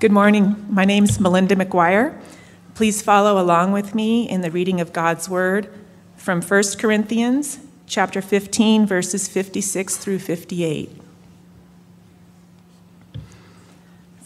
Good 0.00 0.12
morning. 0.12 0.64
My 0.70 0.84
name 0.84 1.02
is 1.02 1.18
Melinda 1.18 1.56
McGuire. 1.56 2.16
Please 2.76 3.02
follow 3.02 3.42
along 3.42 3.72
with 3.72 3.96
me 3.96 4.28
in 4.28 4.42
the 4.42 4.50
reading 4.52 4.80
of 4.80 4.92
God's 4.92 5.28
Word 5.28 5.68
from 6.14 6.40
1 6.40 6.62
Corinthians 6.78 7.58
chapter 7.84 8.22
15 8.22 8.86
verses 8.86 9.26
56 9.26 9.96
through 9.96 10.20
58. 10.20 11.02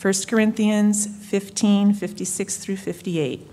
1 0.02 0.14
Corinthians 0.28 1.06
15 1.06 1.94
56 1.94 2.56
through 2.58 2.76
58. 2.76 3.50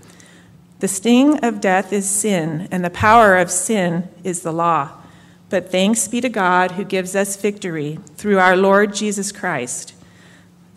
The 0.80 0.88
sting 0.88 1.38
of 1.42 1.62
death 1.62 1.90
is 1.90 2.06
sin, 2.06 2.68
and 2.70 2.84
the 2.84 2.90
power 2.90 3.38
of 3.38 3.50
sin 3.50 4.10
is 4.22 4.42
the 4.42 4.52
law. 4.52 4.90
But 5.48 5.72
thanks 5.72 6.06
be 6.06 6.20
to 6.20 6.28
God 6.28 6.72
who 6.72 6.84
gives 6.84 7.16
us 7.16 7.40
victory 7.40 7.98
through 8.16 8.38
our 8.38 8.58
Lord 8.58 8.94
Jesus 8.94 9.32
Christ. 9.32 9.94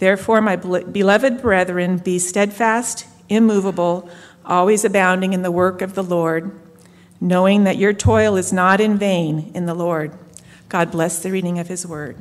Therefore, 0.04 0.42
my 0.42 0.58
beloved 0.58 1.42
brethren, 1.42 1.96
be 1.96 2.20
steadfast, 2.20 3.08
immovable, 3.30 4.10
always 4.44 4.84
abounding 4.84 5.32
in 5.32 5.44
the 5.44 5.50
work 5.50 5.82
of 5.82 5.96
the 5.96 6.04
Lord, 6.04 6.60
knowing 7.22 7.64
that 7.64 7.78
your 7.78 7.94
toil 7.94 8.36
is 8.36 8.52
not 8.52 8.82
in 8.82 8.98
vain 8.98 9.50
in 9.56 9.66
the 9.66 9.74
Lord. 9.74 10.12
God 10.68 10.92
bless 10.92 11.24
the 11.24 11.32
reading 11.32 11.58
of 11.58 11.70
his 11.70 11.88
word. 11.88 12.18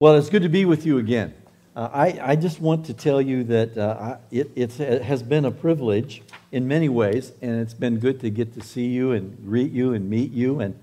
Well, 0.00 0.16
it's 0.16 0.28
good 0.28 0.42
to 0.42 0.48
be 0.48 0.64
with 0.64 0.84
you 0.84 0.98
again. 0.98 1.32
Uh, 1.76 1.88
I, 1.92 2.18
I 2.32 2.34
just 2.34 2.60
want 2.60 2.86
to 2.86 2.92
tell 2.92 3.20
you 3.20 3.44
that 3.44 3.78
uh, 3.78 4.16
it, 4.32 4.50
it 4.56 4.72
has 5.02 5.22
been 5.22 5.44
a 5.44 5.52
privilege 5.52 6.22
in 6.50 6.66
many 6.66 6.88
ways, 6.88 7.30
and 7.40 7.60
it's 7.60 7.74
been 7.74 8.00
good 8.00 8.18
to 8.22 8.30
get 8.30 8.54
to 8.54 8.60
see 8.60 8.86
you 8.88 9.12
and 9.12 9.38
greet 9.46 9.70
you 9.70 9.92
and 9.92 10.10
meet 10.10 10.32
you 10.32 10.58
and 10.58 10.76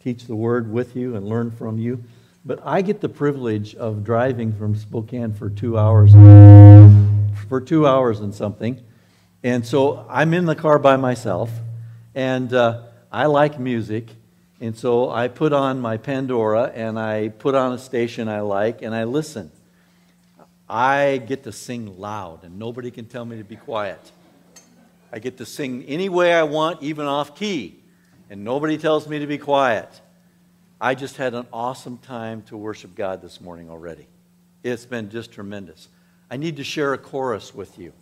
teach 0.00 0.26
the 0.26 0.36
word 0.36 0.70
with 0.70 0.94
you 0.96 1.16
and 1.16 1.26
learn 1.26 1.50
from 1.50 1.78
you. 1.78 2.04
But 2.48 2.60
I 2.64 2.80
get 2.80 3.02
the 3.02 3.10
privilege 3.10 3.74
of 3.74 4.04
driving 4.04 4.54
from 4.54 4.74
Spokane 4.74 5.34
for 5.34 5.50
two 5.50 5.76
hours, 5.76 6.12
for 7.46 7.60
two 7.60 7.86
hours 7.86 8.20
and 8.20 8.34
something. 8.34 8.82
And 9.42 9.66
so 9.66 10.06
I'm 10.08 10.32
in 10.32 10.46
the 10.46 10.54
car 10.54 10.78
by 10.78 10.96
myself, 10.96 11.50
and 12.14 12.50
uh, 12.54 12.84
I 13.12 13.26
like 13.26 13.60
music. 13.60 14.08
And 14.62 14.74
so 14.74 15.10
I 15.10 15.28
put 15.28 15.52
on 15.52 15.78
my 15.80 15.98
Pandora 15.98 16.72
and 16.74 16.98
I 16.98 17.28
put 17.28 17.54
on 17.54 17.74
a 17.74 17.78
station 17.78 18.28
I 18.28 18.40
like 18.40 18.80
and 18.80 18.94
I 18.94 19.04
listen. 19.04 19.52
I 20.66 21.18
get 21.18 21.44
to 21.44 21.52
sing 21.52 21.98
loud, 21.98 22.44
and 22.44 22.58
nobody 22.58 22.90
can 22.90 23.04
tell 23.04 23.26
me 23.26 23.36
to 23.36 23.44
be 23.44 23.56
quiet. 23.56 24.00
I 25.12 25.18
get 25.18 25.36
to 25.36 25.44
sing 25.44 25.84
any 25.84 26.08
way 26.08 26.32
I 26.32 26.44
want, 26.44 26.82
even 26.82 27.04
off 27.04 27.36
key, 27.36 27.78
and 28.30 28.42
nobody 28.42 28.78
tells 28.78 29.06
me 29.06 29.18
to 29.18 29.26
be 29.26 29.36
quiet. 29.36 30.00
I 30.80 30.94
just 30.94 31.16
had 31.16 31.34
an 31.34 31.46
awesome 31.52 31.98
time 31.98 32.42
to 32.42 32.56
worship 32.56 32.94
God 32.94 33.20
this 33.20 33.40
morning 33.40 33.68
already. 33.68 34.06
It's 34.62 34.86
been 34.86 35.10
just 35.10 35.32
tremendous. 35.32 35.88
I 36.30 36.36
need 36.36 36.56
to 36.58 36.64
share 36.64 36.92
a 36.92 36.98
chorus 36.98 37.52
with 37.52 37.78
you 37.78 37.92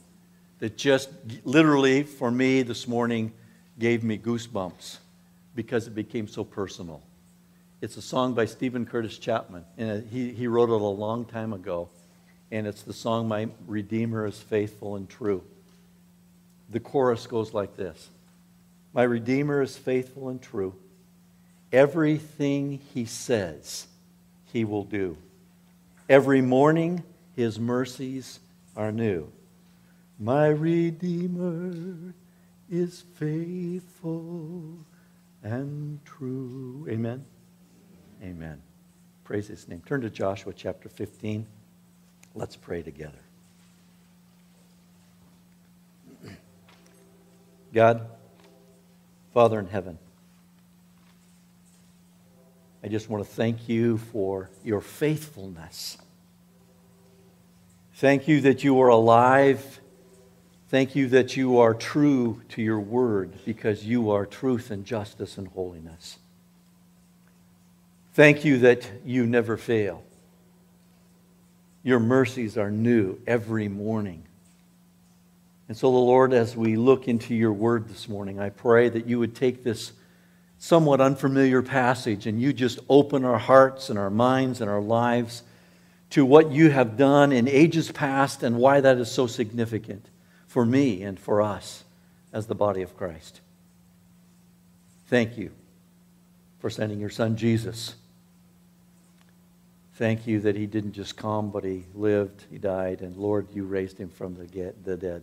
that 0.59 0.77
just 0.77 1.09
literally, 1.45 2.03
for 2.03 2.31
me 2.31 2.63
this 2.63 2.87
morning, 2.87 3.33
gave 3.79 4.05
me 4.05 4.19
goosebumps 4.19 4.99
because 5.55 5.87
it 5.87 5.95
became 5.95 6.29
so 6.29 6.45
personal. 6.45 7.03
It's 7.81 7.97
a 7.97 8.03
song 8.03 8.35
by 8.35 8.45
Steven 8.45 8.85
Curtis 8.85 9.17
Chapman, 9.17 9.65
and 9.79 10.07
he, 10.11 10.33
he 10.33 10.47
wrote 10.47 10.69
it 10.69 10.73
a 10.73 10.77
long 10.77 11.25
time 11.25 11.53
ago. 11.53 11.89
And 12.51 12.67
it's 12.67 12.83
the 12.83 12.93
song, 12.93 13.27
My 13.27 13.49
Redeemer 13.67 14.27
is 14.27 14.39
Faithful 14.39 14.97
and 14.97 15.09
True. 15.09 15.43
The 16.71 16.81
chorus 16.81 17.27
goes 17.27 17.55
like 17.55 17.77
this 17.77 18.11
My 18.93 19.03
Redeemer 19.03 19.63
is 19.63 19.77
faithful 19.79 20.29
and 20.29 20.43
true. 20.43 20.75
Everything 21.73 22.81
he 22.95 23.05
says, 23.05 23.87
he 24.53 24.65
will 24.65 24.85
do. 24.85 25.17
Every 26.09 26.41
morning, 26.41 27.03
his 27.35 27.59
mercies 27.59 28.41
are 28.77 28.93
new. 28.93 29.31
My 30.19 30.47
Redeemer 30.47 32.15
is 32.71 33.05
faithful 33.15 34.79
and 35.43 36.05
true. 36.05 36.87
Amen? 36.89 37.25
Amen. 38.23 38.63
Praise 39.25 39.49
his 39.49 39.69
name. 39.69 39.83
Turn 39.85 40.01
to 40.01 40.11
Joshua 40.11 40.53
chapter 40.55 40.89
15. 40.89 41.47
Let's 42.35 42.57
pray 42.57 42.83
together. 42.83 43.19
God, 47.73 48.09
Father 49.35 49.59
in 49.59 49.67
heaven, 49.67 49.99
I 52.87 52.89
just 52.89 53.11
want 53.11 53.25
to 53.25 53.29
thank 53.29 53.69
you 53.69 53.99
for 53.99 54.49
your 54.63 54.81
faithfulness. 54.81 55.99
Thank 57.95 58.29
you 58.29 58.43
that 58.43 58.63
you 58.63 58.81
are 58.81 58.91
alive. 58.91 59.81
Thank 60.69 60.95
you 60.95 61.09
that 61.09 61.37
you 61.37 61.59
are 61.59 61.75
true 61.75 62.43
to 62.51 62.63
your 62.63 62.79
word 62.79 63.33
because 63.45 63.85
you 63.85 64.13
are 64.13 64.25
truth 64.25 64.71
and 64.71 64.85
justice 64.85 65.37
and 65.37 65.49
holiness. 65.49 66.19
Thank 68.15 68.45
you 68.45 68.59
that 68.59 68.89
you 69.05 69.27
never 69.27 69.57
fail. 69.57 70.05
Your 71.83 71.99
mercies 71.99 72.57
are 72.57 72.71
new 72.71 73.19
every 73.27 73.67
morning. 73.67 74.23
And 75.67 75.77
so, 75.77 75.91
the 75.91 75.99
Lord, 75.99 76.33
as 76.33 76.57
we 76.57 76.77
look 76.77 77.09
into 77.09 77.35
your 77.35 77.53
word 77.53 77.89
this 77.89 78.09
morning, 78.09 78.39
I 78.39 78.51
pray 78.51 78.89
that 78.89 79.07
you 79.07 79.19
would 79.19 79.35
take 79.35 79.65
this 79.65 79.91
somewhat 80.67 81.01
unfamiliar 81.01 81.63
passage 81.63 82.27
and 82.27 82.43
you 82.43 82.53
just 82.53 82.81
open 82.89 83.25
our 83.25 83.39
hearts 83.39 83.89
and 83.89 83.97
our 83.97 84.11
minds 84.11 84.61
and 84.61 84.69
our 84.69 84.81
lives 84.81 85.45
to 86.11 86.25
what 86.25 86.51
you 86.51 86.71
have 86.71 86.97
done 86.97 87.31
in 87.31 87.47
ages 87.47 87.93
past 87.93 88.43
and 88.43 88.57
why 88.57 88.81
that 88.81 88.99
is 88.99 89.09
so 89.09 89.29
significant 89.29 90.05
for 90.49 90.67
me 90.67 91.05
and 91.05 91.21
for 91.21 91.41
us 91.41 91.85
as 92.33 92.49
the 92.49 92.55
body 92.55 92.83
of 92.83 92.97
Christ. 92.97 93.41
Thank 95.07 95.39
you 95.39 95.53
for 96.59 96.69
sending 96.69 96.99
your 96.99 97.11
son 97.11 97.37
Jesus. 97.37 97.95
Thank 99.95 100.27
you 100.27 100.41
that 100.41 100.57
he 100.57 100.67
didn't 100.67 100.95
just 100.95 101.17
come, 101.17 101.51
but 101.51 101.63
he 101.63 101.85
lived, 101.95 102.43
he 102.51 102.59
died, 102.59 103.03
and 103.03 103.17
Lord, 103.17 103.47
you 103.55 103.65
raised 103.65 103.99
him 103.99 104.09
from 104.09 104.35
the 104.35 104.97
dead. 104.97 105.23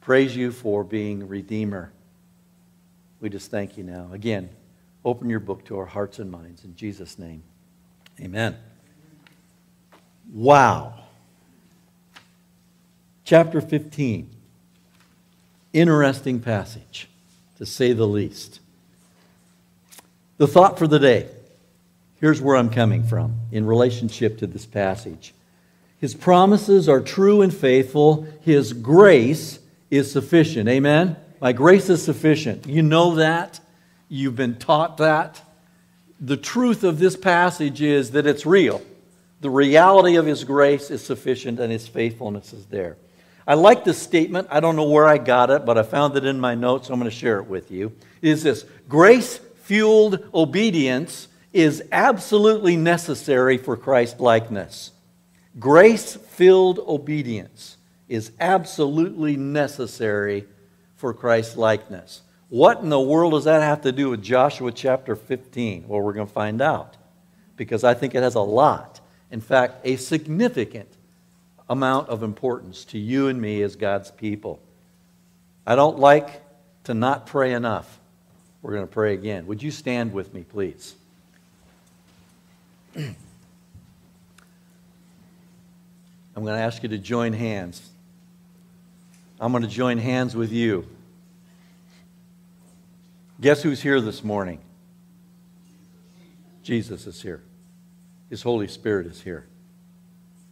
Praise 0.00 0.36
you 0.36 0.52
for 0.52 0.84
being 0.84 1.26
Redeemer. 1.26 1.90
We 3.24 3.30
just 3.30 3.50
thank 3.50 3.78
you 3.78 3.84
now. 3.84 4.10
Again, 4.12 4.50
open 5.02 5.30
your 5.30 5.40
book 5.40 5.64
to 5.64 5.78
our 5.78 5.86
hearts 5.86 6.18
and 6.18 6.30
minds. 6.30 6.62
In 6.62 6.76
Jesus' 6.76 7.18
name, 7.18 7.42
amen. 8.20 8.54
Wow. 10.30 10.92
Chapter 13.24 13.62
15. 13.62 14.28
Interesting 15.72 16.38
passage, 16.38 17.08
to 17.56 17.64
say 17.64 17.94
the 17.94 18.06
least. 18.06 18.60
The 20.36 20.46
thought 20.46 20.78
for 20.78 20.86
the 20.86 20.98
day. 20.98 21.26
Here's 22.20 22.42
where 22.42 22.56
I'm 22.56 22.68
coming 22.68 23.04
from 23.04 23.36
in 23.50 23.64
relationship 23.64 24.36
to 24.40 24.46
this 24.46 24.66
passage. 24.66 25.32
His 25.98 26.14
promises 26.14 26.90
are 26.90 27.00
true 27.00 27.40
and 27.40 27.54
faithful. 27.54 28.26
His 28.42 28.74
grace 28.74 29.60
is 29.90 30.12
sufficient. 30.12 30.68
Amen? 30.68 31.16
My 31.40 31.52
grace 31.52 31.90
is 31.90 32.02
sufficient. 32.02 32.66
You 32.66 32.82
know 32.82 33.16
that. 33.16 33.60
You've 34.08 34.36
been 34.36 34.56
taught 34.56 34.98
that. 34.98 35.40
The 36.20 36.36
truth 36.36 36.84
of 36.84 36.98
this 36.98 37.16
passage 37.16 37.82
is 37.82 38.12
that 38.12 38.26
it's 38.26 38.46
real. 38.46 38.82
The 39.40 39.50
reality 39.50 40.16
of 40.16 40.26
His 40.26 40.44
grace 40.44 40.90
is 40.90 41.04
sufficient 41.04 41.60
and 41.60 41.70
His 41.70 41.86
faithfulness 41.86 42.52
is 42.52 42.66
there. 42.66 42.96
I 43.46 43.54
like 43.54 43.84
this 43.84 44.00
statement. 44.00 44.48
I 44.50 44.60
don't 44.60 44.76
know 44.76 44.88
where 44.88 45.06
I 45.06 45.18
got 45.18 45.50
it, 45.50 45.66
but 45.66 45.76
I 45.76 45.82
found 45.82 46.16
it 46.16 46.24
in 46.24 46.40
my 46.40 46.54
notes. 46.54 46.88
So 46.88 46.94
I'm 46.94 47.00
going 47.00 47.10
to 47.10 47.16
share 47.16 47.40
it 47.40 47.46
with 47.46 47.70
you. 47.70 47.92
Is 48.22 48.42
this 48.42 48.64
grace 48.88 49.38
fueled 49.64 50.24
obedience 50.32 51.28
is 51.52 51.82
absolutely 51.92 52.76
necessary 52.76 53.56
for 53.58 53.76
Christ 53.76 54.20
likeness. 54.20 54.92
Grace 55.58 56.16
filled 56.16 56.80
obedience 56.80 57.76
is 58.08 58.32
absolutely 58.40 59.36
necessary 59.36 60.46
for 60.96 61.12
Christ's 61.12 61.56
likeness. 61.56 62.22
What 62.48 62.80
in 62.80 62.88
the 62.88 63.00
world 63.00 63.32
does 63.32 63.44
that 63.44 63.62
have 63.62 63.82
to 63.82 63.92
do 63.92 64.10
with 64.10 64.22
Joshua 64.22 64.70
chapter 64.72 65.16
15? 65.16 65.88
Well, 65.88 66.00
we're 66.00 66.12
going 66.12 66.26
to 66.26 66.32
find 66.32 66.60
out 66.62 66.96
because 67.56 67.84
I 67.84 67.94
think 67.94 68.14
it 68.14 68.22
has 68.22 68.34
a 68.34 68.40
lot. 68.40 69.00
In 69.30 69.40
fact, 69.40 69.80
a 69.84 69.96
significant 69.96 70.88
amount 71.68 72.08
of 72.08 72.22
importance 72.22 72.84
to 72.86 72.98
you 72.98 73.28
and 73.28 73.40
me 73.40 73.62
as 73.62 73.76
God's 73.76 74.10
people. 74.10 74.60
I 75.66 75.74
don't 75.74 75.98
like 75.98 76.42
to 76.84 76.94
not 76.94 77.26
pray 77.26 77.52
enough. 77.52 77.98
We're 78.62 78.72
going 78.72 78.86
to 78.86 78.92
pray 78.92 79.14
again. 79.14 79.46
Would 79.46 79.62
you 79.62 79.70
stand 79.70 80.12
with 80.12 80.32
me, 80.32 80.44
please? 80.44 80.94
I'm 82.96 83.16
going 86.34 86.56
to 86.56 86.62
ask 86.62 86.82
you 86.82 86.88
to 86.90 86.98
join 86.98 87.32
hands. 87.32 87.90
I'm 89.44 89.52
going 89.52 89.62
to 89.62 89.68
join 89.68 89.98
hands 89.98 90.34
with 90.34 90.52
you. 90.52 90.88
Guess 93.42 93.62
who's 93.62 93.82
here 93.82 94.00
this 94.00 94.24
morning? 94.24 94.58
Jesus 96.62 97.06
is 97.06 97.20
here. 97.20 97.42
His 98.30 98.40
Holy 98.40 98.66
Spirit 98.68 99.06
is 99.06 99.20
here. 99.20 99.46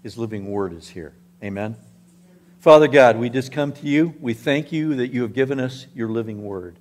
His 0.03 0.19
living 0.19 0.51
word 0.51 0.75
is 0.75 0.91
here. 0.91 1.15
Amen. 1.43 1.75
Father 2.61 2.87
God, 2.87 3.17
we 3.17 3.31
just 3.31 3.51
come 3.51 3.73
to 3.73 3.87
you. 3.87 4.15
We 4.21 4.35
thank 4.35 4.73
you 4.73 4.95
that 4.97 5.09
you 5.09 5.23
have 5.23 5.33
given 5.33 5.59
us 5.59 5.87
your 5.95 6.11
living 6.11 6.45
word. 6.45 6.77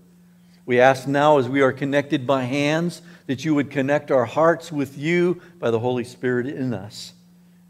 We 0.66 0.82
ask 0.82 1.08
now, 1.08 1.38
as 1.38 1.48
we 1.48 1.62
are 1.62 1.72
connected 1.72 2.28
by 2.28 2.44
hands, 2.44 3.02
that 3.28 3.46
you 3.46 3.56
would 3.56 3.72
connect 3.72 4.12
our 4.12 4.26
hearts 4.26 4.70
with 4.70 4.98
you 4.98 5.42
by 5.60 5.72
the 5.72 5.80
Holy 5.80 6.04
Spirit 6.04 6.48
in 6.48 6.74
us, 6.74 7.14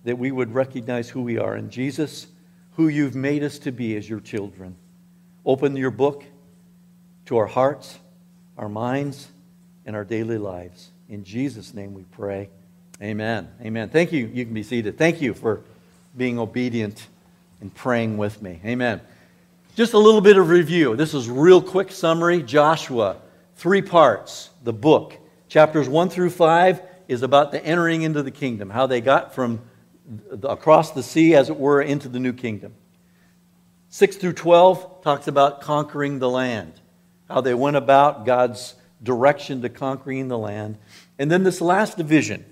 that 0.04 0.18
we 0.18 0.32
would 0.32 0.56
recognize 0.56 1.10
who 1.10 1.22
we 1.22 1.38
are 1.38 1.56
in 1.56 1.70
Jesus, 1.70 2.26
who 2.74 2.88
you've 2.88 3.16
made 3.16 3.44
us 3.44 3.60
to 3.60 3.72
be 3.72 3.96
as 3.96 4.10
your 4.10 4.20
children. 4.20 4.76
Open 5.46 5.76
your 5.76 5.92
book 5.92 6.24
to 7.26 7.38
our 7.38 7.48
hearts, 7.48 8.00
our 8.58 8.70
minds, 8.70 9.28
and 9.86 9.96
our 9.96 10.06
daily 10.06 10.38
lives. 10.38 10.92
In 11.10 11.24
Jesus' 11.24 11.74
name 11.74 11.94
we 11.94 12.04
pray. 12.04 12.50
Amen. 13.02 13.50
Amen. 13.62 13.90
Thank 13.90 14.12
you. 14.12 14.28
You 14.28 14.46
can 14.46 14.54
be 14.54 14.64
seated. 14.64 14.98
Thank 14.98 15.22
you 15.22 15.34
for 15.34 15.62
being 16.16 16.38
obedient 16.38 17.08
and 17.60 17.74
praying 17.74 18.18
with 18.18 18.42
me. 18.42 18.60
Amen. 18.64 19.02
Just 19.76 19.94
a 19.94 19.98
little 19.98 20.22
bit 20.22 20.38
of 20.38 20.50
review. 20.50 20.96
This 20.96 21.14
is 21.14 21.30
real 21.30 21.62
quick 21.62 21.92
summary. 21.92 22.44
Joshua, 22.44 23.18
three 23.56 23.82
parts. 23.82 24.50
The 24.64 24.74
book, 24.74 25.18
chapters 25.48 25.90
1 25.90 26.10
through 26.10 26.30
5, 26.30 26.82
is 27.08 27.24
about 27.24 27.52
the 27.52 27.64
entering 27.66 28.04
into 28.04 28.22
the 28.22 28.32
kingdom, 28.32 28.70
how 28.70 28.86
they 28.86 29.02
got 29.02 29.34
from 29.34 29.62
across 30.44 30.92
the 30.92 31.04
sea, 31.04 31.36
as 31.36 31.50
it 31.50 31.58
were, 31.58 31.82
into 31.82 32.10
the 32.10 32.20
new 32.20 32.34
kingdom. 32.34 32.74
6 33.90 34.16
through 34.18 34.34
12 34.34 35.04
talks 35.04 35.28
about 35.28 35.62
conquering 35.62 36.20
the 36.20 36.30
land, 36.30 36.74
how 37.30 37.42
they 37.42 37.54
went 37.54 37.76
about 37.76 38.26
God's 38.26 38.76
direction 39.04 39.62
to 39.62 39.70
conquering 39.70 40.28
the 40.28 40.38
land. 40.38 40.78
And 41.20 41.30
then 41.30 41.44
this 41.44 41.60
last 41.60 41.98
division, 41.98 42.46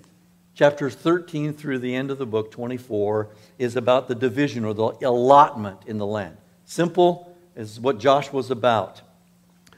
chapters 0.54 0.96
13 0.96 1.54
through 1.54 1.80
the 1.80 1.96
end 1.96 2.12
of 2.12 2.18
the 2.18 2.26
book, 2.26 2.52
24, 2.52 3.30
is 3.58 3.76
about 3.76 4.08
the 4.08 4.16
division 4.16 4.66
or 4.66 4.74
the 4.74 5.08
allotment 5.08 5.80
in 5.86 5.98
the 5.98 6.06
land. 6.06 6.38
Simple 6.66 7.36
is 7.56 7.80
what 7.80 8.00
Joshua's 8.00 8.52
about. 8.52 9.02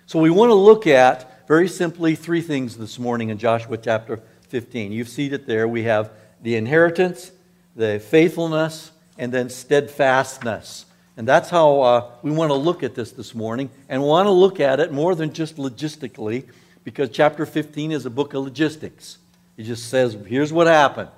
So 0.05 0.19
we 0.19 0.29
want 0.29 0.49
to 0.49 0.55
look 0.55 0.87
at, 0.87 1.47
very 1.47 1.67
simply, 1.67 2.15
three 2.15 2.41
things 2.41 2.77
this 2.77 2.97
morning 2.99 3.29
in 3.29 3.37
Joshua 3.37 3.77
chapter 3.77 4.21
15. 4.49 4.91
You've 4.91 5.07
seen 5.07 5.33
it 5.33 5.45
there. 5.45 5.67
We 5.67 5.83
have 5.83 6.11
the 6.41 6.55
inheritance, 6.55 7.31
the 7.75 7.99
faithfulness, 7.99 8.91
and 9.17 9.31
then 9.31 9.49
steadfastness. 9.49 10.85
And 11.17 11.27
that's 11.27 11.49
how 11.49 11.81
uh, 11.81 12.11
we 12.21 12.31
want 12.31 12.49
to 12.49 12.55
look 12.55 12.83
at 12.83 12.95
this 12.95 13.11
this 13.11 13.35
morning 13.35 13.69
and 13.89 14.01
want 14.01 14.27
to 14.27 14.31
look 14.31 14.59
at 14.59 14.79
it 14.79 14.91
more 14.91 15.13
than 15.13 15.33
just 15.33 15.57
logistically 15.57 16.45
because 16.83 17.09
chapter 17.09 17.45
15 17.45 17.91
is 17.91 18.05
a 18.05 18.09
book 18.09 18.33
of 18.33 18.43
logistics. 18.43 19.17
It 19.57 19.63
just 19.63 19.89
says, 19.89 20.17
here's 20.25 20.51
what 20.51 20.67
happened, 20.67 21.11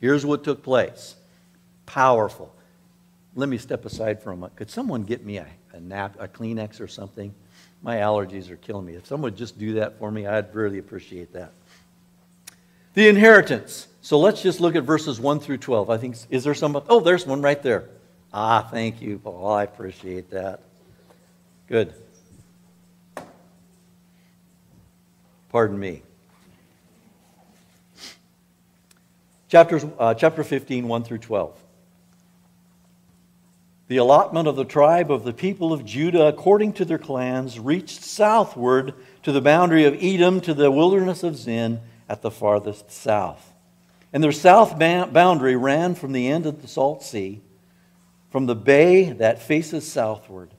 here's 0.00 0.26
what 0.26 0.44
took 0.44 0.62
place. 0.62 1.14
Powerful. 1.86 2.52
Let 3.36 3.48
me 3.48 3.58
step 3.58 3.84
aside 3.84 4.22
for 4.22 4.30
a 4.30 4.36
moment. 4.36 4.56
Could 4.56 4.70
someone 4.70 5.04
get 5.04 5.24
me 5.24 5.38
a, 5.38 5.46
a, 5.72 5.80
nap, 5.80 6.16
a 6.18 6.26
Kleenex 6.26 6.80
or 6.80 6.88
something? 6.88 7.34
My 7.82 7.96
allergies 7.96 8.50
are 8.50 8.56
killing 8.56 8.86
me. 8.86 8.94
If 8.94 9.06
someone 9.06 9.32
would 9.32 9.38
just 9.38 9.58
do 9.58 9.74
that 9.74 9.98
for 9.98 10.10
me, 10.10 10.26
I'd 10.26 10.54
really 10.54 10.78
appreciate 10.78 11.32
that. 11.34 11.52
The 12.94 13.08
inheritance. 13.08 13.88
So 14.00 14.18
let's 14.18 14.42
just 14.42 14.60
look 14.60 14.76
at 14.76 14.84
verses 14.84 15.20
1 15.20 15.40
through 15.40 15.58
12. 15.58 15.90
I 15.90 15.98
think, 15.98 16.16
is 16.30 16.44
there 16.44 16.54
some? 16.54 16.80
Oh, 16.88 17.00
there's 17.00 17.26
one 17.26 17.42
right 17.42 17.60
there. 17.62 17.88
Ah, 18.32 18.66
thank 18.70 19.02
you, 19.02 19.18
Paul. 19.18 19.50
I 19.50 19.64
appreciate 19.64 20.30
that. 20.30 20.60
Good. 21.68 21.94
Pardon 25.50 25.78
me. 25.78 26.02
Chapters, 29.48 29.84
uh, 29.98 30.14
chapter 30.14 30.42
15, 30.42 30.88
1 30.88 31.04
through 31.04 31.18
12. 31.18 31.56
The 33.86 33.96
allotment 33.98 34.48
of 34.48 34.56
the 34.56 34.64
tribe 34.64 35.12
of 35.12 35.24
the 35.24 35.32
people 35.32 35.72
of 35.72 35.84
Judah, 35.84 36.26
according 36.26 36.72
to 36.74 36.84
their 36.84 36.98
clans, 36.98 37.60
reached 37.60 38.02
southward 38.02 38.94
to 39.22 39.30
the 39.30 39.40
boundary 39.40 39.84
of 39.84 39.96
Edom 40.02 40.40
to 40.40 40.54
the 40.54 40.70
wilderness 40.70 41.22
of 41.22 41.36
Zin 41.36 41.80
at 42.08 42.22
the 42.22 42.30
farthest 42.30 42.90
south. 42.90 43.52
And 44.12 44.22
their 44.22 44.32
south 44.32 44.78
boundary 44.78 45.56
ran 45.56 45.94
from 45.94 46.12
the 46.12 46.28
end 46.28 46.46
of 46.46 46.62
the 46.62 46.68
Salt 46.68 47.02
Sea, 47.02 47.40
from 48.30 48.46
the 48.46 48.54
bay 48.54 49.10
that 49.12 49.42
faces 49.42 49.90
southward. 49.90 50.50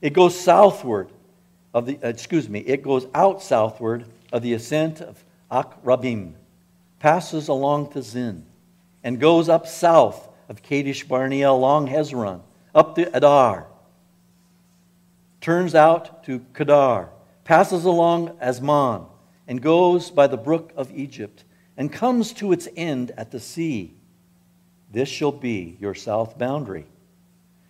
It 0.00 0.12
goes 0.12 0.38
southward 0.38 1.10
of 1.72 1.86
the, 1.86 1.98
excuse 2.02 2.48
me, 2.48 2.60
it 2.60 2.82
goes 2.82 3.06
out 3.14 3.42
southward 3.42 4.06
of 4.32 4.42
the 4.42 4.54
ascent 4.54 5.00
of 5.00 5.24
Akrabim, 5.50 6.34
passes 6.98 7.48
along 7.48 7.92
to 7.92 8.02
Zin, 8.02 8.46
and 9.02 9.20
goes 9.20 9.48
up 9.48 9.66
south 9.66 10.28
of 10.48 10.62
Kadesh 10.62 11.04
Barnea 11.04 11.50
along 11.50 11.88
Hezron, 11.88 12.42
up 12.74 12.94
to 12.96 13.16
Adar, 13.16 13.66
turns 15.40 15.74
out 15.74 16.24
to 16.24 16.44
Kedar, 16.52 17.08
passes 17.44 17.84
along 17.84 18.36
Azmon, 18.38 19.06
and 19.50 19.60
goes 19.60 20.12
by 20.12 20.28
the 20.28 20.36
brook 20.36 20.72
of 20.76 20.96
Egypt, 20.96 21.42
and 21.76 21.92
comes 21.92 22.32
to 22.32 22.52
its 22.52 22.68
end 22.76 23.10
at 23.16 23.32
the 23.32 23.40
sea. 23.40 23.92
This 24.92 25.08
shall 25.08 25.32
be 25.32 25.76
your 25.80 25.92
south 25.92 26.38
boundary. 26.38 26.86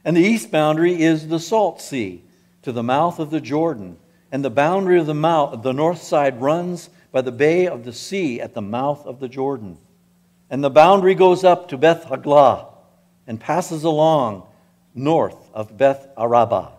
And 0.05 0.15
the 0.15 0.21
east 0.21 0.51
boundary 0.51 1.01
is 1.01 1.29
the 1.29 1.41
Salt 1.41 1.81
Sea, 1.81 2.23
to 2.65 2.73
the 2.73 2.83
mouth 2.83 3.19
of 3.19 3.31
the 3.31 3.41
Jordan 3.41 3.97
and 4.31 4.45
the 4.45 4.51
boundary 4.51 4.99
of 4.99 5.07
the, 5.07 5.15
mouth, 5.15 5.63
the 5.63 5.73
north 5.73 6.03
side 6.03 6.43
runs 6.43 6.91
by 7.13 7.23
the 7.23 7.33
bay 7.33 7.67
of 7.67 7.85
the 7.85 7.95
sea 7.95 8.43
at 8.43 8.53
the 8.53 8.61
mouth 8.61 9.07
of 9.07 9.19
the 9.19 9.29
Jordan. 9.29 9.79
And 10.51 10.63
the 10.63 10.69
boundary 10.69 11.15
goes 11.15 11.45
up 11.45 11.71
to 11.71 11.79
Beth 11.79 12.05
Haglah 12.05 12.67
and 13.27 13.41
passes 13.41 13.85
along 13.85 14.47
north 14.95 15.49
of 15.55 15.79
Beth 15.79 16.09
Arabah. 16.19 16.73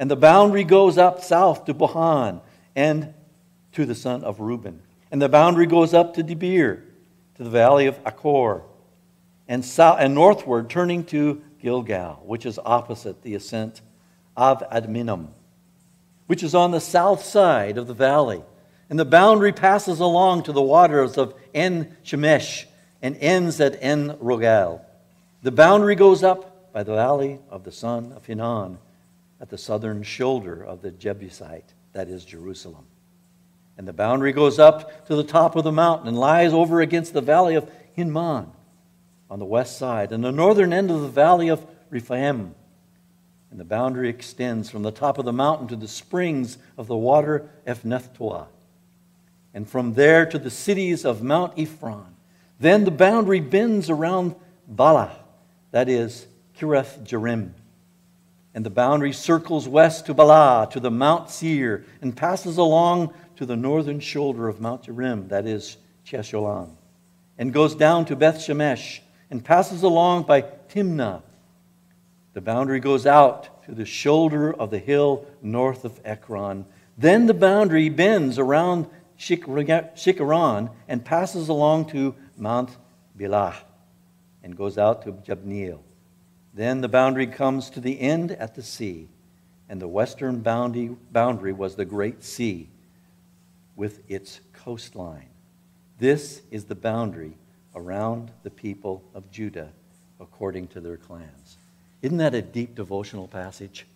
And 0.00 0.10
the 0.10 0.16
boundary 0.16 0.64
goes 0.64 0.98
up 0.98 1.22
south 1.22 1.66
to 1.66 1.74
Bohan 1.74 2.40
and 2.74 3.14
to 3.76 3.86
the 3.86 3.94
son 3.94 4.24
of 4.24 4.40
Reuben. 4.40 4.82
And 5.10 5.22
the 5.22 5.28
boundary 5.28 5.66
goes 5.66 5.94
up 5.94 6.14
to 6.14 6.22
Debir, 6.22 6.82
to 7.36 7.44
the 7.44 7.50
valley 7.50 7.86
of 7.86 7.98
Achor, 8.04 8.62
and, 9.48 9.64
south, 9.64 9.98
and 10.00 10.14
northward 10.14 10.68
turning 10.68 11.04
to 11.04 11.42
Gilgal, 11.62 12.22
which 12.24 12.44
is 12.44 12.58
opposite 12.64 13.22
the 13.22 13.34
ascent 13.34 13.80
of 14.36 14.62
Adummim 14.70 15.28
which 16.26 16.42
is 16.42 16.54
on 16.54 16.70
the 16.70 16.80
south 16.80 17.24
side 17.24 17.78
of 17.78 17.86
the 17.86 17.94
valley. 17.94 18.42
And 18.90 18.98
the 18.98 19.04
boundary 19.04 19.52
passes 19.52 20.00
along 20.00 20.44
to 20.44 20.52
the 20.52 20.62
waters 20.62 21.16
of 21.16 21.34
En 21.54 21.96
Shemesh 22.04 22.66
and 23.02 23.16
ends 23.18 23.60
at 23.60 23.78
En 23.80 24.16
Rogel. 24.18 24.80
The 25.42 25.52
boundary 25.52 25.94
goes 25.94 26.22
up 26.22 26.72
by 26.72 26.82
the 26.82 26.94
valley 26.94 27.40
of 27.48 27.64
the 27.64 27.72
son 27.72 28.12
of 28.12 28.26
Hinnom 28.26 28.78
at 29.40 29.50
the 29.50 29.58
southern 29.58 30.02
shoulder 30.02 30.62
of 30.62 30.82
the 30.82 30.90
Jebusite, 30.90 31.72
that 31.92 32.08
is 32.08 32.24
Jerusalem. 32.24 32.86
And 33.78 33.86
the 33.86 33.92
boundary 33.92 34.32
goes 34.32 34.58
up 34.58 35.06
to 35.06 35.16
the 35.16 35.24
top 35.24 35.56
of 35.56 35.64
the 35.64 35.72
mountain 35.72 36.08
and 36.08 36.18
lies 36.18 36.52
over 36.52 36.80
against 36.80 37.12
the 37.12 37.20
valley 37.20 37.54
of 37.54 37.70
Hinnom 37.92 38.52
on 39.28 39.38
the 39.38 39.44
west 39.44 39.78
side, 39.78 40.12
and 40.12 40.24
the 40.24 40.32
northern 40.32 40.72
end 40.72 40.90
of 40.90 41.00
the 41.00 41.08
valley 41.08 41.48
of 41.48 41.66
Rephaim 41.90 42.54
and 43.56 43.60
the 43.60 43.64
boundary 43.64 44.10
extends 44.10 44.68
from 44.68 44.82
the 44.82 44.90
top 44.90 45.16
of 45.16 45.24
the 45.24 45.32
mountain 45.32 45.66
to 45.68 45.76
the 45.76 45.88
springs 45.88 46.58
of 46.76 46.88
the 46.88 46.96
water 46.96 47.48
Ephnethtoa, 47.66 48.48
and 49.54 49.66
from 49.66 49.94
there 49.94 50.26
to 50.26 50.38
the 50.38 50.50
cities 50.50 51.06
of 51.06 51.22
Mount 51.22 51.58
Ephron. 51.58 52.16
Then 52.60 52.84
the 52.84 52.90
boundary 52.90 53.40
bends 53.40 53.88
around 53.88 54.34
Baalah, 54.70 55.12
that 55.70 55.88
is, 55.88 56.26
Kiriath 56.58 57.02
Jearim. 57.02 57.52
And 58.52 58.64
the 58.64 58.68
boundary 58.68 59.12
circles 59.14 59.66
west 59.66 60.04
to 60.04 60.14
Baalah, 60.14 60.70
to 60.72 60.80
the 60.80 60.90
Mount 60.90 61.30
Seir, 61.30 61.86
and 62.02 62.14
passes 62.14 62.58
along 62.58 63.14
to 63.36 63.46
the 63.46 63.56
northern 63.56 64.00
shoulder 64.00 64.48
of 64.48 64.60
Mount 64.60 64.84
Jearim, 64.84 65.28
that 65.28 65.46
is, 65.46 65.76
Jeshurun, 66.06 66.70
and 67.38 67.52
goes 67.52 67.74
down 67.74 68.04
to 68.06 68.16
Beth 68.16 68.38
Shemesh, 68.38 69.00
and 69.30 69.44
passes 69.44 69.82
along 69.82 70.24
by 70.24 70.42
Timnah 70.42 71.22
the 72.36 72.42
boundary 72.42 72.80
goes 72.80 73.06
out 73.06 73.64
to 73.64 73.74
the 73.74 73.86
shoulder 73.86 74.52
of 74.52 74.70
the 74.70 74.78
hill 74.78 75.24
north 75.40 75.86
of 75.86 75.98
Ekron. 76.04 76.66
Then 76.98 77.24
the 77.24 77.32
boundary 77.32 77.88
bends 77.88 78.38
around 78.38 78.88
Shikkeron 79.18 80.70
and 80.86 81.02
passes 81.02 81.48
along 81.48 81.86
to 81.92 82.14
Mount 82.36 82.76
Bilah 83.18 83.54
and 84.42 84.54
goes 84.54 84.76
out 84.76 85.00
to 85.04 85.12
Jabneel. 85.12 85.78
Then 86.52 86.82
the 86.82 86.90
boundary 86.90 87.26
comes 87.26 87.70
to 87.70 87.80
the 87.80 87.98
end 87.98 88.32
at 88.32 88.54
the 88.54 88.62
sea, 88.62 89.08
and 89.70 89.80
the 89.80 89.88
western 89.88 90.40
boundary, 90.40 90.94
boundary 91.10 91.54
was 91.54 91.74
the 91.74 91.86
great 91.86 92.22
sea 92.22 92.68
with 93.76 94.02
its 94.10 94.40
coastline. 94.52 95.28
This 95.98 96.42
is 96.50 96.64
the 96.64 96.74
boundary 96.74 97.36
around 97.74 98.30
the 98.42 98.50
people 98.50 99.04
of 99.14 99.30
Judah 99.30 99.70
according 100.18 100.66
to 100.68 100.80
their 100.80 100.96
clans. 100.96 101.58
Isn't 102.02 102.18
that 102.18 102.34
a 102.34 102.42
deep 102.42 102.74
devotional 102.74 103.28
passage? 103.28 103.86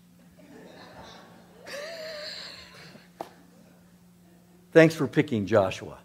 Thanks 4.73 4.95
for 4.95 5.09
picking 5.09 5.47
Joshua 5.47 5.99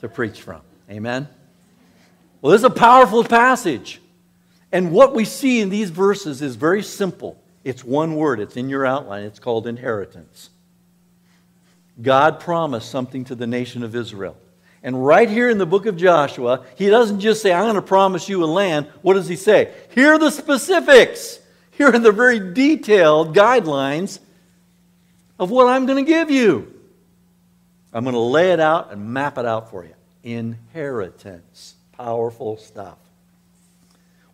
to 0.00 0.08
preach 0.08 0.40
from. 0.40 0.60
Amen? 0.88 1.28
Well, 2.40 2.52
this 2.52 2.60
is 2.60 2.64
a 2.64 2.70
powerful 2.70 3.24
passage. 3.24 4.00
And 4.70 4.92
what 4.92 5.14
we 5.14 5.24
see 5.24 5.60
in 5.60 5.68
these 5.68 5.90
verses 5.90 6.40
is 6.40 6.54
very 6.54 6.82
simple. 6.82 7.42
It's 7.64 7.82
one 7.82 8.14
word, 8.14 8.38
it's 8.38 8.56
in 8.56 8.68
your 8.68 8.86
outline. 8.86 9.24
It's 9.24 9.40
called 9.40 9.66
inheritance. 9.66 10.50
God 12.00 12.40
promised 12.40 12.90
something 12.90 13.24
to 13.24 13.34
the 13.34 13.46
nation 13.46 13.82
of 13.82 13.94
Israel. 13.94 14.36
And 14.82 15.04
right 15.04 15.28
here 15.28 15.50
in 15.50 15.58
the 15.58 15.66
book 15.66 15.86
of 15.86 15.96
Joshua, 15.96 16.64
he 16.76 16.88
doesn't 16.88 17.20
just 17.20 17.42
say, 17.42 17.52
I'm 17.52 17.64
going 17.64 17.74
to 17.74 17.82
promise 17.82 18.28
you 18.28 18.44
a 18.44 18.46
land. 18.46 18.86
What 19.02 19.14
does 19.14 19.28
he 19.28 19.36
say? 19.36 19.74
Here 19.94 20.14
are 20.14 20.18
the 20.18 20.30
specifics. 20.30 21.40
Here 21.72 21.88
are 21.88 21.98
the 21.98 22.12
very 22.12 22.52
detailed 22.52 23.34
guidelines 23.34 24.20
of 25.38 25.50
what 25.50 25.66
I'm 25.66 25.86
going 25.86 26.04
to 26.04 26.08
give 26.08 26.30
you. 26.30 26.74
I'm 27.92 28.04
going 28.04 28.14
to 28.14 28.20
lay 28.20 28.52
it 28.52 28.60
out 28.60 28.92
and 28.92 29.12
map 29.12 29.38
it 29.38 29.46
out 29.46 29.70
for 29.70 29.84
you. 29.84 29.94
Inheritance. 30.22 31.74
Powerful 31.92 32.56
stuff. 32.56 32.98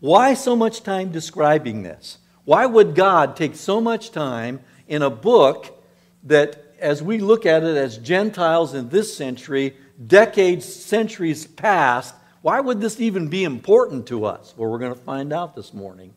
Why 0.00 0.34
so 0.34 0.54
much 0.54 0.82
time 0.82 1.10
describing 1.12 1.82
this? 1.82 2.18
Why 2.44 2.66
would 2.66 2.94
God 2.94 3.36
take 3.36 3.54
so 3.54 3.80
much 3.80 4.10
time 4.10 4.60
in 4.86 5.00
a 5.00 5.08
book 5.08 5.82
that, 6.24 6.63
as 6.78 7.02
we 7.02 7.18
look 7.18 7.46
at 7.46 7.62
it 7.62 7.76
as 7.76 7.98
Gentiles 7.98 8.74
in 8.74 8.88
this 8.88 9.16
century, 9.16 9.76
decades, 10.06 10.64
centuries 10.64 11.46
past, 11.46 12.14
why 12.42 12.60
would 12.60 12.80
this 12.80 13.00
even 13.00 13.28
be 13.28 13.44
important 13.44 14.06
to 14.08 14.26
us? 14.26 14.54
Well, 14.56 14.70
we're 14.70 14.78
going 14.78 14.94
to 14.94 15.00
find 15.00 15.32
out 15.32 15.54
this 15.54 15.72
morning. 15.72 16.12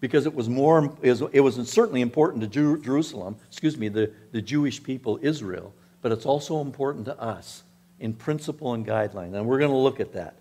Because 0.00 0.26
it 0.26 0.34
was 0.34 0.48
more, 0.48 0.96
it 1.02 1.40
was 1.40 1.70
certainly 1.70 2.00
important 2.00 2.42
to 2.42 2.78
Jerusalem, 2.78 3.36
excuse 3.48 3.78
me, 3.78 3.88
the, 3.88 4.10
the 4.32 4.42
Jewish 4.42 4.82
people, 4.82 5.18
Israel, 5.22 5.72
but 6.00 6.10
it's 6.10 6.26
also 6.26 6.60
important 6.60 7.04
to 7.04 7.18
us 7.20 7.62
in 8.00 8.12
principle 8.12 8.74
and 8.74 8.84
guideline. 8.84 9.34
And 9.34 9.46
we're 9.46 9.60
going 9.60 9.70
to 9.70 9.76
look 9.76 10.00
at 10.00 10.14
that. 10.14 10.34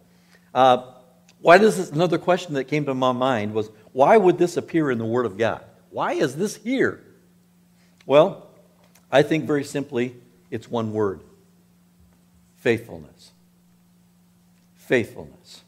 Uh, 0.54 0.94
why 1.42 1.60
does 1.60 1.78
this, 1.78 1.92
another 1.92 2.18
question 2.18 2.56
that 2.56 2.66
came 2.66 2.86
to 2.86 2.94
my 2.94 3.12
mind 3.12 3.54
was 3.54 3.70
why 3.94 4.18
would 4.18 4.38
this 4.38 4.58
appear 4.58 4.90
in 4.90 4.98
the 4.98 5.06
Word 5.06 5.26
of 5.26 5.38
God? 5.38 5.64
Why 5.92 6.14
is 6.14 6.36
this 6.36 6.56
here? 6.56 7.02
Well, 8.06 8.51
I 9.12 9.24
think 9.24 9.46
very 9.46 9.64
simply 9.64 10.16
it's 10.50 10.70
one 10.70 10.94
word 10.94 11.22
faithfulness. 12.58 13.32
Faithfulness. 14.76 15.62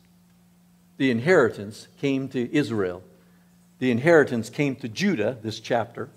The 0.98 1.10
inheritance 1.10 1.88
came 2.00 2.30
to 2.30 2.56
Israel. 2.56 3.02
The 3.80 3.90
inheritance 3.90 4.50
came 4.50 4.76
to 4.78 4.88
Judah, 4.88 5.38
this 5.42 5.60
chapter, 5.60 6.10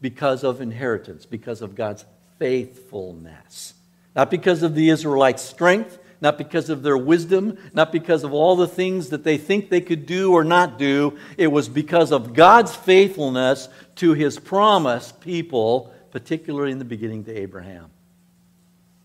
because 0.00 0.42
of 0.42 0.60
inheritance, 0.60 1.26
because 1.26 1.60
of 1.60 1.74
God's 1.74 2.04
faithfulness. 2.38 3.74
Not 4.16 4.30
because 4.30 4.62
of 4.62 4.74
the 4.74 4.88
Israelites' 4.88 5.42
strength, 5.42 5.98
not 6.20 6.38
because 6.38 6.70
of 6.70 6.82
their 6.82 6.96
wisdom, 6.96 7.58
not 7.74 7.92
because 7.92 8.24
of 8.24 8.32
all 8.32 8.56
the 8.56 8.68
things 8.68 9.10
that 9.10 9.24
they 9.24 9.36
think 9.36 9.68
they 9.68 9.80
could 9.80 10.06
do 10.06 10.32
or 10.32 10.44
not 10.44 10.78
do. 10.78 11.18
It 11.36 11.48
was 11.48 11.68
because 11.68 12.12
of 12.12 12.32
God's 12.32 12.74
faithfulness 12.74 13.68
to 13.96 14.14
his 14.14 14.38
promised 14.38 15.20
people, 15.20 15.92
particularly 16.12 16.70
in 16.70 16.78
the 16.78 16.84
beginning 16.84 17.24
to 17.24 17.36
Abraham. 17.36 17.90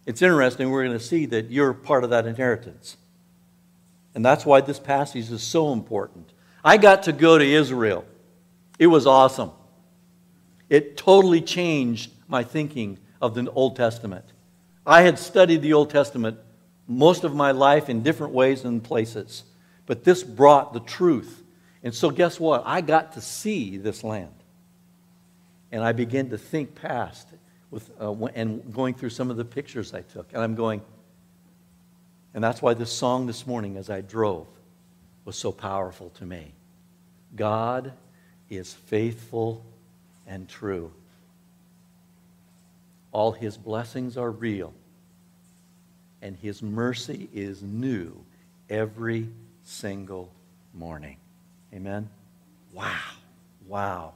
It's 0.06 0.22
interesting, 0.22 0.70
we're 0.70 0.86
going 0.86 0.98
to 0.98 1.04
see 1.04 1.26
that 1.28 1.50
you're 1.50 1.74
part 1.74 2.04
of 2.04 2.12
that 2.12 2.28
inheritance. 2.28 2.98
And 4.14 4.24
that's 4.24 4.46
why 4.46 4.62
this 4.62 4.80
passage 4.80 5.32
is 5.32 5.42
so 5.42 5.74
important. 5.74 6.32
I 6.64 6.78
got 6.78 7.04
to 7.04 7.12
go 7.12 7.38
to 7.38 7.44
Israel, 7.44 8.06
it 8.78 8.88
was 8.88 9.08
awesome. 9.08 9.52
It 10.70 10.98
totally 10.98 11.40
changed 11.40 12.12
my 12.28 12.44
thinking 12.44 13.00
of 13.22 13.34
the 13.34 13.50
Old 13.52 13.78
Testament. 13.78 14.26
I 14.86 15.02
had 15.02 15.18
studied 15.18 15.62
the 15.62 15.74
Old 15.74 15.90
Testament 15.90 16.38
most 16.88 17.24
of 17.24 17.34
my 17.34 17.52
life 17.52 17.88
in 17.90 18.04
different 18.04 18.34
ways 18.34 18.66
and 18.66 18.84
places, 18.84 19.44
but 19.86 20.04
this 20.04 20.24
brought 20.24 20.74
the 20.74 20.82
truth. 20.82 21.42
And 21.84 21.96
so, 21.96 22.10
guess 22.10 22.38
what? 22.38 22.64
I 22.66 22.82
got 22.82 23.14
to 23.14 23.22
see 23.22 23.78
this 23.78 24.04
land. 24.04 24.34
And 25.72 25.84
I 25.84 25.92
began 25.92 26.30
to 26.30 26.38
think 26.38 26.76
past 26.76 27.28
with, 27.72 27.90
uh, 28.00 28.14
and 28.28 28.74
going 28.74 28.94
through 28.94 29.10
some 29.10 29.30
of 29.30 29.38
the 29.38 29.46
pictures 29.46 29.94
I 29.94 30.02
took. 30.02 30.32
And 30.34 30.42
I'm 30.42 30.56
going, 30.56 30.82
and 32.34 32.44
that's 32.44 32.62
why 32.62 32.74
this 32.74 32.92
song 32.92 33.28
this 33.28 33.46
morning 33.46 33.78
as 33.78 33.90
I 33.90 34.02
drove 34.02 34.48
was 35.26 35.38
so 35.38 35.52
powerful 35.52 36.10
to 36.12 36.26
me. 36.26 36.54
God 37.36 37.92
is 38.50 38.74
faithful 38.74 39.66
and 40.26 40.48
true. 40.48 40.92
All 43.12 43.32
his 43.32 43.58
blessings 43.58 44.18
are 44.18 44.32
real, 44.32 44.74
and 46.22 46.36
his 46.38 46.62
mercy 46.62 47.30
is 47.34 47.62
new 47.62 48.16
every 48.70 49.28
single 49.64 50.32
morning. 50.74 51.18
Amen? 51.74 52.10
Wow. 52.74 52.96
Wow. 53.68 54.14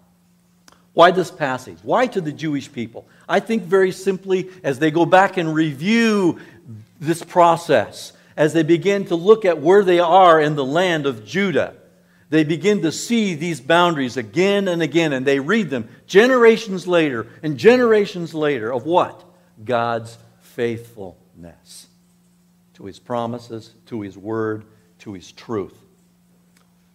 Why 0.93 1.11
this 1.11 1.31
passage? 1.31 1.77
Why 1.83 2.07
to 2.07 2.21
the 2.21 2.31
Jewish 2.31 2.71
people? 2.71 3.07
I 3.27 3.39
think 3.39 3.63
very 3.63 3.91
simply 3.91 4.49
as 4.63 4.79
they 4.79 4.91
go 4.91 5.05
back 5.05 5.37
and 5.37 5.53
review 5.53 6.39
this 6.99 7.23
process, 7.23 8.13
as 8.35 8.53
they 8.53 8.63
begin 8.63 9.05
to 9.05 9.15
look 9.15 9.45
at 9.45 9.59
where 9.59 9.83
they 9.83 9.99
are 9.99 10.39
in 10.39 10.55
the 10.55 10.65
land 10.65 11.05
of 11.05 11.25
Judah, 11.25 11.75
they 12.29 12.43
begin 12.43 12.81
to 12.83 12.91
see 12.91 13.35
these 13.35 13.59
boundaries 13.59 14.17
again 14.17 14.67
and 14.67 14.81
again, 14.81 15.11
and 15.11 15.25
they 15.25 15.39
read 15.39 15.69
them 15.69 15.89
generations 16.07 16.87
later 16.87 17.27
and 17.43 17.57
generations 17.57 18.33
later 18.33 18.71
of 18.71 18.85
what? 18.85 19.23
God's 19.63 20.17
faithfulness 20.41 21.87
to 22.75 22.85
his 22.85 22.99
promises, 22.99 23.73
to 23.87 24.01
his 24.01 24.17
word, 24.17 24.65
to 24.99 25.13
his 25.13 25.31
truth. 25.31 25.77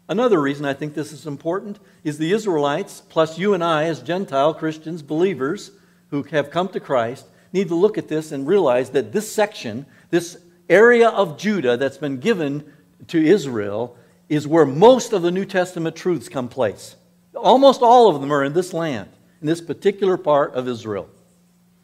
Another 0.08 0.40
reason 0.40 0.64
I 0.64 0.74
think 0.74 0.94
this 0.94 1.12
is 1.12 1.26
important 1.26 1.80
is 2.04 2.18
the 2.18 2.32
Israelites, 2.32 3.02
plus 3.08 3.38
you 3.38 3.54
and 3.54 3.64
I, 3.64 3.84
as 3.84 4.00
Gentile 4.00 4.54
Christians, 4.54 5.02
believers 5.02 5.72
who 6.10 6.22
have 6.24 6.50
come 6.50 6.68
to 6.68 6.80
Christ, 6.80 7.26
need 7.52 7.68
to 7.68 7.74
look 7.74 7.98
at 7.98 8.08
this 8.08 8.30
and 8.30 8.46
realize 8.46 8.90
that 8.90 9.12
this 9.12 9.30
section, 9.32 9.84
this 10.10 10.38
area 10.68 11.08
of 11.08 11.38
Judah 11.38 11.76
that's 11.76 11.98
been 11.98 12.18
given 12.18 12.72
to 13.08 13.24
Israel, 13.24 13.96
is 14.28 14.46
where 14.46 14.64
most 14.64 15.12
of 15.12 15.22
the 15.22 15.30
New 15.30 15.44
Testament 15.44 15.96
truths 15.96 16.28
come 16.28 16.48
place. 16.48 16.94
Almost 17.34 17.82
all 17.82 18.08
of 18.08 18.20
them 18.20 18.32
are 18.32 18.44
in 18.44 18.52
this 18.52 18.72
land, 18.72 19.08
in 19.40 19.48
this 19.48 19.60
particular 19.60 20.16
part 20.16 20.54
of 20.54 20.68
Israel. 20.68 21.08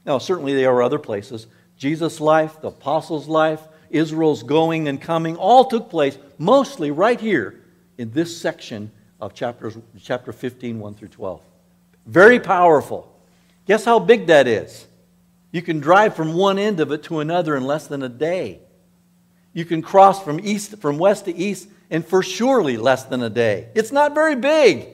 Now, 0.06 0.18
certainly 0.18 0.54
there 0.54 0.70
are 0.70 0.82
other 0.82 0.98
places. 0.98 1.48
Jesus' 1.76 2.20
life, 2.20 2.60
the 2.60 2.68
apostles' 2.68 3.26
life, 3.26 3.60
Israel's 3.90 4.44
going 4.44 4.86
and 4.86 5.00
coming, 5.00 5.36
all 5.36 5.64
took 5.64 5.90
place 5.90 6.16
mostly 6.38 6.90
right 6.90 7.20
here 7.20 7.61
in 7.98 8.10
this 8.12 8.36
section 8.36 8.90
of 9.20 9.34
chapters, 9.34 9.76
chapter 10.00 10.32
15, 10.32 10.78
1 10.78 10.94
through 10.94 11.08
12. 11.08 11.42
Very 12.06 12.40
powerful. 12.40 13.08
Guess 13.66 13.84
how 13.84 13.98
big 13.98 14.26
that 14.26 14.48
is? 14.48 14.86
You 15.52 15.62
can 15.62 15.80
drive 15.80 16.16
from 16.16 16.34
one 16.34 16.58
end 16.58 16.80
of 16.80 16.90
it 16.90 17.04
to 17.04 17.20
another 17.20 17.56
in 17.56 17.64
less 17.64 17.86
than 17.86 18.02
a 18.02 18.08
day. 18.08 18.60
You 19.52 19.64
can 19.64 19.82
cross 19.82 20.22
from 20.22 20.40
east 20.40 20.78
from 20.78 20.98
west 20.98 21.26
to 21.26 21.36
east 21.36 21.68
in 21.90 22.02
for 22.02 22.22
surely 22.22 22.76
less 22.76 23.04
than 23.04 23.22
a 23.22 23.30
day. 23.30 23.68
It's 23.74 23.92
not 23.92 24.14
very 24.14 24.34
big. 24.34 24.88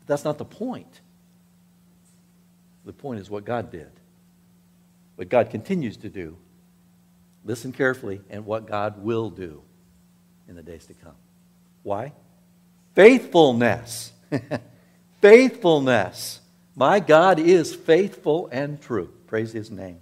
But 0.00 0.08
that's 0.08 0.24
not 0.24 0.36
the 0.36 0.44
point. 0.44 1.00
The 2.84 2.92
point 2.92 3.20
is 3.20 3.30
what 3.30 3.44
God 3.44 3.70
did. 3.70 3.90
What 5.14 5.28
God 5.28 5.50
continues 5.50 5.96
to 5.98 6.08
do. 6.08 6.36
Listen 7.44 7.72
carefully, 7.72 8.20
and 8.28 8.44
what 8.44 8.66
God 8.66 9.02
will 9.02 9.30
do 9.30 9.62
in 10.50 10.56
the 10.56 10.62
days 10.62 10.84
to 10.86 10.94
come. 10.94 11.14
Why? 11.84 12.12
Faithfulness. 12.94 14.12
faithfulness. 15.22 16.40
My 16.74 17.00
God 17.00 17.38
is 17.38 17.74
faithful 17.74 18.48
and 18.52 18.82
true. 18.82 19.10
Praise 19.28 19.52
his 19.52 19.70
name. 19.70 20.00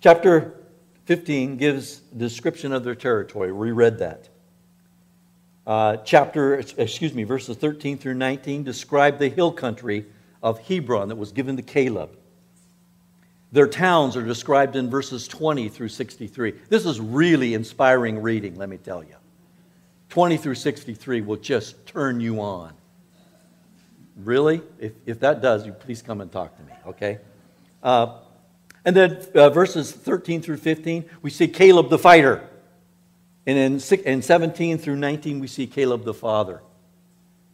Chapter 0.00 0.54
15 1.06 1.56
gives 1.56 1.98
description 1.98 2.72
of 2.72 2.84
their 2.84 2.94
territory. 2.94 3.52
We 3.52 3.72
read 3.72 3.98
that. 3.98 4.28
Uh, 5.66 5.96
chapter, 5.98 6.54
excuse 6.54 7.12
me, 7.12 7.24
verses 7.24 7.56
13 7.56 7.98
through 7.98 8.14
19 8.14 8.62
describe 8.62 9.18
the 9.18 9.28
hill 9.28 9.50
country 9.50 10.06
of 10.42 10.60
Hebron 10.60 11.08
that 11.08 11.16
was 11.16 11.32
given 11.32 11.56
to 11.56 11.62
Caleb. 11.62 12.16
Their 13.56 13.66
towns 13.66 14.18
are 14.18 14.22
described 14.22 14.76
in 14.76 14.90
verses 14.90 15.26
20 15.26 15.70
through 15.70 15.88
63. 15.88 16.52
This 16.68 16.84
is 16.84 17.00
really 17.00 17.54
inspiring 17.54 18.20
reading, 18.20 18.54
let 18.56 18.68
me 18.68 18.76
tell 18.76 19.02
you. 19.02 19.14
20 20.10 20.36
through 20.36 20.56
63 20.56 21.22
will 21.22 21.38
just 21.38 21.86
turn 21.86 22.20
you 22.20 22.42
on. 22.42 22.74
Really? 24.14 24.60
If, 24.78 24.92
if 25.06 25.20
that 25.20 25.40
does, 25.40 25.64
you 25.64 25.72
please 25.72 26.02
come 26.02 26.20
and 26.20 26.30
talk 26.30 26.54
to 26.58 26.62
me, 26.64 26.72
okay? 26.86 27.18
Uh, 27.82 28.18
and 28.84 28.94
then 28.94 29.24
uh, 29.34 29.48
verses 29.48 29.90
13 29.90 30.42
through 30.42 30.58
15, 30.58 31.06
we 31.22 31.30
see 31.30 31.48
Caleb 31.48 31.88
the 31.88 31.98
fighter. 31.98 32.46
And 33.46 33.56
in, 33.56 34.00
in 34.04 34.20
17 34.20 34.76
through 34.76 34.96
19, 34.96 35.40
we 35.40 35.46
see 35.46 35.66
Caleb 35.66 36.04
the 36.04 36.12
father. 36.12 36.60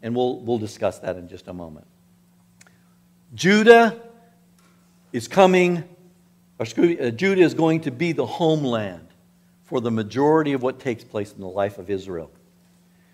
And 0.02 0.16
we'll, 0.16 0.40
we'll 0.40 0.58
discuss 0.58 0.98
that 0.98 1.14
in 1.14 1.28
just 1.28 1.46
a 1.46 1.52
moment. 1.52 1.86
Judah 3.36 4.02
is 5.12 5.28
coming, 5.28 5.84
Uh, 6.62 7.10
Judah 7.10 7.42
is 7.42 7.54
going 7.54 7.80
to 7.82 7.90
be 7.90 8.12
the 8.12 8.26
homeland 8.26 9.08
for 9.64 9.80
the 9.80 9.90
majority 9.90 10.52
of 10.52 10.62
what 10.62 10.78
takes 10.78 11.04
place 11.04 11.32
in 11.32 11.40
the 11.40 11.48
life 11.48 11.78
of 11.78 11.90
Israel. 11.90 12.30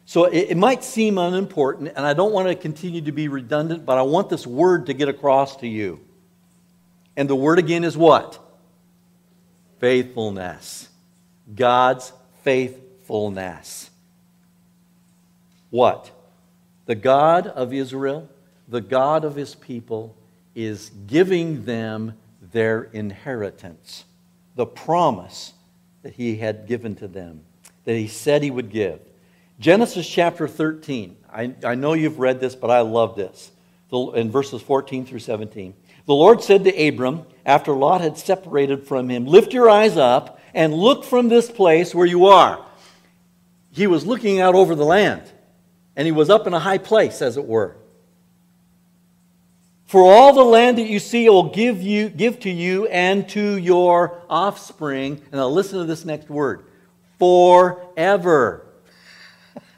So 0.04 0.24
it, 0.24 0.50
it, 0.50 0.56
might 0.56 0.82
seem 0.82 1.18
unimportant, 1.18 1.92
and 1.94 2.06
I 2.06 2.14
don't 2.14 2.32
want 2.32 2.48
to 2.48 2.54
continue 2.54 3.02
to 3.02 3.12
be 3.12 3.28
redundant, 3.28 3.84
but 3.84 3.98
I 3.98 4.02
want 4.02 4.30
this 4.30 4.46
word 4.46 4.86
to 4.86 4.94
get 4.94 5.08
across 5.08 5.56
to 5.56 5.68
you. 5.68 6.00
And 7.16 7.28
the 7.28 7.36
word 7.36 7.58
again 7.58 7.84
is 7.84 7.96
what? 7.96 8.38
Faithfulness. 9.80 10.88
God's 11.54 12.12
faithfulness. 12.42 13.90
What? 15.70 16.10
The 16.86 16.94
God 16.94 17.46
of 17.46 17.72
Israel, 17.72 18.28
the 18.66 18.80
God 18.80 19.24
of 19.24 19.36
his 19.36 19.54
people, 19.54 20.16
is 20.54 20.90
giving 21.06 21.64
them 21.66 22.14
their 22.52 22.84
inheritance, 22.84 24.04
the 24.54 24.66
promise 24.66 25.52
that 26.02 26.14
he 26.14 26.36
had 26.36 26.66
given 26.66 26.94
to 26.96 27.08
them, 27.08 27.42
that 27.84 27.94
he 27.94 28.08
said 28.08 28.42
he 28.42 28.50
would 28.50 28.70
give. 28.70 29.00
Genesis 29.58 30.08
chapter 30.08 30.46
13. 30.46 31.16
I, 31.32 31.54
I 31.64 31.74
know 31.74 31.94
you've 31.94 32.18
read 32.18 32.40
this, 32.40 32.54
but 32.54 32.70
I 32.70 32.80
love 32.80 33.16
this. 33.16 33.50
In 33.90 34.30
verses 34.30 34.60
14 34.62 35.06
through 35.06 35.18
17. 35.20 35.74
The 36.06 36.14
Lord 36.14 36.42
said 36.42 36.64
to 36.64 36.88
Abram, 36.88 37.24
after 37.44 37.72
Lot 37.72 38.02
had 38.02 38.18
separated 38.18 38.86
from 38.86 39.08
him, 39.08 39.26
Lift 39.26 39.52
your 39.52 39.70
eyes 39.70 39.96
up 39.96 40.38
and 40.54 40.74
look 40.74 41.04
from 41.04 41.28
this 41.28 41.50
place 41.50 41.94
where 41.94 42.06
you 42.06 42.26
are. 42.26 42.64
He 43.70 43.86
was 43.86 44.06
looking 44.06 44.40
out 44.40 44.54
over 44.54 44.74
the 44.74 44.84
land, 44.84 45.22
and 45.96 46.06
he 46.06 46.12
was 46.12 46.30
up 46.30 46.46
in 46.46 46.52
a 46.52 46.58
high 46.58 46.78
place, 46.78 47.22
as 47.22 47.36
it 47.36 47.46
were. 47.46 47.76
For 49.88 50.02
all 50.02 50.34
the 50.34 50.44
land 50.44 50.76
that 50.76 50.86
you 50.86 50.98
see, 50.98 51.26
I 51.26 51.30
will 51.30 51.48
give, 51.48 51.80
you, 51.80 52.10
give 52.10 52.40
to 52.40 52.50
you 52.50 52.86
and 52.88 53.26
to 53.30 53.56
your 53.56 54.22
offspring. 54.28 55.14
And 55.14 55.32
now 55.32 55.48
listen 55.48 55.78
to 55.78 55.86
this 55.86 56.04
next 56.04 56.28
word 56.28 56.66
forever. 57.18 58.66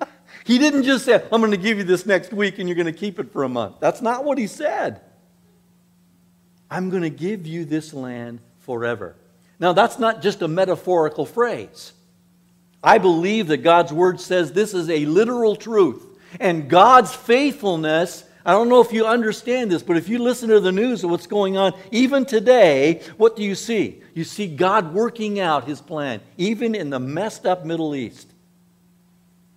he 0.45 0.59
didn't 0.59 0.83
just 0.83 1.05
say, 1.05 1.15
I'm 1.15 1.41
going 1.41 1.53
to 1.53 1.57
give 1.57 1.79
you 1.79 1.85
this 1.85 2.07
next 2.07 2.33
week 2.33 2.59
and 2.59 2.69
you're 2.69 2.75
going 2.75 2.87
to 2.87 2.93
keep 2.93 3.21
it 3.21 3.33
for 3.33 3.45
a 3.45 3.49
month. 3.49 3.77
That's 3.79 4.03
not 4.03 4.25
what 4.25 4.37
he 4.37 4.49
said. 4.49 5.01
I'm 6.69 6.91
going 6.91 7.05
to 7.05 7.11
give 7.11 7.47
you 7.47 7.65
this 7.65 7.95
land 7.95 8.41
forever. 8.59 9.15
Now, 9.61 9.73
that's 9.73 10.01
not 10.01 10.23
just 10.23 10.43
a 10.43 10.49
metaphorical 10.49 11.25
phrase. 11.25 11.93
I 12.83 12.99
believe 12.99 13.47
that 13.47 13.59
God's 13.59 13.93
word 13.93 14.21
says 14.21 14.53
this 14.53 14.75
is 14.75 14.91
a 14.91 15.07
literal 15.07 15.55
truth. 15.55 16.05
And 16.41 16.69
God's 16.69 17.15
faithfulness 17.15 18.25
I 18.45 18.53
don't 18.53 18.71
know 18.71 18.81
if 18.81 18.93
you 18.93 19.07
understand 19.07 19.71
this, 19.71 19.83
but 19.83 19.97
if 19.99 20.09
you 20.09 20.19
listen 20.19 20.49
to 20.49 20.61
the 20.61 20.73
news 20.73 21.05
of 21.05 21.11
what's 21.11 21.27
going 21.27 21.59
on, 21.59 21.75
even 21.91 22.25
today, 22.25 23.03
what 23.19 23.37
do 23.37 23.43
you 23.43 23.55
see? 23.55 24.03
You 24.15 24.25
see 24.25 24.47
God 24.47 24.95
working 24.95 25.39
out 25.39 25.67
his 25.67 25.81
plan, 25.81 26.21
even 26.39 26.75
in 26.75 26.89
the 26.89 26.99
messed 26.99 27.45
up 27.45 27.67
Middle 27.67 27.95
East. 27.95 28.33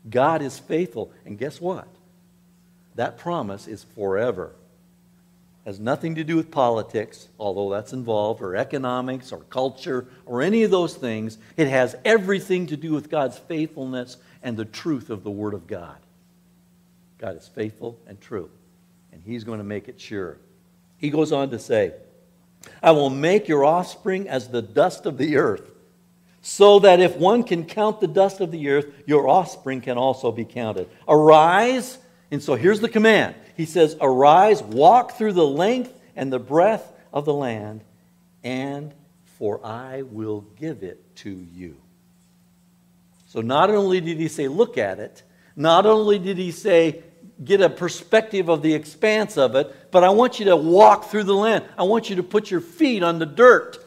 God 0.09 0.41
is 0.41 0.59
faithful. 0.59 1.13
And 1.25 1.37
guess 1.37 1.61
what? 1.61 1.87
That 2.95 3.17
promise 3.17 3.67
is 3.67 3.85
forever. 3.95 4.53
Has 5.65 5.79
nothing 5.79 6.15
to 6.15 6.25
do 6.25 6.35
with 6.35 6.51
politics, 6.51 7.29
although 7.39 7.69
that's 7.69 7.93
involved, 7.93 8.41
or 8.41 8.57
economics, 8.57 9.31
or 9.31 9.39
culture, 9.49 10.07
or 10.25 10.41
any 10.41 10.63
of 10.63 10.71
those 10.71 10.93
things. 10.93 11.37
It 11.55 11.69
has 11.69 11.95
everything 12.03 12.67
to 12.67 12.75
do 12.75 12.91
with 12.91 13.09
God's 13.09 13.37
faithfulness 13.37 14.17
and 14.43 14.57
the 14.57 14.65
truth 14.65 15.09
of 15.09 15.23
the 15.23 15.31
Word 15.31 15.53
of 15.53 15.67
God. 15.67 15.95
God 17.17 17.37
is 17.37 17.47
faithful 17.47 17.97
and 18.05 18.19
true 18.19 18.49
and 19.13 19.21
he's 19.23 19.43
going 19.43 19.59
to 19.59 19.63
make 19.63 19.87
it 19.87 20.01
sure. 20.01 20.37
He 20.97 21.09
goes 21.09 21.31
on 21.31 21.51
to 21.51 21.59
say, 21.59 21.93
I 22.81 22.91
will 22.91 23.09
make 23.09 23.47
your 23.47 23.63
offspring 23.63 24.27
as 24.27 24.49
the 24.49 24.61
dust 24.61 25.05
of 25.05 25.17
the 25.17 25.37
earth, 25.37 25.69
so 26.41 26.79
that 26.79 26.99
if 26.99 27.15
one 27.15 27.43
can 27.43 27.65
count 27.65 28.01
the 28.01 28.07
dust 28.07 28.41
of 28.41 28.51
the 28.51 28.69
earth, 28.69 28.87
your 29.05 29.27
offspring 29.27 29.81
can 29.81 29.97
also 29.97 30.31
be 30.31 30.45
counted. 30.45 30.89
Arise, 31.07 31.97
and 32.31 32.41
so 32.41 32.55
here's 32.55 32.79
the 32.79 32.89
command. 32.89 33.35
He 33.55 33.65
says, 33.65 33.95
Arise, 34.01 34.61
walk 34.63 35.17
through 35.17 35.33
the 35.33 35.45
length 35.45 35.93
and 36.15 36.33
the 36.33 36.39
breadth 36.39 36.91
of 37.13 37.25
the 37.25 37.33
land, 37.33 37.83
and 38.43 38.93
for 39.37 39.65
I 39.65 40.01
will 40.01 40.41
give 40.57 40.83
it 40.83 41.15
to 41.17 41.29
you. 41.29 41.77
So 43.27 43.41
not 43.41 43.69
only 43.69 44.01
did 44.01 44.17
he 44.17 44.27
say, 44.27 44.47
Look 44.47 44.77
at 44.77 44.99
it, 44.99 45.23
not 45.55 45.85
only 45.85 46.17
did 46.19 46.37
he 46.37 46.51
say, 46.51 47.03
get 47.43 47.61
a 47.61 47.69
perspective 47.69 48.49
of 48.49 48.61
the 48.61 48.73
expanse 48.73 49.37
of 49.37 49.55
it, 49.55 49.91
but 49.91 50.03
I 50.03 50.09
want 50.09 50.39
you 50.39 50.45
to 50.45 50.55
walk 50.55 51.05
through 51.05 51.23
the 51.23 51.35
land. 51.35 51.65
I 51.77 51.83
want 51.83 52.09
you 52.09 52.17
to 52.17 52.23
put 52.23 52.51
your 52.51 52.61
feet 52.61 53.03
on 53.03 53.19
the 53.19 53.25
dirt. 53.25 53.77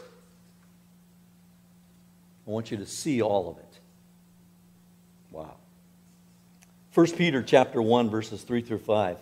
I 2.46 2.50
want 2.50 2.70
you 2.70 2.76
to 2.78 2.86
see 2.86 3.22
all 3.22 3.50
of 3.50 3.58
it. 3.58 3.80
Wow. 5.30 5.56
1 6.94 7.06
Peter 7.12 7.42
chapter 7.42 7.82
1 7.82 8.10
verses 8.10 8.42
3 8.42 8.62
through 8.62 8.78
5. 8.78 9.18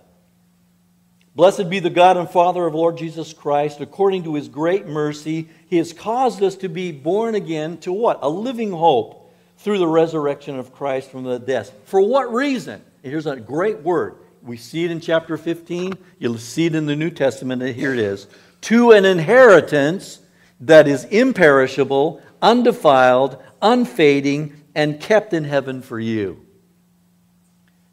Blessed 1.34 1.68
be 1.68 1.80
the 1.80 1.90
God 1.90 2.16
and 2.16 2.30
Father 2.30 2.64
of 2.64 2.74
Lord 2.74 2.96
Jesus 2.96 3.32
Christ. 3.32 3.80
According 3.80 4.24
to 4.24 4.34
his 4.34 4.48
great 4.48 4.86
mercy, 4.86 5.48
he 5.66 5.78
has 5.78 5.92
caused 5.92 6.42
us 6.42 6.54
to 6.56 6.68
be 6.68 6.92
born 6.92 7.34
again 7.34 7.78
to 7.78 7.92
what? 7.92 8.20
A 8.22 8.28
living 8.28 8.70
hope 8.70 9.32
through 9.58 9.78
the 9.78 9.88
resurrection 9.88 10.58
of 10.58 10.72
Christ 10.72 11.10
from 11.10 11.24
the 11.24 11.38
dead. 11.38 11.68
For 11.86 12.00
what 12.00 12.32
reason? 12.32 12.84
Here's 13.04 13.26
a 13.26 13.36
great 13.36 13.80
word. 13.80 14.16
We 14.42 14.56
see 14.56 14.86
it 14.86 14.90
in 14.90 14.98
chapter 14.98 15.36
15. 15.36 15.92
You'll 16.18 16.38
see 16.38 16.64
it 16.64 16.74
in 16.74 16.86
the 16.86 16.96
New 16.96 17.10
Testament. 17.10 17.62
And 17.62 17.76
here 17.76 17.92
it 17.92 17.98
is. 17.98 18.26
To 18.62 18.92
an 18.92 19.04
inheritance 19.04 20.20
that 20.60 20.88
is 20.88 21.04
imperishable, 21.04 22.22
undefiled, 22.40 23.42
unfading, 23.60 24.58
and 24.74 24.98
kept 24.98 25.34
in 25.34 25.44
heaven 25.44 25.82
for 25.82 26.00
you. 26.00 26.46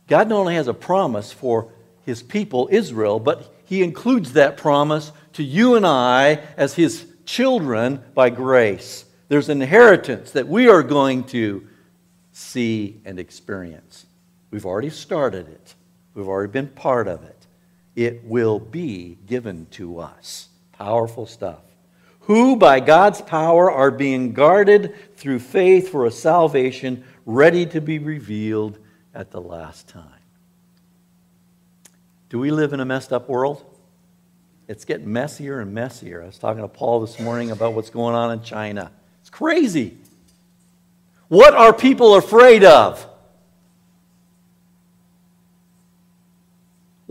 God 0.08 0.30
not 0.30 0.39
only 0.39 0.56
has 0.56 0.69
a 0.69 0.74
promise 0.74 1.34
for 1.34 1.74
his 2.06 2.24
people, 2.24 2.69
Israel, 2.71 3.19
but 3.19 3.54
he 3.65 3.84
includes 3.84 4.34
that 4.34 4.56
promise 4.56 5.12
to 5.34 5.43
you 5.43 5.76
and 5.76 5.86
I 5.86 6.41
as 6.56 6.76
his 6.76 7.06
children 7.26 8.02
by 8.13 8.30
grace. 8.30 9.04
There's 9.28 9.50
an 9.50 9.62
inheritance 9.62 10.32
that 10.32 10.47
we 10.47 10.69
are 10.69 10.84
going 10.84 11.26
to 11.26 11.67
see 12.32 13.02
and 13.04 13.19
experience. 13.19 14.06
We've 14.51 14.65
already 14.65 14.89
started 14.89 15.47
it, 15.47 15.75
we've 16.13 16.27
already 16.27 16.51
been 16.51 16.67
part 16.67 17.07
of 17.07 17.23
it. 17.23 17.37
It 17.95 18.23
will 18.23 18.59
be 18.59 19.17
given 19.27 19.67
to 19.71 19.99
us. 19.99 20.47
Powerful 20.71 21.25
stuff. 21.25 21.59
Who, 22.21 22.55
by 22.55 22.79
God's 22.79 23.21
power, 23.21 23.69
are 23.69 23.91
being 23.91 24.31
guarded 24.31 25.17
through 25.17 25.39
faith 25.39 25.89
for 25.89 26.05
a 26.05 26.11
salvation 26.11 27.03
ready 27.25 27.65
to 27.65 27.81
be 27.81 27.99
revealed 27.99 28.77
at 29.13 29.31
the 29.31 29.41
last 29.41 29.89
time. 29.89 30.05
Do 32.29 32.39
we 32.39 32.51
live 32.51 32.71
in 32.71 32.79
a 32.79 32.85
messed 32.85 33.11
up 33.11 33.27
world? 33.27 33.65
It's 34.69 34.85
getting 34.85 35.11
messier 35.11 35.59
and 35.59 35.73
messier. 35.73 36.23
I 36.23 36.27
was 36.27 36.37
talking 36.37 36.61
to 36.61 36.67
Paul 36.69 37.01
this 37.01 37.19
morning 37.19 37.51
about 37.51 37.73
what's 37.73 37.89
going 37.89 38.15
on 38.15 38.31
in 38.31 38.41
China. 38.41 38.89
It's 39.19 39.29
crazy. 39.29 39.97
What 41.27 41.53
are 41.53 41.73
people 41.73 42.15
afraid 42.15 42.63
of? 42.63 43.05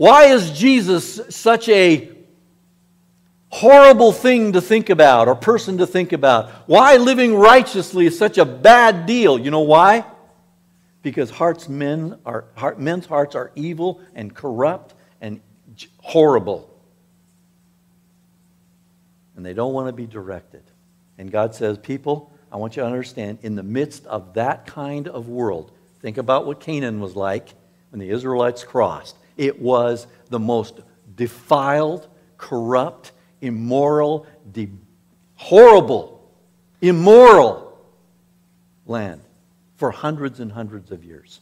Why 0.01 0.29
is 0.29 0.49
Jesus 0.49 1.21
such 1.29 1.69
a 1.69 2.09
horrible 3.49 4.11
thing 4.11 4.53
to 4.53 4.59
think 4.59 4.89
about 4.89 5.27
or 5.27 5.35
person 5.35 5.77
to 5.77 5.85
think 5.85 6.11
about? 6.11 6.49
Why 6.67 6.97
living 6.97 7.35
righteously 7.35 8.07
is 8.07 8.17
such 8.17 8.39
a 8.39 8.45
bad 8.45 9.05
deal? 9.05 9.37
You 9.37 9.51
know 9.51 9.59
why? 9.59 10.03
Because 11.03 11.29
hearts 11.29 11.69
men 11.69 12.17
are, 12.25 12.45
heart, 12.55 12.79
men's 12.79 13.05
hearts 13.05 13.35
are 13.35 13.51
evil 13.53 14.01
and 14.15 14.33
corrupt 14.33 14.95
and 15.21 15.39
horrible. 15.99 16.67
And 19.35 19.45
they 19.45 19.53
don't 19.53 19.73
want 19.73 19.87
to 19.87 19.93
be 19.93 20.07
directed. 20.07 20.63
And 21.19 21.31
God 21.31 21.53
says, 21.53 21.77
People, 21.77 22.33
I 22.51 22.57
want 22.57 22.75
you 22.75 22.81
to 22.81 22.87
understand, 22.87 23.37
in 23.43 23.53
the 23.53 23.61
midst 23.61 24.07
of 24.07 24.33
that 24.33 24.65
kind 24.65 25.07
of 25.07 25.27
world, 25.29 25.71
think 25.99 26.17
about 26.17 26.47
what 26.47 26.59
Canaan 26.59 27.01
was 27.01 27.15
like 27.15 27.53
when 27.91 27.99
the 27.99 28.09
Israelites 28.09 28.63
crossed. 28.63 29.15
It 29.37 29.61
was 29.61 30.07
the 30.29 30.39
most 30.39 30.79
defiled, 31.15 32.07
corrupt, 32.37 33.11
immoral, 33.41 34.25
de- 34.51 34.69
horrible, 35.35 36.21
immoral 36.81 37.77
land 38.85 39.21
for 39.77 39.91
hundreds 39.91 40.39
and 40.39 40.51
hundreds 40.51 40.91
of 40.91 41.03
years. 41.03 41.39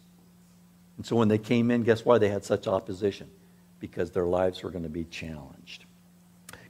And 0.97 1.05
so 1.05 1.15
when 1.15 1.27
they 1.27 1.37
came 1.37 1.71
in, 1.71 1.83
guess 1.83 2.03
why 2.03 2.17
they 2.17 2.29
had 2.29 2.43
such 2.43 2.67
opposition? 2.67 3.29
Because 3.79 4.11
their 4.11 4.25
lives 4.25 4.63
were 4.63 4.69
going 4.69 4.83
to 4.83 4.89
be 4.89 5.05
challenged. 5.05 5.85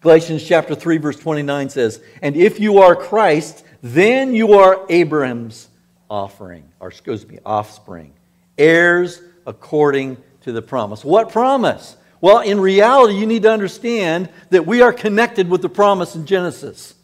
Galatians 0.02 0.44
chapter 0.44 0.76
3 0.76 0.98
verse 0.98 1.18
29 1.18 1.70
says, 1.70 2.02
"And 2.22 2.36
if 2.36 2.60
you 2.60 2.78
are 2.78 2.96
Christ, 2.96 3.66
then 3.82 4.34
you 4.34 4.54
are 4.54 4.86
Abraham's 4.90 5.70
offering, 6.10 6.72
or 6.80 6.88
excuse 6.88 7.28
me, 7.28 7.40
offspring, 7.46 8.14
heirs 8.58 9.22
according 9.46 10.18
to 10.50 10.54
the 10.54 10.62
promise. 10.62 11.06
What 11.06 11.32
promise? 11.32 11.96
Well, 12.22 12.40
in 12.40 12.60
reality, 12.60 13.16
you 13.16 13.26
need 13.26 13.44
to 13.44 13.52
understand 13.52 14.30
that 14.50 14.66
we 14.66 14.82
are 14.82 14.92
connected 14.92 15.50
with 15.50 15.62
the 15.62 15.70
promise 15.70 16.16
in 16.16 16.26
Genesis. 16.26 16.96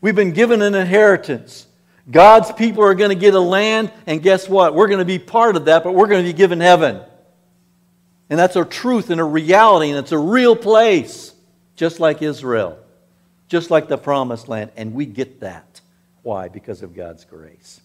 We've 0.00 0.14
been 0.14 0.32
given 0.32 0.62
an 0.62 0.74
inheritance. 0.74 1.66
God's 2.10 2.52
people 2.52 2.84
are 2.84 2.94
going 2.94 3.10
to 3.10 3.16
get 3.16 3.34
a 3.34 3.40
land, 3.40 3.92
and 4.06 4.22
guess 4.22 4.48
what? 4.48 4.74
We're 4.74 4.88
going 4.88 4.98
to 4.98 5.04
be 5.04 5.18
part 5.18 5.56
of 5.56 5.64
that, 5.64 5.82
but 5.82 5.94
we're 5.94 6.06
going 6.06 6.24
to 6.24 6.28
be 6.28 6.36
given 6.36 6.60
heaven. 6.60 7.00
And 8.30 8.38
that's 8.38 8.56
a 8.56 8.64
truth 8.64 9.10
and 9.10 9.20
a 9.20 9.24
reality, 9.24 9.90
and 9.90 9.98
it's 9.98 10.12
a 10.12 10.18
real 10.18 10.54
place, 10.54 11.32
just 11.76 11.98
like 11.98 12.22
Israel, 12.22 12.78
just 13.48 13.70
like 13.70 13.88
the 13.88 13.98
promised 13.98 14.48
land. 14.48 14.70
And 14.76 14.94
we 14.94 15.06
get 15.06 15.40
that. 15.40 15.80
Why? 16.22 16.48
Because 16.48 16.82
of 16.82 16.94
God's 16.94 17.24
grace. 17.24 17.80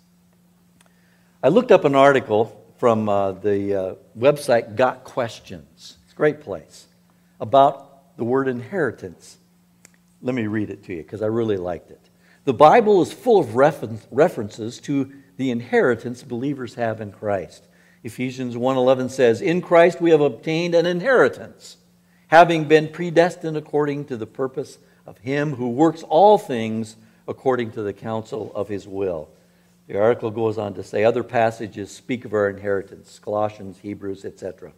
I 1.42 1.50
looked 1.50 1.72
up 1.72 1.86
an 1.86 1.96
article 1.96 2.64
from 2.78 3.10
uh, 3.10 3.32
the 3.32 3.76
uh, 3.76 3.96
website 4.18 4.76
Got 4.76 5.04
Questions. 5.04 5.98
It's 6.04 6.14
a 6.14 6.16
great 6.16 6.42
place 6.42 6.88
about 7.40 8.18
the 8.18 8.24
word 8.24 8.48
inheritance. 8.48 9.38
Let 10.22 10.36
me 10.36 10.48
read 10.48 10.70
it 10.70 10.84
to 10.86 10.94
you 10.94 11.04
because 11.04 11.22
I 11.22 11.28
really 11.28 11.58
liked 11.58 11.92
it. 11.92 12.02
The 12.46 12.54
Bible 12.54 13.02
is 13.02 13.12
full 13.12 13.40
of 13.40 13.56
refer- 13.56 13.98
references 14.12 14.80
to 14.82 15.12
the 15.38 15.52
inheritance 15.52 16.24
believers 16.24 16.76
have 16.76 17.02
in 17.02 17.12
Christ. 17.12 17.68
Ephesians 18.04 18.56
1:11 18.56 19.10
says, 19.10 19.42
"In 19.42 19.62
Christ 19.62 20.00
we 20.00 20.12
have 20.12 20.22
obtained 20.22 20.76
an 20.76 20.86
inheritance, 20.86 21.78
having 22.28 22.66
been 22.66 22.88
predestined 22.88 23.58
according 23.58 24.06
to 24.06 24.18
the 24.18 24.28
purpose 24.28 24.78
of 25.06 25.18
him 25.20 25.56
who 25.56 25.70
works 25.70 26.04
all 26.04 26.38
things 26.38 26.96
according 27.28 27.72
to 27.72 27.82
the 27.82 27.94
counsel 27.94 28.52
of 28.56 28.70
his 28.70 28.88
will." 28.88 29.30
The 29.88 30.00
article 30.00 30.32
goes 30.32 30.58
on 30.58 30.74
to 30.74 30.84
say 30.84 31.04
other 31.04 31.24
passages 31.24 31.92
speak 31.92 32.26
of 32.26 32.34
our 32.34 32.50
inheritance, 32.50 33.20
Colossians, 33.20 33.80
Hebrews, 33.80 34.26
etc. 34.26 34.74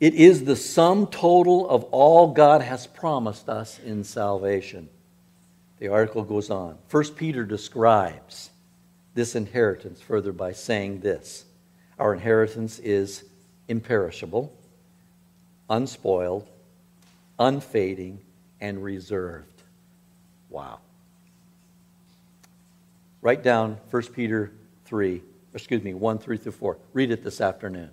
It 0.00 0.14
is 0.14 0.44
the 0.44 0.56
sum 0.56 1.06
total 1.06 1.68
of 1.68 1.84
all 1.84 2.32
God 2.32 2.62
has 2.62 2.86
promised 2.86 3.48
us 3.48 3.78
in 3.78 4.04
salvation. 4.04 4.88
The 5.78 5.88
article 5.88 6.22
goes 6.24 6.48
on. 6.48 6.78
First 6.88 7.14
Peter 7.14 7.44
describes 7.44 8.50
this 9.14 9.34
inheritance 9.34 10.00
further 10.00 10.32
by 10.32 10.52
saying 10.52 11.00
this 11.00 11.44
Our 11.98 12.14
inheritance 12.14 12.78
is 12.78 13.24
imperishable, 13.68 14.52
unspoiled, 15.68 16.48
unfading, 17.38 18.20
and 18.60 18.82
reserved. 18.82 19.62
Wow. 20.48 20.80
Write 23.22 23.44
down 23.44 23.78
1 23.90 24.02
Peter 24.08 24.52
3, 24.84 25.22
excuse 25.54 25.82
me, 25.82 25.94
1, 25.94 26.18
3 26.18 26.36
through 26.36 26.52
4. 26.52 26.76
Read 26.92 27.12
it 27.12 27.22
this 27.22 27.40
afternoon. 27.40 27.90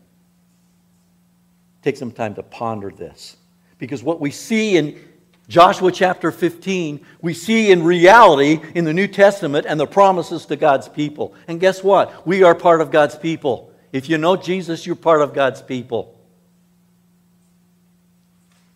Take 1.83 1.97
some 1.97 2.11
time 2.11 2.35
to 2.35 2.43
ponder 2.43 2.89
this. 2.89 3.37
Because 3.77 4.03
what 4.03 4.19
we 4.19 4.31
see 4.31 4.75
in 4.75 4.99
Joshua 5.47 5.91
chapter 5.91 6.31
15, 6.31 7.05
we 7.21 7.33
see 7.33 7.71
in 7.71 7.83
reality 7.83 8.59
in 8.75 8.85
the 8.85 8.93
New 8.93 9.07
Testament 9.07 9.65
and 9.69 9.79
the 9.79 9.87
promises 9.87 10.45
to 10.47 10.55
God's 10.55 10.89
people. 10.89 11.33
And 11.47 11.59
guess 11.59 11.83
what? 11.83 12.27
We 12.27 12.43
are 12.43 12.55
part 12.55 12.81
of 12.81 12.91
God's 12.91 13.15
people. 13.15 13.71
If 13.93 14.09
you 14.09 14.17
know 14.17 14.35
Jesus, 14.35 14.85
you're 14.85 14.95
part 14.95 15.21
of 15.21 15.33
God's 15.33 15.61
people. 15.61 16.19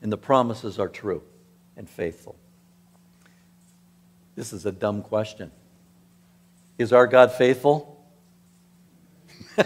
And 0.02 0.12
the 0.12 0.18
promises 0.18 0.80
are 0.80 0.88
true 0.88 1.24
and 1.78 1.90
faithful. 1.90 2.36
This 4.36 4.54
is 4.54 4.66
a 4.66 4.72
dumb 4.72 5.02
question. 5.02 5.52
Is 6.78 6.92
our 6.92 7.08
God 7.08 7.32
faithful? 7.32 8.06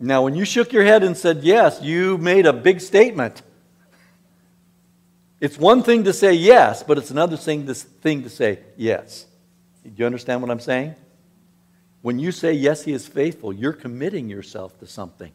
now, 0.00 0.22
when 0.22 0.34
you 0.34 0.44
shook 0.44 0.72
your 0.72 0.84
head 0.84 1.02
and 1.02 1.16
said 1.16 1.42
yes, 1.42 1.80
you 1.82 2.18
made 2.18 2.46
a 2.46 2.52
big 2.52 2.80
statement. 2.80 3.42
It's 5.40 5.58
one 5.58 5.82
thing 5.82 6.04
to 6.04 6.12
say 6.12 6.34
yes, 6.34 6.82
but 6.82 6.98
it's 6.98 7.10
another 7.10 7.36
thing 7.36 7.66
to, 7.66 7.74
thing 7.74 8.22
to 8.22 8.30
say 8.30 8.60
yes. 8.76 9.26
Do 9.82 9.90
you 9.96 10.06
understand 10.06 10.40
what 10.40 10.50
I'm 10.50 10.60
saying? 10.60 10.94
When 12.02 12.18
you 12.18 12.32
say 12.32 12.52
yes, 12.52 12.84
he 12.84 12.92
is 12.92 13.08
faithful, 13.08 13.52
you're 13.52 13.72
committing 13.72 14.28
yourself 14.28 14.78
to 14.80 14.86
something. 14.86 15.32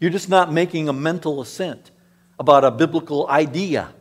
You're 0.00 0.10
just 0.10 0.28
not 0.28 0.52
making 0.52 0.88
a 0.88 0.92
mental 0.92 1.40
assent 1.40 1.90
about 2.38 2.64
a 2.64 2.70
biblical 2.70 3.28
idea. 3.28 3.92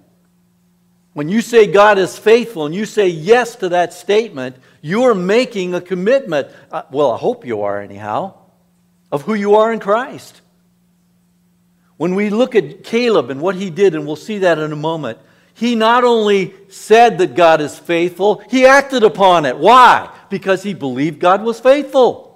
When 1.20 1.28
you 1.28 1.42
say 1.42 1.68
God 1.68 1.98
is 1.98 2.18
faithful 2.18 2.66
and 2.66 2.74
you 2.74 2.86
say 2.86 3.10
yes 3.10 3.58
to 3.58 3.68
that 3.68 3.92
statement, 3.92 4.56
you're 4.80 5.14
making 5.14 5.74
a 5.74 5.82
commitment. 5.82 6.48
Uh, 6.72 6.84
well, 6.92 7.12
I 7.12 7.18
hope 7.18 7.46
you 7.46 7.64
are, 7.64 7.82
anyhow, 7.82 8.36
of 9.12 9.24
who 9.24 9.34
you 9.34 9.56
are 9.56 9.74
in 9.74 9.82
Christ. 9.82 10.40
When 11.98 12.16
we 12.16 12.30
look 12.30 12.56
at 12.56 12.86
Caleb 12.86 13.32
and 13.32 13.42
what 13.42 13.56
he 13.56 13.70
did, 13.70 13.96
and 13.96 14.08
we'll 14.08 14.16
see 14.16 14.38
that 14.38 14.60
in 14.60 14.72
a 14.72 14.78
moment, 14.78 15.18
he 15.54 15.76
not 15.76 16.06
only 16.06 16.54
said 16.70 17.18
that 17.18 17.36
God 17.36 17.60
is 17.60 17.78
faithful, 17.78 18.42
he 18.50 18.66
acted 18.66 19.04
upon 19.04 19.46
it. 19.46 19.58
Why? 19.58 20.10
Because 20.30 20.64
he 20.64 20.74
believed 20.74 21.20
God 21.20 21.44
was 21.44 21.60
faithful. 21.60 22.29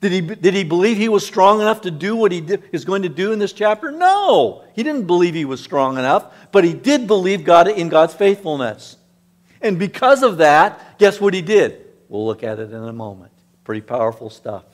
Did 0.00 0.12
he, 0.12 0.20
did 0.20 0.54
he 0.54 0.62
believe 0.62 0.96
he 0.96 1.08
was 1.08 1.26
strong 1.26 1.60
enough 1.60 1.80
to 1.80 1.90
do 1.90 2.14
what 2.14 2.30
he 2.30 2.40
did, 2.40 2.62
is 2.70 2.84
going 2.84 3.02
to 3.02 3.08
do 3.08 3.32
in 3.32 3.40
this 3.40 3.52
chapter? 3.52 3.90
No. 3.90 4.64
He 4.74 4.84
didn't 4.84 5.06
believe 5.06 5.34
he 5.34 5.44
was 5.44 5.60
strong 5.60 5.98
enough, 5.98 6.32
but 6.52 6.62
he 6.62 6.72
did 6.72 7.08
believe 7.08 7.44
God 7.44 7.68
in 7.68 7.88
God's 7.88 8.14
faithfulness. 8.14 8.96
And 9.60 9.78
because 9.78 10.22
of 10.22 10.38
that, 10.38 10.98
guess 10.98 11.20
what 11.20 11.34
he 11.34 11.42
did? 11.42 11.84
We'll 12.08 12.26
look 12.26 12.44
at 12.44 12.60
it 12.60 12.70
in 12.70 12.84
a 12.84 12.92
moment. 12.92 13.32
Pretty 13.64 13.80
powerful 13.80 14.30
stuff. 14.30 14.64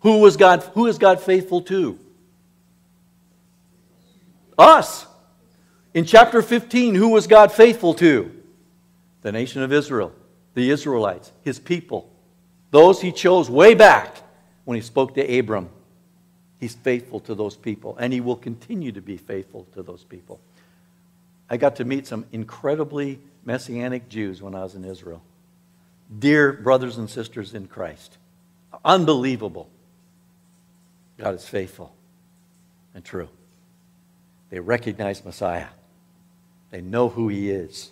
Who 0.00 0.18
was 0.18 0.36
God 0.36 0.62
who 0.74 0.86
is 0.86 0.98
God 0.98 1.20
faithful 1.20 1.62
to? 1.62 1.98
Us. 4.58 5.06
In 5.94 6.04
chapter 6.04 6.42
15, 6.42 6.94
who 6.94 7.08
was 7.08 7.26
God 7.26 7.52
faithful 7.52 7.94
to? 7.94 8.32
The 9.20 9.30
nation 9.30 9.62
of 9.62 9.72
Israel, 9.72 10.12
the 10.54 10.70
Israelites, 10.70 11.30
his 11.42 11.60
people. 11.60 12.11
Those 12.72 13.02
he 13.02 13.12
chose 13.12 13.48
way 13.48 13.74
back 13.74 14.16
when 14.64 14.76
he 14.76 14.80
spoke 14.80 15.14
to 15.14 15.38
Abram. 15.38 15.68
He's 16.58 16.74
faithful 16.74 17.20
to 17.20 17.34
those 17.34 17.54
people, 17.54 17.96
and 17.98 18.12
he 18.12 18.20
will 18.20 18.36
continue 18.36 18.92
to 18.92 19.02
be 19.02 19.18
faithful 19.18 19.66
to 19.74 19.82
those 19.82 20.04
people. 20.04 20.40
I 21.50 21.58
got 21.58 21.76
to 21.76 21.84
meet 21.84 22.06
some 22.06 22.24
incredibly 22.32 23.20
Messianic 23.44 24.08
Jews 24.08 24.40
when 24.40 24.54
I 24.54 24.62
was 24.62 24.74
in 24.74 24.84
Israel. 24.84 25.22
Dear 26.18 26.52
brothers 26.54 26.96
and 26.96 27.10
sisters 27.10 27.52
in 27.52 27.66
Christ. 27.66 28.16
Unbelievable. 28.84 29.68
God 31.18 31.34
is 31.34 31.46
faithful 31.46 31.94
and 32.94 33.04
true. 33.04 33.28
They 34.48 34.60
recognize 34.60 35.24
Messiah, 35.24 35.68
they 36.70 36.80
know 36.80 37.10
who 37.10 37.28
he 37.28 37.50
is. 37.50 37.90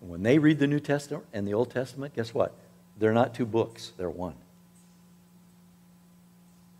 And 0.00 0.08
when 0.08 0.22
they 0.22 0.38
read 0.38 0.60
the 0.60 0.66
New 0.68 0.80
Testament 0.80 1.24
and 1.32 1.48
the 1.48 1.54
Old 1.54 1.70
Testament, 1.70 2.14
guess 2.14 2.32
what? 2.32 2.54
They're 2.98 3.12
not 3.12 3.34
two 3.34 3.46
books, 3.46 3.92
they're 3.96 4.10
one. 4.10 4.34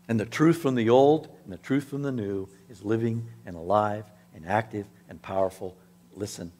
And 0.07 0.19
the 0.19 0.25
truth 0.25 0.57
from 0.57 0.75
the 0.75 0.89
old 0.89 1.27
and 1.43 1.53
the 1.53 1.57
truth 1.57 1.85
from 1.85 2.03
the 2.03 2.11
new 2.11 2.47
is 2.69 2.83
living 2.83 3.27
and 3.45 3.55
alive 3.55 4.05
and 4.35 4.45
active 4.45 4.85
and 5.09 5.21
powerful. 5.21 5.75
Listen, 6.15 6.51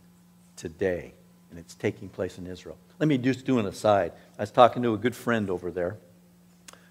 today. 0.55 1.13
And 1.49 1.59
it's 1.59 1.75
taking 1.75 2.09
place 2.09 2.37
in 2.37 2.47
Israel. 2.47 2.77
Let 2.99 3.07
me 3.07 3.17
just 3.17 3.45
do 3.45 3.59
an 3.59 3.65
aside. 3.65 4.11
I 4.37 4.43
was 4.43 4.51
talking 4.51 4.81
to 4.83 4.93
a 4.93 4.97
good 4.97 5.15
friend 5.15 5.49
over 5.49 5.71
there 5.71 5.97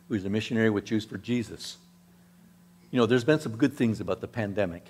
who's 0.09 0.25
a 0.25 0.31
missionary 0.31 0.71
with 0.71 0.85
Jews 0.85 1.05
for 1.05 1.19
Jesus. 1.19 1.79
You 2.91 2.99
know, 2.99 3.07
there's 3.07 3.25
been 3.25 3.41
some 3.41 3.57
good 3.57 3.75
things 3.75 4.01
about 4.01 4.21
the 4.21 4.29
pandemic, 4.29 4.87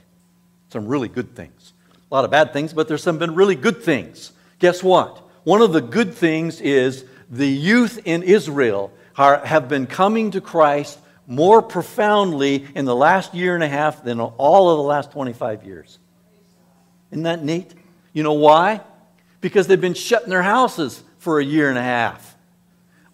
some 0.69 0.87
really 0.87 1.09
good 1.09 1.35
things. 1.35 1.73
A 2.11 2.15
lot 2.15 2.25
of 2.25 2.31
bad 2.31 2.53
things, 2.53 2.73
but 2.73 2.89
there's 2.89 3.03
some 3.03 3.19
been 3.19 3.35
really 3.35 3.57
good 3.57 3.83
things. 3.83 4.33
Guess 4.59 4.83
what? 4.83 5.19
One 5.45 5.63
of 5.63 5.73
the 5.73 5.81
good 5.81 6.15
things 6.15 6.61
is 6.61 7.05
the 7.31 7.49
youth 7.49 8.01
in 8.05 8.23
Israel 8.23 8.93
are, 9.17 9.45
have 9.45 9.69
been 9.69 9.87
coming 9.87 10.31
to 10.33 10.41
Christ 10.41 10.99
more 11.27 11.63
profoundly 11.63 12.67
in 12.75 12.85
the 12.85 12.95
last 12.95 13.35
year 13.35 13.55
and 13.55 13.65
a 13.65 13.69
half 13.69 14.05
than 14.05 14.21
all 14.21 14.71
of 14.71 14.77
the 14.77 14.83
last 14.83 15.13
25 15.13 15.65
years. 15.65 15.99
Isn't 17.11 17.25
that 17.25 17.43
neat? 17.43 17.73
You 18.13 18.23
know 18.23 18.35
why? 18.35 18.81
Because 19.41 19.67
they've 19.67 19.81
been 19.81 19.95
shut 19.95 20.25
in 20.25 20.31
their 20.31 20.43
houses 20.43 21.03
for 21.19 21.41
a 21.41 21.45
year 21.45 21.69
and 21.69 21.79
a 21.79 21.83
half. 21.83 22.37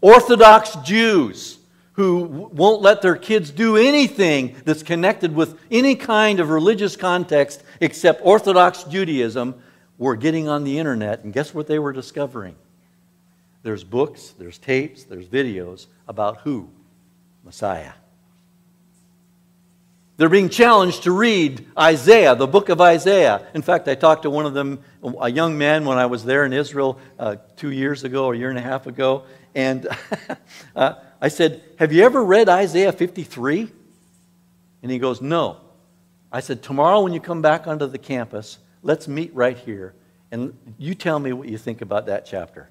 Orthodox 0.00 0.74
Jews 0.76 1.60
who 2.00 2.48
won't 2.52 2.80
let 2.80 3.02
their 3.02 3.14
kids 3.14 3.50
do 3.50 3.76
anything 3.76 4.56
that's 4.64 4.82
connected 4.82 5.34
with 5.34 5.58
any 5.70 5.94
kind 5.94 6.40
of 6.40 6.48
religious 6.48 6.96
context 6.96 7.62
except 7.80 8.22
Orthodox 8.24 8.84
Judaism 8.84 9.54
were 9.98 10.16
getting 10.16 10.48
on 10.48 10.64
the 10.64 10.78
internet, 10.78 11.24
and 11.24 11.32
guess 11.32 11.52
what 11.52 11.66
they 11.66 11.78
were 11.78 11.92
discovering? 11.92 12.56
There's 13.62 13.84
books, 13.84 14.34
there's 14.38 14.58
tapes, 14.58 15.04
there's 15.04 15.26
videos 15.26 15.86
about 16.08 16.38
who? 16.38 16.70
Messiah. 17.44 17.92
They're 20.16 20.28
being 20.28 20.50
challenged 20.50 21.04
to 21.04 21.12
read 21.12 21.66
Isaiah, 21.78 22.34
the 22.34 22.46
book 22.46 22.68
of 22.68 22.78
Isaiah. 22.78 23.46
In 23.54 23.62
fact, 23.62 23.88
I 23.88 23.94
talked 23.94 24.24
to 24.24 24.30
one 24.30 24.44
of 24.44 24.52
them, 24.52 24.80
a 25.18 25.30
young 25.30 25.56
man, 25.56 25.86
when 25.86 25.96
I 25.96 26.06
was 26.06 26.24
there 26.26 26.44
in 26.44 26.52
Israel 26.52 26.98
uh, 27.18 27.36
two 27.56 27.70
years 27.70 28.04
ago, 28.04 28.30
a 28.30 28.36
year 28.36 28.50
and 28.50 28.58
a 28.58 28.62
half 28.62 28.86
ago, 28.86 29.24
and 29.54 29.88
uh, 30.76 30.94
I 31.22 31.28
said, 31.28 31.62
Have 31.78 31.92
you 31.92 32.04
ever 32.04 32.22
read 32.22 32.50
Isaiah 32.50 32.92
53? 32.92 33.70
And 34.82 34.92
he 34.92 34.98
goes, 34.98 35.22
No. 35.22 35.56
I 36.30 36.40
said, 36.40 36.62
Tomorrow, 36.62 37.00
when 37.00 37.14
you 37.14 37.20
come 37.20 37.40
back 37.40 37.66
onto 37.66 37.86
the 37.86 37.96
campus, 37.96 38.58
let's 38.82 39.08
meet 39.08 39.34
right 39.34 39.56
here, 39.56 39.94
and 40.30 40.54
you 40.76 40.94
tell 40.94 41.18
me 41.18 41.32
what 41.32 41.48
you 41.48 41.56
think 41.56 41.80
about 41.80 42.06
that 42.06 42.26
chapter. 42.26 42.68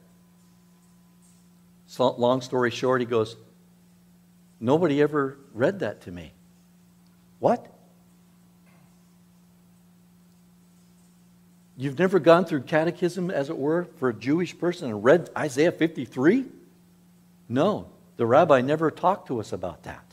So, 1.90 2.12
long 2.12 2.42
story 2.42 2.70
short, 2.70 3.02
he 3.02 3.08
goes, 3.08 3.36
Nobody 4.60 5.02
ever 5.02 5.40
read 5.56 5.80
that 5.80 6.02
to 6.02 6.12
me. 6.12 6.34
What? 7.40 7.66
You've 11.78 11.98
never 11.98 12.20
gone 12.20 12.46
through 12.46 12.62
catechism, 12.64 13.32
as 13.32 13.50
it 13.50 13.58
were, 13.58 13.86
for 13.98 14.10
a 14.10 14.14
Jewish 14.14 14.58
person 14.60 14.90
and 14.90 15.04
read 15.04 15.32
Isaiah 15.36 15.72
53? 15.72 16.46
No, 17.48 17.88
the 18.18 18.26
rabbi 18.28 18.62
never 18.62 18.92
talked 18.92 19.28
to 19.30 19.40
us 19.40 19.52
about 19.52 19.82
that. 19.84 20.06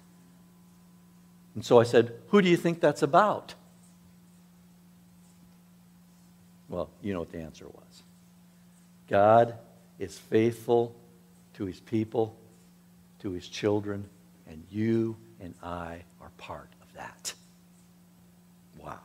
And 1.54 1.62
so 1.62 1.78
I 1.78 1.82
said, 1.82 2.14
Who 2.28 2.40
do 2.40 2.48
you 2.48 2.56
think 2.56 2.80
that's 2.80 3.02
about? 3.02 3.54
Well, 6.70 6.88
you 7.02 7.12
know 7.12 7.18
what 7.18 7.32
the 7.32 7.40
answer 7.40 7.66
was. 7.66 8.02
God 9.08 9.58
is 9.98 10.16
faithful 10.16 10.94
to 11.56 11.64
his 11.64 11.80
people, 11.80 12.36
to 13.20 13.32
his 13.32 13.48
children, 13.48 14.08
and 14.46 14.62
you 14.70 15.16
and 15.40 15.54
I 15.62 16.02
are 16.20 16.30
part 16.36 16.68
of 16.82 16.92
that. 16.94 17.32
Wow. 18.78 18.98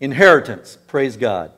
Inheritance, 0.00 0.78
praise 0.86 1.16
God, 1.16 1.52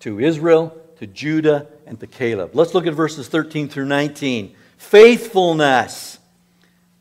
to 0.00 0.20
Israel, 0.20 0.76
to 0.98 1.06
Judah, 1.06 1.66
and 1.86 1.98
to 2.00 2.06
Caleb. 2.06 2.50
Let's 2.54 2.74
look 2.74 2.86
at 2.86 2.94
verses 2.94 3.26
13 3.28 3.68
through 3.68 3.86
19. 3.86 4.54
Faithfulness. 4.76 6.18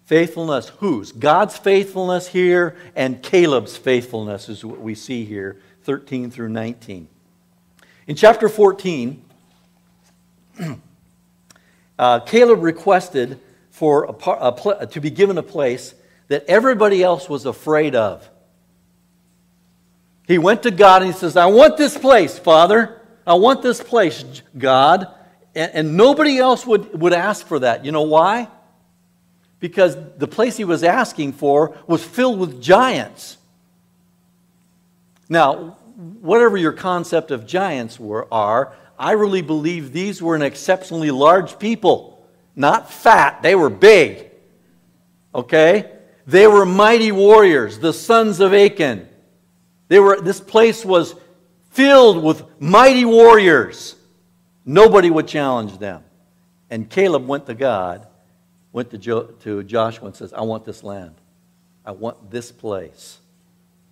Faithfulness, 0.06 0.69
whose? 0.80 1.12
God's 1.12 1.58
faithfulness 1.58 2.28
here 2.28 2.78
and 2.96 3.22
Caleb's 3.22 3.76
faithfulness 3.76 4.48
is 4.48 4.63
what 4.63 4.80
we 4.80 4.96
see 4.96 5.26
here, 5.26 5.60
13 5.84 6.32
through 6.32 6.50
19. 6.50 7.08
In 8.08 8.15
chapter 8.15 8.48
14, 8.48 9.24
uh, 12.04 12.20
Caleb 12.20 12.62
requested 12.62 13.39
for 13.70 14.04
a, 14.04 14.10
a 14.10 14.52
pl- 14.52 14.88
to 14.88 15.00
be 15.00 15.10
given 15.10 15.38
a 15.38 15.44
place 15.44 15.96
that 16.28 16.44
everybody 16.50 17.02
else 17.02 17.30
was 17.30 17.46
afraid 17.46 17.96
of. 17.96 18.30
He 20.28 20.38
went 20.38 20.63
to 20.63 20.72
God 20.72 21.02
and 21.02 21.13
he 21.13 21.18
says, 21.18 21.38
I 21.38 21.46
want 21.46 21.78
this 21.78 21.98
place, 21.98 22.38
Father. 22.38 23.02
I 23.26 23.36
want 23.36 23.62
this 23.62 23.82
place, 23.82 24.42
God. 24.58 25.08
And, 25.56 25.72
and 25.74 25.96
nobody 25.96 26.39
else 26.39 26.68
would, 26.68 27.00
would 27.00 27.13
ask 27.13 27.48
for 27.48 27.60
that. 27.60 27.86
You 27.86 27.94
know 27.94 28.02
why? 28.02 28.50
Because 29.62 29.96
the 30.18 30.28
place 30.28 30.58
he 30.58 30.66
was 30.66 30.84
asking 30.84 31.32
for 31.32 31.78
was 31.88 32.04
filled 32.04 32.38
with 32.38 32.62
giants. 32.62 33.38
Now, 35.30 35.78
whatever 36.20 36.58
your 36.58 36.74
concept 36.74 37.32
of 37.32 37.48
giants 37.48 37.98
were, 37.98 38.28
are, 38.30 38.76
I 38.97 39.12
really 39.12 39.41
believe 39.41 39.91
these 39.91 40.21
were 40.21 40.36
an 40.36 40.41
exceptionally 40.41 41.12
large 41.12 41.60
people. 41.60 42.25
Not 42.56 42.91
fat, 42.91 43.41
they 43.41 43.56
were 43.56 43.69
big. 43.69 44.29
Okay? 45.34 45.91
They 46.27 46.47
were 46.47 46.65
mighty 46.65 47.12
warriors, 47.12 47.79
the 47.79 47.93
sons 47.93 48.39
of 48.39 48.53
Achan. 48.53 49.08
They 49.88 49.99
were, 49.99 50.21
this 50.21 50.39
place 50.39 50.86
was 50.86 51.15
filled 51.71 52.23
with 52.23 52.43
mighty 52.60 53.06
warriors. 53.06 53.95
Nobody 54.65 55.10
would 55.10 55.27
challenge 55.27 55.77
them. 55.79 56.03
And 56.69 56.89
Caleb 56.89 57.27
went 57.27 57.45
to 57.47 57.53
God, 57.53 58.08
went 58.71 58.91
to, 58.91 58.97
jo- 58.97 59.27
to 59.41 59.63
Joshua 59.63 60.08
and 60.08 60.15
says, 60.15 60.34
I 60.34 60.41
want 60.41 60.65
this 60.65 60.84
land. 60.84 61.15
I 61.86 61.91
want 61.91 62.32
this 62.32 62.51
place. 62.51 63.19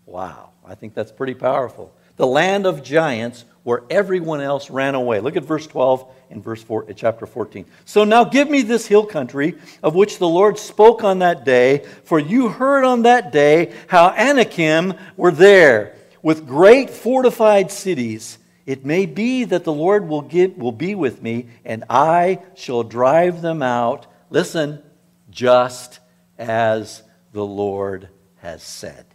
Wow. 0.06 0.52
I 0.66 0.76
think 0.76 0.94
that's 0.94 1.12
pretty 1.12 1.34
powerful. 1.34 1.94
The 2.18 2.28
land 2.28 2.66
of 2.66 2.84
giants 2.84 3.46
where 3.64 3.84
everyone 3.90 4.42
else 4.42 4.70
ran 4.70 4.96
away. 4.96 5.20
Look 5.20 5.36
at 5.36 5.44
verse 5.44 5.68
12 5.68 6.06
and 6.32 6.44
verse 6.44 6.64
4, 6.64 6.88
eh, 6.90 6.94
chapter 6.96 7.26
14. 7.26 7.66
So 7.86 8.04
now 8.04 8.24
give 8.24 8.50
me 8.50 8.64
this 8.64 8.88
hill 8.88 9.06
country 9.06 9.56
of 9.84 9.94
which 9.94 10.18
the 10.18 10.28
Lord 10.28 10.58
spoke 10.58 11.04
on 11.04 11.20
that 11.20 11.46
day, 11.46 11.86
for 12.04 12.20
you 12.20 12.50
heard 12.50 12.84
on 12.84 13.04
that 13.04 13.32
day 13.32 13.74
how 13.88 14.10
Anakim 14.10 14.96
were 15.16 15.32
there 15.32 15.96
with 16.24 16.48
great 16.48 16.90
fortified 16.90 17.72
cities. 17.72 18.40
It 18.66 18.86
may 18.86 19.06
be 19.06 19.44
that 19.46 19.64
the 19.64 19.74
Lord 19.74 20.08
will, 20.08 20.22
give, 20.22 20.58
will 20.58 20.72
be 20.72 20.96
with 20.96 21.22
me, 21.22 21.48
and 21.66 21.84
I 21.90 22.40
shall 22.56 22.84
drive 22.84 23.42
them 23.42 23.62
out. 23.62 24.08
Listen, 24.30 24.82
just 25.30 26.00
as 26.38 27.04
the 27.34 27.46
Lord 27.46 28.10
has 28.38 28.64
said. 28.64 29.06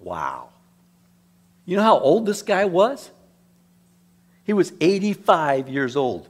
Wow. 0.00 0.48
You 1.66 1.76
know 1.76 1.82
how 1.82 1.98
old 1.98 2.26
this 2.26 2.42
guy 2.42 2.64
was? 2.64 3.10
He 4.44 4.52
was 4.52 4.72
85 4.80 5.68
years 5.68 5.94
old. 5.94 6.28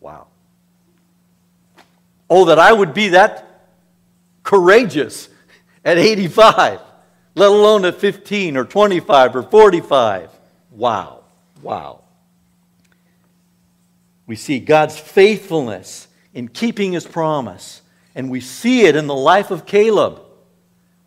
Wow. 0.00 0.28
Oh, 2.30 2.44
that 2.44 2.58
I 2.58 2.72
would 2.72 2.94
be 2.94 3.08
that 3.08 3.44
courageous 4.42 5.28
at 5.84 5.98
85, 5.98 6.80
let 7.34 7.48
alone 7.50 7.84
at 7.84 7.96
15 7.96 8.56
or 8.56 8.64
25 8.64 9.36
or 9.36 9.42
45. 9.42 10.30
Wow. 10.70 11.24
Wow. 11.62 12.02
We 14.26 14.36
see 14.36 14.60
God's 14.60 14.98
faithfulness 14.98 16.06
in 16.34 16.48
keeping 16.48 16.92
his 16.92 17.06
promise, 17.06 17.80
and 18.18 18.28
we 18.28 18.40
see 18.40 18.84
it 18.84 18.96
in 18.96 19.06
the 19.06 19.14
life 19.14 19.52
of 19.52 19.64
Caleb. 19.64 20.20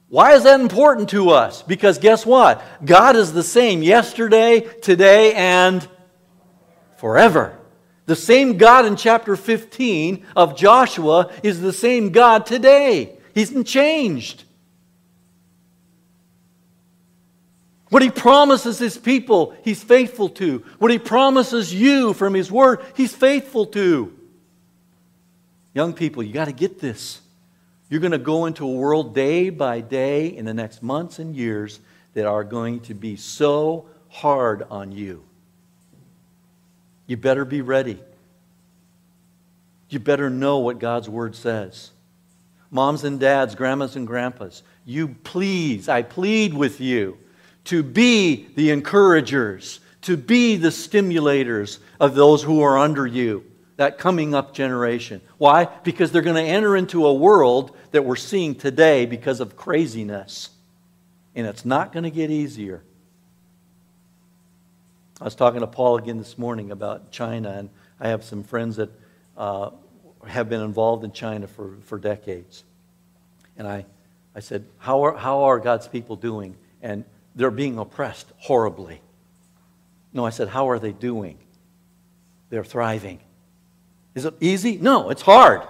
Why 0.08 0.34
is 0.34 0.44
that 0.44 0.62
important 0.62 1.10
to 1.10 1.32
us? 1.32 1.62
Because 1.62 1.98
guess 1.98 2.26
what? 2.26 2.64
God 2.86 3.18
is 3.18 3.34
the 3.34 3.44
same 3.44 3.84
yesterday, 3.84 4.62
today, 4.62 5.34
and 5.34 5.86
forever. 6.96 7.60
The 8.06 8.16
same 8.16 8.58
God 8.58 8.86
in 8.86 8.96
chapter 8.96 9.36
15 9.36 10.26
of 10.38 10.56
Joshua 10.56 11.34
is 11.44 11.60
the 11.60 11.74
same 11.74 12.12
God 12.12 12.46
today. 12.46 13.18
He's 13.34 13.50
hasn't 13.50 13.68
changed. 13.68 14.46
What 17.90 18.02
he 18.02 18.10
promises 18.10 18.80
his 18.80 18.98
people, 18.98 19.54
he's 19.66 19.84
faithful 19.84 20.30
to. 20.30 20.64
What 20.80 20.92
he 20.92 20.98
promises 20.98 21.74
you 21.74 22.14
from 22.14 22.34
his 22.34 22.50
word, 22.50 22.80
he's 22.96 23.14
faithful 23.14 23.66
to. 23.68 24.18
Young 25.74 25.94
people, 25.94 26.22
you 26.24 26.34
got 26.34 26.46
to 26.46 26.52
get 26.52 26.80
this. 26.80 27.22
You're 27.90 28.02
going 28.02 28.12
to 28.12 28.18
go 28.18 28.46
into 28.46 28.66
a 28.66 28.72
world 28.72 29.16
day 29.16 29.50
by 29.50 29.82
day 29.82 30.28
in 30.28 30.46
the 30.46 30.54
next 30.54 30.82
months 30.82 31.20
and 31.20 31.36
years 31.36 31.80
that 32.14 32.26
are 32.26 32.44
going 32.44 32.82
to 32.82 32.94
be 32.94 33.16
so 33.16 33.88
hard 34.10 34.64
on 34.70 34.92
you. 34.92 35.24
You 37.08 37.18
better 37.18 37.46
be 37.46 37.62
ready. 37.62 38.02
You 39.90 40.00
better 40.00 40.30
know 40.30 40.60
what 40.60 40.80
God's 40.80 41.10
word 41.10 41.36
says. 41.36 41.92
Moms 42.70 43.04
and 43.04 43.20
dads, 43.20 43.56
grandmas 43.56 43.98
and 43.98 44.08
grandpas, 44.08 44.64
you 44.86 45.10
please, 45.10 45.90
I 45.90 46.02
plead 46.02 46.54
with 46.54 46.80
you 46.80 47.18
to 47.66 47.84
be 47.84 48.48
the 48.56 48.72
encouragers, 48.72 49.82
to 50.04 50.16
be 50.16 50.56
the 50.56 50.70
stimulators 50.70 51.80
of 52.00 52.16
those 52.16 52.42
who 52.42 52.62
are 52.62 52.78
under 52.78 53.06
you 53.06 53.51
that 53.82 53.98
coming 53.98 54.36
up 54.36 54.54
generation. 54.54 55.22
Why? 55.40 55.66
Because 55.66 56.12
they're 56.12 56.22
going 56.22 56.36
to 56.36 56.50
enter 56.52 56.78
into 56.78 57.08
a 57.08 57.14
world 57.14 57.76
that 57.90 58.06
we're 58.06 58.16
seeing 58.16 58.54
today 58.54 59.08
because 59.08 59.40
of 59.40 59.58
craziness. 59.58 60.52
And 61.34 61.48
it's 61.48 61.66
not 61.66 61.92
going 61.92 62.04
to 62.04 62.12
get 62.12 62.30
easier. 62.30 62.84
I 65.20 65.24
was 65.24 65.34
talking 65.34 65.62
to 65.62 65.68
Paul 65.68 65.98
again 65.98 66.20
this 66.20 66.38
morning 66.38 66.70
about 66.70 67.10
China, 67.10 67.50
and 67.50 67.72
I 68.00 68.10
have 68.10 68.24
some 68.24 68.44
friends 68.44 68.76
that 68.76 68.92
uh, 69.36 69.72
have 70.28 70.48
been 70.48 70.62
involved 70.62 71.04
in 71.04 71.12
China 71.12 71.48
for, 71.48 71.76
for 71.86 71.98
decades. 71.98 72.64
And 73.58 73.68
I, 73.68 73.88
I 74.36 74.42
said, 74.42 74.64
how 74.78 75.06
are, 75.06 75.18
how 75.18 75.46
are 75.46 75.58
God's 75.58 75.88
people 75.88 76.16
doing? 76.16 76.56
And 76.84 77.04
they're 77.34 77.50
being 77.50 77.80
oppressed 77.80 78.28
horribly. 78.38 79.02
No, 80.14 80.24
I 80.24 80.30
said, 80.30 80.50
How 80.50 80.70
are 80.70 80.78
they 80.78 80.92
doing? 80.92 81.40
They're 82.52 82.64
thriving. 82.64 83.22
Is 84.16 84.26
it 84.26 84.34
easy? 84.40 84.78
No, 84.78 85.10
it's 85.10 85.22
hard. 85.22 85.62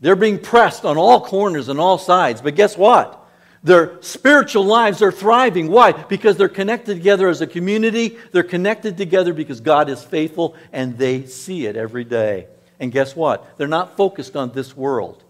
They're 0.00 0.16
being 0.16 0.38
pressed 0.38 0.84
on 0.84 0.96
all 0.96 1.20
corners 1.20 1.68
and 1.68 1.80
all 1.80 1.98
sides. 1.98 2.40
But 2.40 2.54
guess 2.54 2.76
what? 2.76 3.22
Their 3.62 4.00
spiritual 4.02 4.64
lives 4.64 5.02
are 5.02 5.10
thriving. 5.10 5.68
Why? 5.68 5.92
Because 5.92 6.36
they're 6.36 6.48
connected 6.48 6.94
together 6.94 7.28
as 7.28 7.40
a 7.40 7.46
community. 7.46 8.16
They're 8.32 8.42
connected 8.42 8.96
together 8.96 9.32
because 9.32 9.60
God 9.60 9.88
is 9.88 10.02
faithful 10.02 10.54
and 10.72 10.96
they 10.96 11.26
see 11.26 11.66
it 11.66 11.76
every 11.76 12.04
day. 12.04 12.46
And 12.78 12.92
guess 12.92 13.16
what? 13.16 13.56
They're 13.56 13.66
not 13.66 13.96
focused 13.96 14.36
on 14.36 14.52
this 14.52 14.76
world. 14.76 15.24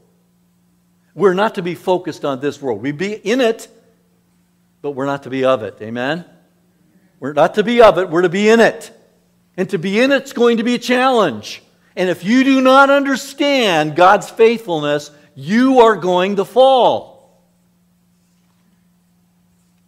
We're 1.15 1.35
not 1.35 1.55
to 1.55 1.63
be 1.63 1.75
focused 1.75 2.25
on 2.25 2.41
this 2.41 2.61
world. 2.61 2.83
We 2.83 2.93
be 2.93 3.15
in 3.15 3.41
it, 3.41 3.69
but 4.83 4.91
we're 4.91 5.07
not 5.07 5.23
to 5.23 5.31
be 5.31 5.45
of 5.45 5.63
it. 5.63 5.79
Amen? 5.81 6.27
We're 7.19 7.33
not 7.33 7.55
to 7.55 7.65
be 7.65 7.81
of 7.81 7.97
it, 7.99 8.11
we're 8.11 8.23
to 8.23 8.29
be 8.29 8.49
in 8.49 8.61
it. 8.61 8.93
And 9.57 9.71
to 9.71 9.79
be 9.79 9.99
in 9.99 10.13
it's 10.13 10.35
going 10.35 10.59
to 10.59 10.63
be 10.63 10.75
a 10.75 10.79
challenge. 10.79 11.63
And 11.97 12.11
if 12.11 12.25
you 12.25 12.45
do 12.45 12.61
not 12.61 12.91
understand 12.91 13.97
God's 13.97 14.29
faithfulness, 14.29 15.11
you 15.35 15.81
are 15.81 15.97
going 15.97 16.37
to 16.37 16.45
fall. 16.45 17.17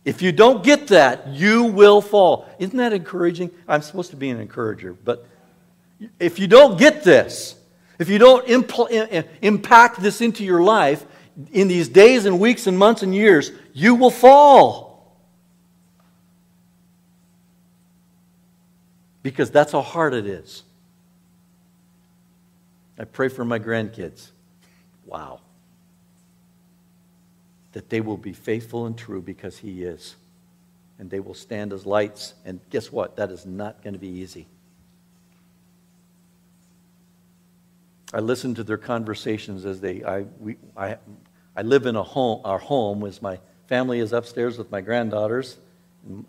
If 0.05 0.23
you 0.23 0.33
don't 0.33 0.65
get 0.65 0.89
that, 0.89 1.29
you 1.29 1.65
will 1.65 2.01
fall. 2.01 2.49
Isn't 2.59 2.79
that 2.79 2.95
encouraging? 2.95 3.51
I'm 3.69 3.83
supposed 3.83 4.11
to 4.11 4.17
be 4.17 4.31
an 4.31 4.41
encourager, 4.41 4.95
but 4.95 5.27
if 6.19 6.39
you 6.39 6.47
don't 6.47 6.79
get 6.79 7.05
this, 7.05 7.57
if 7.99 8.09
you 8.09 8.19
don't 8.19 8.47
impl- 8.47 9.27
impact 9.43 10.01
this 10.01 10.23
into 10.23 10.45
your 10.45 10.63
life 10.63 11.05
in 11.53 11.69
these 11.69 11.89
days 11.89 12.25
and 12.25 12.41
weeks 12.41 12.67
and 12.67 12.79
months 12.79 13.03
and 13.03 13.15
years, 13.15 13.51
you 13.75 13.97
will 13.97 14.11
fall. 14.11 15.19
Because 19.23 19.51
that's 19.51 19.73
how 19.73 19.83
hard 19.83 20.15
it 20.15 20.27
is. 20.27 20.63
I 22.99 23.05
pray 23.05 23.29
for 23.29 23.45
my 23.45 23.59
grandkids. 23.59 24.31
Wow 25.07 25.41
that 27.73 27.91
they 27.91 28.01
will 28.01 28.17
be 28.17 28.33
faithful 28.33 28.87
and 28.87 28.97
true 28.97 29.21
because 29.21 29.59
He 29.59 29.85
is. 29.85 30.17
And 30.99 31.11
they 31.11 31.21
will 31.21 31.35
stand 31.35 31.73
as 31.73 31.87
lights. 31.87 32.35
And 32.45 32.61
guess 32.71 32.91
what? 32.91 33.17
That 33.17 33.31
is 33.31 33.47
not 33.47 33.83
going 33.83 33.95
to 33.95 34.01
be 34.01 34.09
easy. 34.09 34.47
I 38.13 38.21
listen 38.21 38.55
to 38.55 38.65
their 38.65 38.79
conversations 38.79 39.65
as 39.65 39.81
they, 39.81 40.03
I, 40.03 40.25
we, 40.41 40.57
I, 40.77 40.97
I 41.55 41.63
live 41.63 41.87
in 41.87 41.95
a 41.95 42.03
home, 42.03 42.41
our 42.45 42.59
home 42.59 43.05
as 43.05 43.21
my 43.21 43.39
family 43.67 44.01
is 44.01 44.13
upstairs 44.13 44.57
with 44.57 44.71
my 44.73 44.81
granddaughters, 44.81 45.59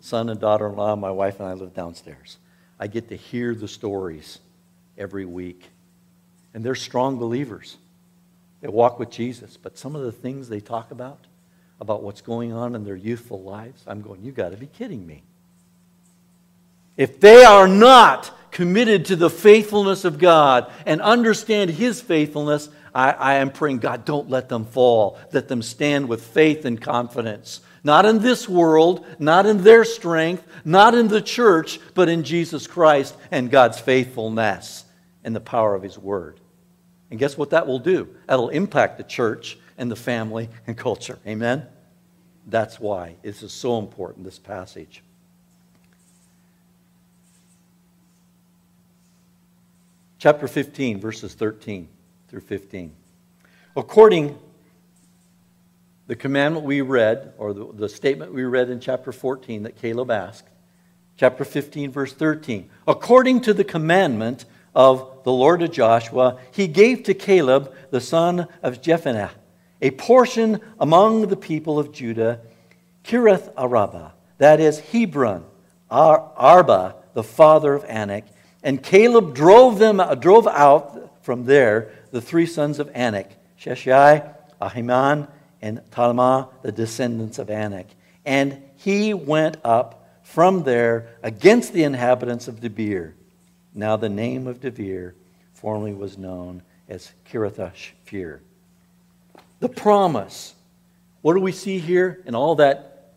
son 0.00 0.28
and 0.28 0.38
daughter-in-law, 0.38 0.96
my 0.96 1.10
wife 1.10 1.40
and 1.40 1.48
I 1.48 1.54
live 1.54 1.74
downstairs. 1.74 2.36
I 2.78 2.86
get 2.86 3.08
to 3.08 3.16
hear 3.16 3.54
the 3.54 3.66
stories 3.66 4.38
every 4.98 5.24
week. 5.24 5.70
And 6.54 6.64
they're 6.64 6.74
strong 6.74 7.18
believers. 7.18 7.76
They 8.60 8.68
walk 8.68 8.98
with 8.98 9.10
Jesus. 9.10 9.56
But 9.56 9.78
some 9.78 9.96
of 9.96 10.02
the 10.02 10.12
things 10.12 10.48
they 10.48 10.60
talk 10.60 10.90
about, 10.90 11.26
about 11.80 12.02
what's 12.02 12.20
going 12.20 12.52
on 12.52 12.74
in 12.74 12.84
their 12.84 12.96
youthful 12.96 13.42
lives, 13.42 13.82
I'm 13.86 14.02
going, 14.02 14.22
you 14.22 14.32
got 14.32 14.50
to 14.50 14.56
be 14.56 14.66
kidding 14.66 15.06
me. 15.06 15.22
If 16.96 17.20
they 17.20 17.44
are 17.44 17.68
not 17.68 18.36
committed 18.50 19.06
to 19.06 19.16
the 19.16 19.30
faithfulness 19.30 20.04
of 20.04 20.18
God 20.18 20.70
and 20.84 21.00
understand 21.00 21.70
His 21.70 22.00
faithfulness, 22.00 22.68
I, 22.94 23.12
I, 23.12 23.34
am 23.34 23.50
praying, 23.50 23.78
God, 23.78 24.04
don't 24.04 24.28
let 24.28 24.48
them 24.48 24.64
fall. 24.64 25.18
Let 25.32 25.48
them 25.48 25.62
stand 25.62 26.08
with 26.08 26.22
faith 26.22 26.64
and 26.64 26.80
confidence. 26.80 27.60
Not 27.84 28.04
in 28.04 28.18
this 28.18 28.48
world, 28.48 29.06
not 29.18 29.46
in 29.46 29.62
their 29.62 29.84
strength, 29.84 30.44
not 30.64 30.94
in 30.94 31.08
the 31.08 31.22
church, 31.22 31.78
but 31.94 32.10
in 32.10 32.24
Jesus 32.24 32.66
Christ 32.66 33.16
and 33.30 33.50
God's 33.50 33.80
faithfulness 33.80 34.84
and 35.24 35.34
the 35.34 35.40
power 35.40 35.74
of 35.74 35.82
His 35.82 35.98
Word. 35.98 36.40
And 37.10 37.18
guess 37.18 37.36
what 37.36 37.50
that 37.50 37.66
will 37.66 37.78
do? 37.78 38.08
That'll 38.26 38.50
impact 38.50 38.98
the 38.98 39.04
church 39.04 39.58
and 39.76 39.90
the 39.90 39.96
family 39.96 40.48
and 40.66 40.76
culture. 40.76 41.18
Amen? 41.26 41.66
That's 42.46 42.78
why 42.78 43.16
this 43.22 43.42
is 43.42 43.52
so 43.52 43.78
important, 43.78 44.24
this 44.24 44.38
passage. 44.38 45.02
Chapter 50.18 50.46
15, 50.46 51.00
verses 51.00 51.34
13 51.34 51.88
through 52.28 52.40
15. 52.40 52.92
According 53.76 54.38
the 56.10 56.16
commandment 56.16 56.66
we 56.66 56.80
read, 56.80 57.32
or 57.38 57.52
the, 57.52 57.72
the 57.72 57.88
statement 57.88 58.34
we 58.34 58.42
read 58.42 58.68
in 58.68 58.80
chapter 58.80 59.12
14 59.12 59.62
that 59.62 59.80
Caleb 59.80 60.10
asked, 60.10 60.48
chapter 61.16 61.44
15, 61.44 61.92
verse 61.92 62.12
13. 62.12 62.68
According 62.88 63.42
to 63.42 63.54
the 63.54 63.62
commandment 63.62 64.44
of 64.74 65.22
the 65.24 65.32
Lord 65.32 65.62
of 65.62 65.72
Joshua, 65.72 66.38
he 66.52 66.66
gave 66.66 67.02
to 67.04 67.14
Caleb, 67.14 67.74
the 67.90 68.00
son 68.00 68.46
of 68.62 68.80
Jephunneh, 68.80 69.30
a 69.82 69.90
portion 69.92 70.60
among 70.78 71.28
the 71.28 71.36
people 71.36 71.78
of 71.78 71.92
Judah, 71.92 72.40
Kiriath-arba, 73.04 74.12
that 74.38 74.60
is 74.60 74.80
Hebron, 74.80 75.44
Ar- 75.90 76.30
Arba, 76.36 76.96
the 77.14 77.22
father 77.22 77.74
of 77.74 77.84
Anak. 77.84 78.24
And 78.62 78.82
Caleb 78.82 79.34
drove 79.34 79.78
them 79.78 80.00
uh, 80.00 80.14
drove 80.14 80.46
out 80.46 81.10
from 81.22 81.44
there 81.44 81.90
the 82.10 82.20
three 82.20 82.46
sons 82.46 82.78
of 82.78 82.90
Anak, 82.94 83.30
Sheshai, 83.58 84.34
Ahiman, 84.60 85.28
and 85.62 85.80
Talmah, 85.90 86.48
the 86.62 86.72
descendants 86.72 87.38
of 87.38 87.50
Anak. 87.50 87.86
And 88.24 88.62
he 88.76 89.14
went 89.14 89.56
up 89.64 90.20
from 90.22 90.62
there 90.62 91.16
against 91.22 91.72
the 91.72 91.84
inhabitants 91.84 92.48
of 92.48 92.60
Debir. 92.60 93.14
Now 93.74 93.96
the 93.96 94.08
name 94.08 94.46
of 94.46 94.60
Debir 94.60 95.14
formerly 95.54 95.92
was 95.92 96.18
known 96.18 96.62
as 96.88 97.12
Kiriath-Shepher 97.30 98.40
the 99.60 99.68
promise. 99.68 100.54
What 101.20 101.34
do 101.34 101.40
we 101.40 101.52
see 101.52 101.78
here 101.78 102.22
in 102.26 102.34
all 102.34 102.56
that 102.56 103.12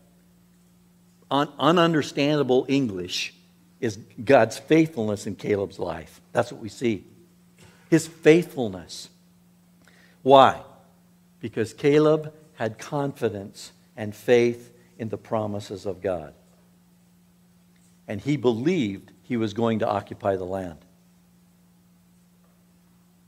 un- 1.30 1.48
ununderstandable 1.58 2.66
English 2.68 3.34
is 3.80 3.98
God's 4.22 4.58
faithfulness 4.58 5.26
in 5.26 5.34
Caleb's 5.34 5.78
life. 5.78 6.20
That's 6.32 6.52
what 6.52 6.60
we 6.60 6.68
see. 6.68 7.04
His 7.90 8.06
faithfulness. 8.06 9.08
Why? 10.22 10.62
Because 11.40 11.74
Caleb 11.74 12.32
had 12.54 12.78
confidence 12.78 13.72
and 13.96 14.14
faith 14.14 14.72
in 14.98 15.08
the 15.08 15.18
promises 15.18 15.86
of 15.86 16.00
God. 16.00 16.34
And 18.06 18.20
he 18.20 18.36
believed 18.36 19.10
he 19.24 19.36
was 19.36 19.52
going 19.52 19.80
to 19.80 19.88
occupy 19.88 20.36
the 20.36 20.44
land. 20.44 20.78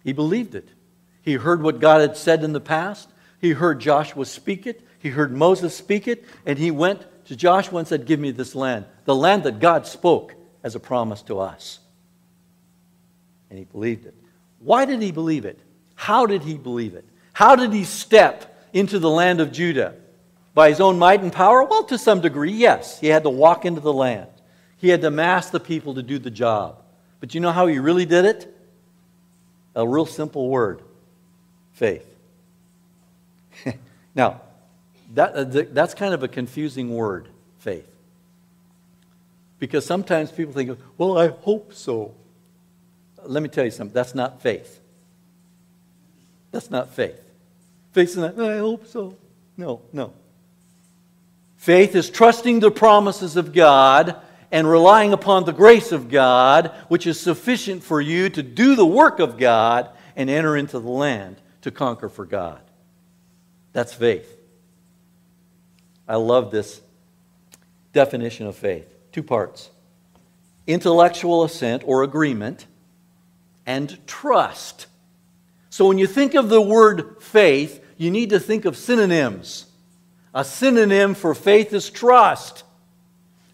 He 0.04 0.12
believed 0.12 0.54
it. 0.54 0.68
He 1.22 1.34
heard 1.34 1.62
what 1.62 1.80
God 1.80 2.00
had 2.00 2.16
said 2.16 2.44
in 2.44 2.52
the 2.52 2.60
past. 2.60 3.08
He 3.40 3.50
heard 3.50 3.80
Joshua 3.80 4.24
speak 4.24 4.66
it. 4.66 4.80
He 5.00 5.08
heard 5.08 5.36
Moses 5.36 5.74
speak 5.74 6.06
it. 6.06 6.24
And 6.46 6.58
he 6.58 6.70
went 6.70 7.04
to 7.26 7.34
Joshua 7.34 7.80
and 7.80 7.88
said, 7.88 8.06
Give 8.06 8.20
me 8.20 8.30
this 8.30 8.54
land, 8.54 8.84
the 9.04 9.14
land 9.14 9.42
that 9.42 9.58
God 9.58 9.86
spoke 9.86 10.34
as 10.62 10.74
a 10.74 10.80
promise 10.80 11.22
to 11.22 11.40
us. 11.40 11.80
And 13.50 13.58
he 13.58 13.64
believed 13.64 14.06
it. 14.06 14.14
Why 14.60 14.84
did 14.84 15.02
he 15.02 15.12
believe 15.12 15.44
it? 15.44 15.58
How 15.94 16.26
did 16.26 16.42
he 16.42 16.54
believe 16.54 16.94
it? 16.94 17.04
How 17.32 17.56
did 17.56 17.72
he 17.72 17.84
step 17.84 18.68
into 18.72 18.98
the 18.98 19.10
land 19.10 19.40
of 19.40 19.52
Judah? 19.52 19.94
By 20.54 20.70
his 20.70 20.80
own 20.80 20.98
might 20.98 21.20
and 21.22 21.32
power? 21.32 21.64
Well, 21.64 21.84
to 21.84 21.98
some 21.98 22.20
degree, 22.20 22.52
yes. 22.52 22.98
He 23.00 23.08
had 23.08 23.24
to 23.24 23.30
walk 23.30 23.64
into 23.64 23.80
the 23.80 23.92
land, 23.92 24.28
he 24.78 24.88
had 24.88 25.00
to 25.02 25.10
mass 25.10 25.50
the 25.50 25.60
people 25.60 25.94
to 25.94 26.02
do 26.02 26.18
the 26.18 26.30
job. 26.30 26.82
But 27.20 27.34
you 27.34 27.40
know 27.40 27.52
how 27.52 27.66
he 27.66 27.78
really 27.78 28.04
did 28.04 28.24
it? 28.24 28.52
A 29.74 29.86
real 29.86 30.06
simple 30.06 30.48
word 30.48 30.82
faith. 31.72 32.06
now, 34.14 34.40
that, 35.14 35.34
uh, 35.34 35.64
that's 35.72 35.94
kind 35.94 36.14
of 36.14 36.22
a 36.22 36.28
confusing 36.28 36.94
word, 36.94 37.28
faith. 37.58 37.86
Because 39.58 39.84
sometimes 39.84 40.30
people 40.30 40.52
think, 40.52 40.78
well, 40.96 41.18
I 41.18 41.28
hope 41.28 41.74
so. 41.74 42.14
Let 43.24 43.42
me 43.42 43.48
tell 43.48 43.64
you 43.64 43.70
something. 43.70 43.94
That's 43.94 44.14
not 44.14 44.40
faith. 44.40 44.80
That's 46.50 46.70
not 46.70 46.94
faith. 46.94 47.20
Faith 47.92 48.10
is 48.10 48.16
not, 48.16 48.38
I 48.38 48.58
hope 48.58 48.86
so. 48.86 49.16
No, 49.56 49.80
no. 49.92 50.12
Faith 51.56 51.94
is 51.94 52.10
trusting 52.10 52.60
the 52.60 52.70
promises 52.70 53.36
of 53.36 53.52
God 53.52 54.16
and 54.50 54.68
relying 54.68 55.12
upon 55.12 55.44
the 55.44 55.52
grace 55.52 55.92
of 55.92 56.08
God, 56.08 56.72
which 56.88 57.06
is 57.06 57.18
sufficient 57.20 57.82
for 57.82 58.00
you 58.00 58.28
to 58.30 58.42
do 58.42 58.76
the 58.76 58.86
work 58.86 59.18
of 59.18 59.38
God 59.38 59.90
and 60.14 60.30
enter 60.30 60.56
into 60.56 60.78
the 60.78 60.88
land 60.88 61.36
to 61.62 61.70
conquer 61.70 62.08
for 62.08 62.24
God. 62.24 62.60
That's 63.72 63.92
faith. 63.92 64.38
I 66.08 66.16
love 66.16 66.50
this 66.50 66.80
definition 67.92 68.46
of 68.46 68.56
faith. 68.56 68.86
Two 69.12 69.22
parts 69.22 69.70
intellectual 70.66 71.44
assent 71.44 71.82
or 71.86 72.02
agreement, 72.02 72.66
and 73.66 73.98
trust. 74.06 74.86
So 75.70 75.86
when 75.86 75.98
you 75.98 76.06
think 76.06 76.34
of 76.34 76.48
the 76.48 76.60
word 76.60 77.16
faith, 77.20 77.84
you 77.96 78.10
need 78.10 78.30
to 78.30 78.40
think 78.40 78.64
of 78.64 78.76
synonyms. 78.76 79.66
A 80.34 80.44
synonym 80.44 81.14
for 81.14 81.34
faith 81.34 81.72
is 81.72 81.88
trust. 81.88 82.64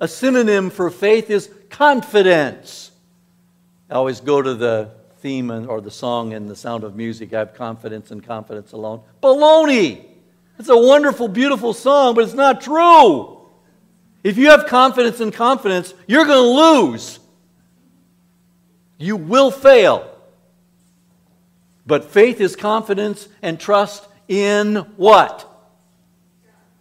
A 0.03 0.09
synonym 0.09 0.71
for 0.71 0.91
faith 0.91 1.31
is 1.31 1.49
confidence. 1.71 2.91
I 3.89 3.95
always 3.95 4.21
go 4.21 4.43
to 4.43 4.53
the 4.53 4.91
theme 5.21 5.49
or 5.49 5.81
the 5.81 5.93
song 5.93 6.33
in 6.33 6.49
The 6.49 6.57
Sound 6.57 6.83
of 6.83 6.97
Music, 6.97 7.33
I 7.33 7.39
have 7.39 7.55
confidence 7.55 8.11
and 8.11 8.21
confidence 8.21 8.73
alone. 8.73 9.03
Baloney! 9.23 10.05
It's 10.59 10.69
a 10.69 10.77
wonderful, 10.77 11.29
beautiful 11.29 11.73
song, 11.73 12.17
but 12.17 12.25
it's 12.25 12.35
not 12.35 12.63
true. 12.63 13.47
If 14.25 14.39
you 14.39 14.51
have 14.51 14.67
confidence 14.67 15.21
and 15.21 15.33
confidence, 15.33 15.95
you're 16.09 16.25
going 16.25 16.37
to 16.37 16.91
lose. 16.91 17.21
You 18.99 19.15
will 19.15 19.53
fail. 19.53 20.13
But 21.87 22.11
faith 22.11 22.41
is 22.41 22.57
confidence 22.57 23.29
and 23.41 23.61
trust 23.61 24.05
in 24.27 24.79
what? 24.97 25.49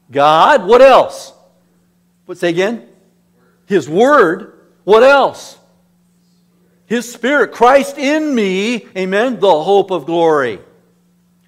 God. 0.09 0.65
What 0.65 0.81
else? 0.81 1.33
What 2.25 2.39
say 2.39 2.49
again? 2.49 2.87
His 3.71 3.87
word. 3.87 4.51
What 4.83 5.01
else? 5.01 5.57
His 6.87 7.09
Spirit, 7.09 7.53
Christ 7.53 7.97
in 7.97 8.35
me, 8.35 8.85
amen, 8.97 9.39
the 9.39 9.63
hope 9.63 9.91
of 9.91 10.05
glory. 10.05 10.59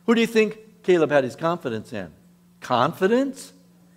Who 0.05 0.15
do 0.15 0.21
you 0.21 0.27
think 0.27 0.57
Caleb 0.83 1.11
had 1.11 1.25
his 1.25 1.35
confidence 1.35 1.91
in? 1.91 2.13
Confidence? 2.61 3.51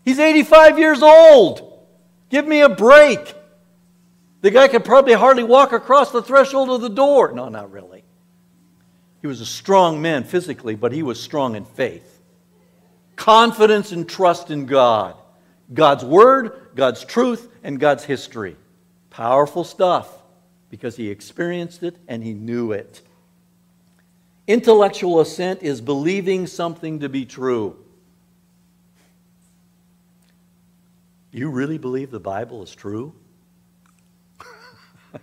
He's 0.04 0.18
85 0.18 0.76
years 0.76 1.04
old. 1.04 1.86
Give 2.28 2.44
me 2.44 2.62
a 2.62 2.68
break. 2.68 3.32
The 4.40 4.50
guy 4.50 4.66
could 4.66 4.84
probably 4.84 5.12
hardly 5.12 5.44
walk 5.44 5.70
across 5.70 6.10
the 6.10 6.20
threshold 6.20 6.68
of 6.70 6.80
the 6.80 6.90
door. 6.90 7.30
No, 7.32 7.48
not 7.48 7.70
really. 7.70 8.02
He 9.20 9.28
was 9.28 9.40
a 9.40 9.46
strong 9.46 10.02
man 10.02 10.24
physically, 10.24 10.74
but 10.74 10.90
he 10.90 11.04
was 11.04 11.22
strong 11.22 11.54
in 11.54 11.64
faith. 11.64 12.20
Confidence 13.14 13.92
and 13.92 14.08
trust 14.08 14.50
in 14.50 14.66
God. 14.66 15.14
God's 15.72 16.04
word, 16.04 16.70
God's 16.74 17.04
truth, 17.04 17.48
and 17.62 17.80
God's 17.80 18.04
history. 18.04 18.56
Powerful 19.10 19.64
stuff 19.64 20.22
because 20.70 20.96
he 20.96 21.10
experienced 21.10 21.82
it 21.82 21.96
and 22.06 22.22
he 22.22 22.34
knew 22.34 22.72
it. 22.72 23.02
Intellectual 24.46 25.20
assent 25.20 25.62
is 25.62 25.80
believing 25.80 26.46
something 26.46 27.00
to 27.00 27.08
be 27.08 27.24
true. 27.24 27.76
You 31.32 31.50
really 31.50 31.78
believe 31.78 32.10
the 32.10 32.20
Bible 32.20 32.62
is 32.62 32.74
true? 32.74 33.12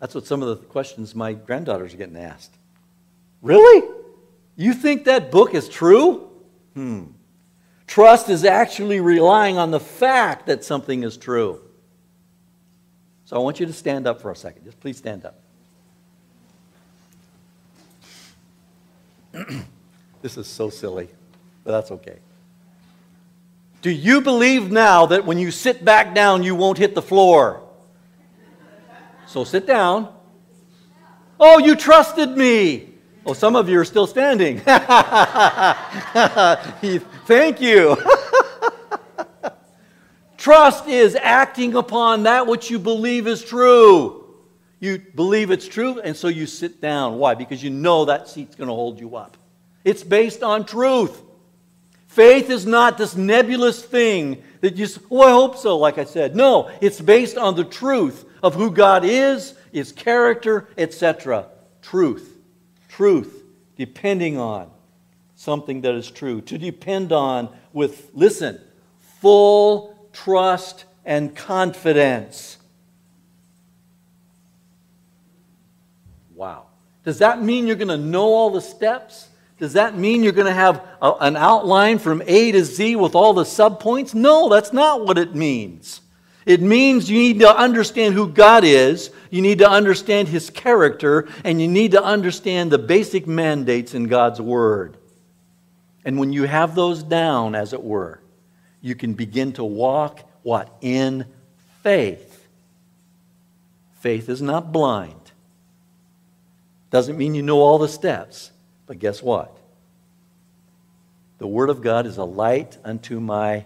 That's 0.00 0.14
what 0.14 0.26
some 0.26 0.42
of 0.42 0.48
the 0.48 0.56
questions 0.56 1.14
my 1.14 1.32
granddaughters 1.32 1.92
are 1.92 1.96
getting 1.96 2.16
asked. 2.16 2.54
Really? 3.42 3.88
You 4.56 4.72
think 4.72 5.04
that 5.04 5.30
book 5.30 5.54
is 5.54 5.68
true? 5.68 6.30
Hmm. 6.74 7.04
Trust 7.86 8.28
is 8.28 8.44
actually 8.44 9.00
relying 9.00 9.58
on 9.58 9.70
the 9.70 9.80
fact 9.80 10.46
that 10.46 10.64
something 10.64 11.02
is 11.02 11.16
true. 11.16 11.60
So 13.24 13.36
I 13.36 13.38
want 13.38 13.60
you 13.60 13.66
to 13.66 13.72
stand 13.72 14.06
up 14.06 14.20
for 14.20 14.30
a 14.30 14.36
second. 14.36 14.64
Just 14.64 14.80
please 14.80 14.96
stand 14.96 15.24
up. 15.24 15.40
this 20.22 20.36
is 20.36 20.46
so 20.46 20.70
silly, 20.70 21.08
but 21.64 21.72
that's 21.72 21.90
okay. 21.90 22.18
Do 23.82 23.90
you 23.90 24.20
believe 24.22 24.70
now 24.70 25.06
that 25.06 25.26
when 25.26 25.38
you 25.38 25.50
sit 25.50 25.84
back 25.84 26.14
down, 26.14 26.42
you 26.42 26.54
won't 26.54 26.78
hit 26.78 26.94
the 26.94 27.02
floor? 27.02 27.60
So 29.26 29.44
sit 29.44 29.66
down. 29.66 30.14
Oh, 31.38 31.58
you 31.58 31.74
trusted 31.74 32.30
me. 32.36 32.93
Oh, 33.26 33.32
some 33.32 33.56
of 33.56 33.70
you 33.70 33.80
are 33.80 33.86
still 33.86 34.06
standing. 34.06 34.58
Thank 37.26 37.60
you. 37.60 37.96
Trust 40.36 40.86
is 40.86 41.16
acting 41.16 41.74
upon 41.74 42.24
that 42.24 42.46
which 42.46 42.70
you 42.70 42.78
believe 42.78 43.26
is 43.26 43.42
true. 43.42 44.26
You 44.78 45.00
believe 45.14 45.50
it's 45.50 45.66
true, 45.66 46.00
and 46.00 46.14
so 46.14 46.28
you 46.28 46.44
sit 46.44 46.82
down. 46.82 47.16
Why? 47.16 47.34
Because 47.34 47.62
you 47.62 47.70
know 47.70 48.04
that 48.04 48.28
seat's 48.28 48.54
going 48.54 48.68
to 48.68 48.74
hold 48.74 49.00
you 49.00 49.16
up. 49.16 49.38
It's 49.84 50.02
based 50.02 50.42
on 50.42 50.66
truth. 50.66 51.22
Faith 52.06 52.50
is 52.50 52.66
not 52.66 52.98
this 52.98 53.16
nebulous 53.16 53.82
thing 53.82 54.42
that 54.60 54.76
you, 54.76 54.86
oh, 55.10 55.22
I 55.22 55.30
hope 55.30 55.56
so, 55.56 55.78
like 55.78 55.96
I 55.96 56.04
said. 56.04 56.36
No, 56.36 56.70
it's 56.82 57.00
based 57.00 57.38
on 57.38 57.56
the 57.56 57.64
truth 57.64 58.26
of 58.42 58.54
who 58.54 58.70
God 58.70 59.02
is, 59.02 59.54
His 59.72 59.92
character, 59.92 60.68
etc. 60.76 61.46
Truth. 61.80 62.33
Truth. 62.96 63.42
Depending 63.76 64.38
on 64.38 64.70
something 65.34 65.80
that 65.80 65.94
is 65.94 66.10
true. 66.10 66.40
To 66.42 66.58
depend 66.58 67.12
on 67.12 67.48
with, 67.72 68.10
listen, 68.14 68.60
full 69.20 69.94
trust, 70.12 70.84
and 71.04 71.34
confidence. 71.34 72.56
Wow. 76.34 76.66
Does 77.04 77.18
that 77.18 77.42
mean 77.42 77.66
you're 77.66 77.76
going 77.76 77.88
to 77.88 77.98
know 77.98 78.26
all 78.26 78.50
the 78.50 78.60
steps? 78.60 79.28
Does 79.58 79.74
that 79.74 79.96
mean 79.96 80.22
you're 80.22 80.32
going 80.32 80.46
to 80.46 80.54
have 80.54 80.82
a, 81.02 81.12
an 81.20 81.36
outline 81.36 81.98
from 81.98 82.22
A 82.26 82.52
to 82.52 82.64
Z 82.64 82.96
with 82.96 83.14
all 83.14 83.34
the 83.34 83.44
subpoints? 83.44 84.14
No, 84.14 84.48
that's 84.48 84.72
not 84.72 85.04
what 85.04 85.18
it 85.18 85.34
means. 85.34 86.00
It 86.46 86.60
means 86.60 87.10
you 87.10 87.18
need 87.18 87.40
to 87.40 87.56
understand 87.56 88.14
who 88.14 88.28
God 88.28 88.64
is, 88.64 89.10
you 89.34 89.42
need 89.42 89.58
to 89.58 89.68
understand 89.68 90.28
His 90.28 90.48
character, 90.48 91.26
and 91.42 91.60
you 91.60 91.66
need 91.66 91.90
to 91.90 92.00
understand 92.00 92.70
the 92.70 92.78
basic 92.78 93.26
mandates 93.26 93.92
in 93.92 94.04
God's 94.04 94.40
Word. 94.40 94.96
And 96.04 96.20
when 96.20 96.32
you 96.32 96.44
have 96.44 96.76
those 96.76 97.02
down, 97.02 97.56
as 97.56 97.72
it 97.72 97.82
were, 97.82 98.20
you 98.80 98.94
can 98.94 99.14
begin 99.14 99.52
to 99.54 99.64
walk 99.64 100.20
what? 100.44 100.72
In 100.82 101.26
faith. 101.82 102.46
Faith 103.98 104.28
is 104.28 104.40
not 104.40 104.70
blind. 104.70 105.32
Doesn't 106.92 107.18
mean 107.18 107.34
you 107.34 107.42
know 107.42 107.58
all 107.58 107.78
the 107.78 107.88
steps, 107.88 108.52
but 108.86 109.00
guess 109.00 109.20
what? 109.20 109.58
The 111.38 111.48
Word 111.48 111.70
of 111.70 111.82
God 111.82 112.06
is 112.06 112.18
a 112.18 112.24
light 112.24 112.78
unto 112.84 113.18
my, 113.18 113.64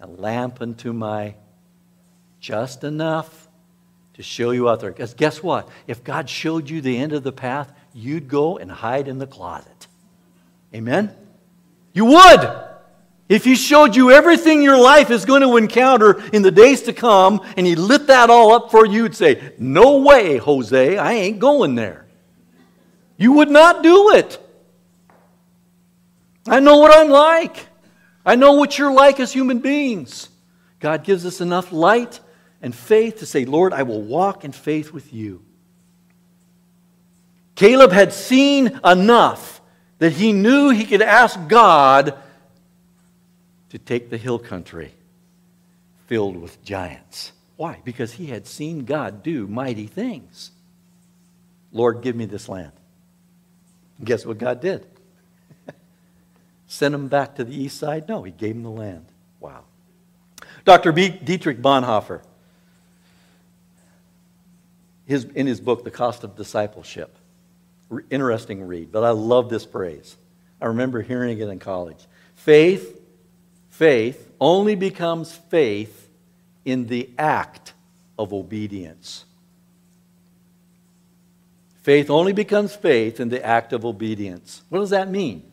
a 0.00 0.06
lamp 0.06 0.62
unto 0.62 0.94
my, 0.94 1.34
just 2.40 2.82
enough 2.82 3.47
to 4.18 4.24
show 4.24 4.50
you 4.50 4.68
out 4.68 4.80
there. 4.80 4.90
Because 4.90 5.14
guess 5.14 5.44
what? 5.44 5.68
If 5.86 6.02
God 6.02 6.28
showed 6.28 6.68
you 6.68 6.80
the 6.80 6.98
end 6.98 7.12
of 7.12 7.22
the 7.22 7.30
path, 7.30 7.72
you'd 7.94 8.26
go 8.26 8.58
and 8.58 8.68
hide 8.68 9.06
in 9.06 9.18
the 9.18 9.28
closet. 9.28 9.86
Amen? 10.74 11.14
You 11.92 12.04
would. 12.06 12.64
If 13.28 13.44
he 13.44 13.54
showed 13.54 13.94
you 13.94 14.10
everything 14.10 14.60
your 14.60 14.76
life 14.76 15.12
is 15.12 15.24
going 15.24 15.42
to 15.42 15.56
encounter 15.56 16.20
in 16.32 16.42
the 16.42 16.50
days 16.50 16.82
to 16.82 16.92
come 16.92 17.40
and 17.56 17.64
he 17.64 17.76
lit 17.76 18.08
that 18.08 18.28
all 18.28 18.52
up 18.52 18.72
for 18.72 18.84
you, 18.84 19.04
you'd 19.04 19.14
say, 19.14 19.52
No 19.56 19.98
way, 19.98 20.38
Jose, 20.38 20.98
I 20.98 21.12
ain't 21.12 21.38
going 21.38 21.76
there. 21.76 22.04
You 23.16 23.34
would 23.34 23.50
not 23.50 23.84
do 23.84 24.14
it. 24.14 24.36
I 26.48 26.58
know 26.58 26.78
what 26.78 26.92
I'm 26.92 27.08
like. 27.08 27.68
I 28.26 28.34
know 28.34 28.54
what 28.54 28.78
you're 28.78 28.92
like 28.92 29.20
as 29.20 29.32
human 29.32 29.60
beings. 29.60 30.28
God 30.80 31.04
gives 31.04 31.24
us 31.24 31.40
enough 31.40 31.70
light 31.70 32.18
and 32.60 32.74
faith 32.74 33.18
to 33.18 33.26
say, 33.26 33.44
Lord, 33.44 33.72
I 33.72 33.82
will 33.82 34.02
walk 34.02 34.44
in 34.44 34.52
faith 34.52 34.92
with 34.92 35.12
you. 35.12 35.42
Caleb 37.54 37.92
had 37.92 38.12
seen 38.12 38.78
enough 38.84 39.60
that 39.98 40.12
he 40.12 40.32
knew 40.32 40.70
he 40.70 40.84
could 40.84 41.02
ask 41.02 41.38
God 41.48 42.16
to 43.70 43.78
take 43.78 44.10
the 44.10 44.16
hill 44.16 44.38
country 44.38 44.92
filled 46.06 46.36
with 46.36 46.62
giants. 46.64 47.32
Why? 47.56 47.80
Because 47.84 48.12
he 48.12 48.26
had 48.26 48.46
seen 48.46 48.84
God 48.84 49.22
do 49.22 49.46
mighty 49.46 49.86
things. 49.86 50.52
Lord, 51.72 52.02
give 52.02 52.16
me 52.16 52.24
this 52.24 52.48
land. 52.48 52.72
guess 54.02 54.24
what 54.24 54.38
God 54.38 54.60
did? 54.60 54.86
Sent 56.66 56.94
him 56.94 57.08
back 57.08 57.36
to 57.36 57.44
the 57.44 57.54
east 57.54 57.78
side? 57.78 58.08
No, 58.08 58.22
he 58.22 58.30
gave 58.30 58.54
him 58.54 58.62
the 58.62 58.70
land. 58.70 59.06
Wow. 59.40 59.64
Dr. 60.64 60.92
B. 60.92 61.08
Dietrich 61.08 61.60
Bonhoeffer, 61.60 62.22
his, 65.08 65.24
in 65.24 65.48
his 65.48 65.60
book, 65.60 65.82
The 65.82 65.90
Cost 65.90 66.22
of 66.22 66.36
Discipleship, 66.36 67.16
interesting 68.10 68.64
read, 68.64 68.92
but 68.92 69.02
I 69.02 69.10
love 69.10 69.48
this 69.48 69.64
phrase. 69.64 70.16
I 70.60 70.66
remember 70.66 71.02
hearing 71.02 71.40
it 71.40 71.48
in 71.48 71.58
college. 71.58 72.06
Faith 72.36 72.98
Faith 73.78 74.28
only 74.40 74.74
becomes 74.74 75.32
faith 75.32 76.10
in 76.64 76.88
the 76.88 77.08
act 77.16 77.74
of 78.18 78.32
obedience. 78.32 79.24
Faith 81.82 82.10
only 82.10 82.32
becomes 82.32 82.74
faith 82.74 83.20
in 83.20 83.28
the 83.28 83.40
act 83.46 83.72
of 83.72 83.84
obedience. 83.84 84.62
What 84.68 84.80
does 84.80 84.90
that 84.90 85.08
mean? 85.08 85.44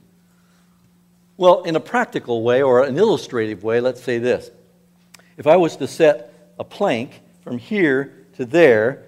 Well, 1.37 1.61
in 1.61 1.75
a 1.75 1.79
practical 1.79 2.41
way 2.41 2.63
or 2.63 2.83
an 2.83 2.97
illustrative 2.97 3.63
way, 3.63 3.79
let's 3.79 4.01
say 4.01 4.17
this. 4.17 4.49
If 5.37 5.45
I 5.45 5.57
was 5.57 5.75
to 5.77 5.87
set 5.87 6.33
a 6.57 6.63
plank 6.63 7.21
from 7.43 7.59
here 7.59 8.25
to 8.37 8.45
there, 8.45 9.03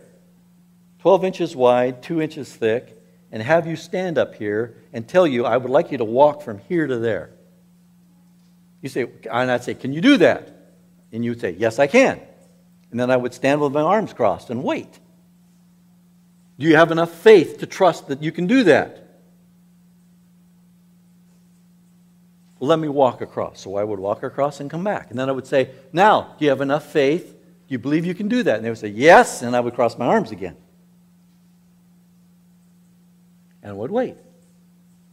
12 0.99 1.23
inches 1.25 1.55
wide, 1.55 2.01
2 2.03 2.21
inches 2.21 2.53
thick, 2.53 3.01
and 3.31 3.41
have 3.43 3.67
you 3.67 3.75
stand 3.75 4.17
up 4.17 4.35
here 4.35 4.77
and 4.93 5.07
tell 5.07 5.27
you, 5.27 5.45
I 5.45 5.57
would 5.57 5.69
like 5.69 5.91
you 5.91 5.97
to 5.97 6.05
walk 6.05 6.41
from 6.41 6.59
here 6.59 6.87
to 6.87 6.97
there. 6.97 7.31
You 8.81 8.89
say, 8.89 9.07
and 9.31 9.51
I'd 9.51 9.63
say, 9.63 9.73
Can 9.73 9.93
you 9.93 10.01
do 10.01 10.17
that? 10.17 10.71
And 11.11 11.23
you 11.25 11.31
would 11.31 11.41
say, 11.41 11.55
Yes, 11.57 11.79
I 11.79 11.87
can. 11.87 12.21
And 12.91 12.99
then 12.99 13.11
I 13.11 13.17
would 13.17 13.33
stand 13.33 13.59
with 13.59 13.73
my 13.73 13.81
arms 13.81 14.13
crossed 14.13 14.49
and 14.49 14.63
wait. 14.63 14.99
Do 16.57 16.65
you 16.65 16.75
have 16.75 16.91
enough 16.91 17.11
faith 17.11 17.59
to 17.59 17.65
trust 17.65 18.07
that 18.07 18.23
you 18.23 18.31
can 18.31 18.47
do 18.47 18.63
that? 18.63 19.07
let 22.59 22.79
me 22.79 22.87
walk 22.87 23.21
across. 23.21 23.61
So 23.61 23.75
I 23.75 23.83
would 23.83 23.99
walk 23.99 24.23
across 24.23 24.59
and 24.59 24.69
come 24.69 24.83
back. 24.83 25.09
And 25.09 25.19
then 25.19 25.29
I 25.29 25.31
would 25.31 25.47
say, 25.47 25.71
Now, 25.93 26.35
do 26.37 26.45
you 26.45 26.49
have 26.49 26.61
enough 26.61 26.91
faith? 26.91 27.33
Do 27.33 27.73
you 27.73 27.79
believe 27.79 28.05
you 28.05 28.15
can 28.15 28.27
do 28.27 28.43
that? 28.43 28.55
And 28.55 28.65
they 28.65 28.69
would 28.69 28.79
say, 28.79 28.87
Yes. 28.87 29.41
And 29.41 29.55
I 29.55 29.59
would 29.59 29.75
cross 29.75 29.97
my 29.97 30.05
arms 30.05 30.31
again. 30.31 30.55
And 33.67 33.77
would 33.77 33.91
wait. 33.91 34.15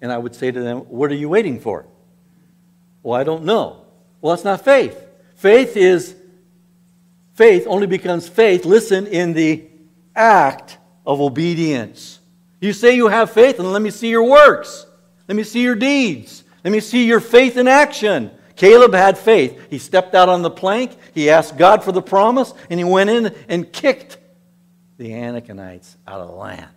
And 0.00 0.12
I 0.12 0.18
would 0.18 0.36
say 0.36 0.52
to 0.52 0.60
them, 0.60 0.78
What 0.82 1.10
are 1.10 1.16
you 1.16 1.28
waiting 1.28 1.58
for? 1.58 1.86
Well, 3.02 3.20
I 3.20 3.24
don't 3.24 3.44
know. 3.44 3.84
Well, 4.20 4.32
that's 4.32 4.44
not 4.44 4.64
faith. 4.64 4.96
Faith 5.34 5.76
is, 5.76 6.14
faith 7.34 7.66
only 7.66 7.88
becomes 7.88 8.28
faith, 8.28 8.64
listen, 8.64 9.08
in 9.08 9.32
the 9.32 9.64
act 10.14 10.78
of 11.04 11.20
obedience. 11.20 12.20
You 12.60 12.72
say 12.72 12.94
you 12.94 13.08
have 13.08 13.32
faith, 13.32 13.58
and 13.58 13.72
let 13.72 13.82
me 13.82 13.90
see 13.90 14.08
your 14.08 14.22
works. 14.22 14.86
Let 15.26 15.34
me 15.34 15.42
see 15.42 15.62
your 15.62 15.74
deeds. 15.74 16.44
Let 16.62 16.70
me 16.70 16.78
see 16.78 17.06
your 17.06 17.18
faith 17.18 17.56
in 17.56 17.66
action. 17.66 18.30
Caleb 18.54 18.94
had 18.94 19.18
faith. 19.18 19.66
He 19.68 19.78
stepped 19.78 20.14
out 20.14 20.28
on 20.28 20.42
the 20.42 20.50
plank, 20.50 20.96
he 21.12 21.28
asked 21.28 21.58
God 21.58 21.82
for 21.82 21.90
the 21.90 22.00
promise, 22.00 22.54
and 22.70 22.78
he 22.78 22.84
went 22.84 23.10
in 23.10 23.34
and 23.48 23.70
kicked 23.72 24.16
the 24.96 25.10
Anakites 25.10 25.96
out 26.06 26.20
of 26.20 26.28
the 26.28 26.34
land. 26.34 26.70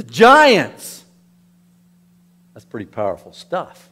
The 0.00 0.10
giants. 0.10 1.04
That's 2.54 2.64
pretty 2.64 2.86
powerful 2.86 3.34
stuff. 3.34 3.90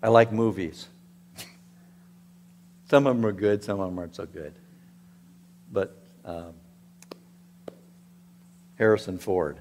I 0.00 0.08
like 0.08 0.30
movies. 0.30 0.86
some 2.88 3.08
of 3.08 3.16
them 3.16 3.26
are 3.26 3.32
good, 3.32 3.64
some 3.64 3.80
of 3.80 3.90
them 3.90 3.98
aren't 3.98 4.14
so 4.14 4.24
good. 4.24 4.54
But 5.72 5.98
um, 6.24 6.52
Harrison 8.76 9.18
Ford. 9.18 9.58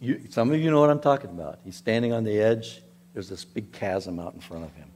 You, 0.00 0.22
some 0.30 0.52
of 0.52 0.58
you 0.58 0.70
know 0.70 0.80
what 0.80 0.88
I'm 0.88 1.00
talking 1.00 1.28
about. 1.28 1.58
He's 1.66 1.76
standing 1.76 2.14
on 2.14 2.24
the 2.24 2.40
edge. 2.40 2.80
There's 3.12 3.28
this 3.28 3.44
big 3.44 3.72
chasm 3.72 4.18
out 4.18 4.32
in 4.32 4.40
front 4.40 4.64
of 4.64 4.74
him. 4.74 4.88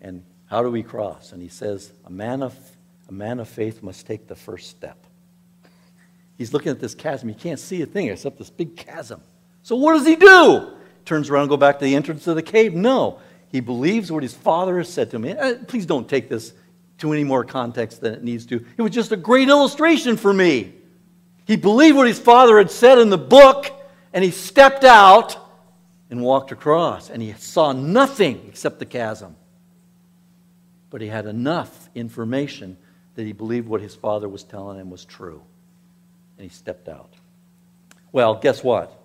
And 0.00 0.24
how 0.46 0.62
do 0.62 0.70
we 0.70 0.82
cross? 0.82 1.32
And 1.32 1.42
he 1.42 1.48
says, 1.48 1.92
a 2.06 2.10
man 2.10 2.42
of, 2.42 2.56
a 3.10 3.12
man 3.12 3.40
of 3.40 3.46
faith 3.46 3.82
must 3.82 4.06
take 4.06 4.26
the 4.26 4.34
first 4.34 4.70
step. 4.70 4.96
He's 6.40 6.54
looking 6.54 6.70
at 6.72 6.80
this 6.80 6.94
chasm. 6.94 7.28
He 7.28 7.34
can't 7.34 7.60
see 7.60 7.82
a 7.82 7.86
thing 7.86 8.06
except 8.06 8.38
this 8.38 8.48
big 8.48 8.74
chasm. 8.74 9.20
So 9.62 9.76
what 9.76 9.92
does 9.92 10.06
he 10.06 10.16
do? 10.16 10.70
Turns 11.04 11.28
around 11.28 11.42
and 11.42 11.50
go 11.50 11.58
back 11.58 11.78
to 11.78 11.84
the 11.84 11.94
entrance 11.94 12.26
of 12.28 12.34
the 12.34 12.42
cave? 12.42 12.72
No. 12.72 13.18
He 13.48 13.60
believes 13.60 14.10
what 14.10 14.22
his 14.22 14.32
father 14.32 14.78
has 14.78 14.90
said 14.90 15.10
to 15.10 15.18
him. 15.18 15.36
Uh, 15.38 15.62
please 15.66 15.84
don't 15.84 16.08
take 16.08 16.30
this 16.30 16.54
to 16.96 17.12
any 17.12 17.24
more 17.24 17.44
context 17.44 18.00
than 18.00 18.14
it 18.14 18.24
needs 18.24 18.46
to. 18.46 18.64
It 18.74 18.80
was 18.80 18.90
just 18.90 19.12
a 19.12 19.18
great 19.18 19.50
illustration 19.50 20.16
for 20.16 20.32
me. 20.32 20.72
He 21.44 21.56
believed 21.56 21.98
what 21.98 22.06
his 22.06 22.18
father 22.18 22.56
had 22.56 22.70
said 22.70 22.96
in 22.96 23.10
the 23.10 23.18
book, 23.18 23.70
and 24.14 24.24
he 24.24 24.30
stepped 24.30 24.84
out 24.84 25.36
and 26.08 26.22
walked 26.22 26.52
across, 26.52 27.10
and 27.10 27.20
he 27.20 27.34
saw 27.34 27.72
nothing 27.72 28.46
except 28.48 28.78
the 28.78 28.86
chasm. 28.86 29.36
But 30.88 31.02
he 31.02 31.08
had 31.08 31.26
enough 31.26 31.90
information 31.94 32.78
that 33.16 33.26
he 33.26 33.32
believed 33.32 33.68
what 33.68 33.82
his 33.82 33.94
father 33.94 34.26
was 34.26 34.42
telling 34.42 34.80
him 34.80 34.88
was 34.88 35.04
true, 35.04 35.42
and 36.40 36.48
he 36.48 36.56
stepped 36.56 36.88
out. 36.88 37.12
Well, 38.12 38.36
guess 38.36 38.64
what? 38.64 38.98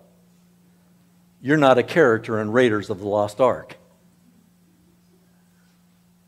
You're 1.42 1.58
not 1.58 1.76
a 1.76 1.82
character 1.82 2.40
in 2.40 2.50
Raiders 2.50 2.88
of 2.88 2.98
the 2.98 3.06
Lost 3.06 3.42
Ark. 3.42 3.76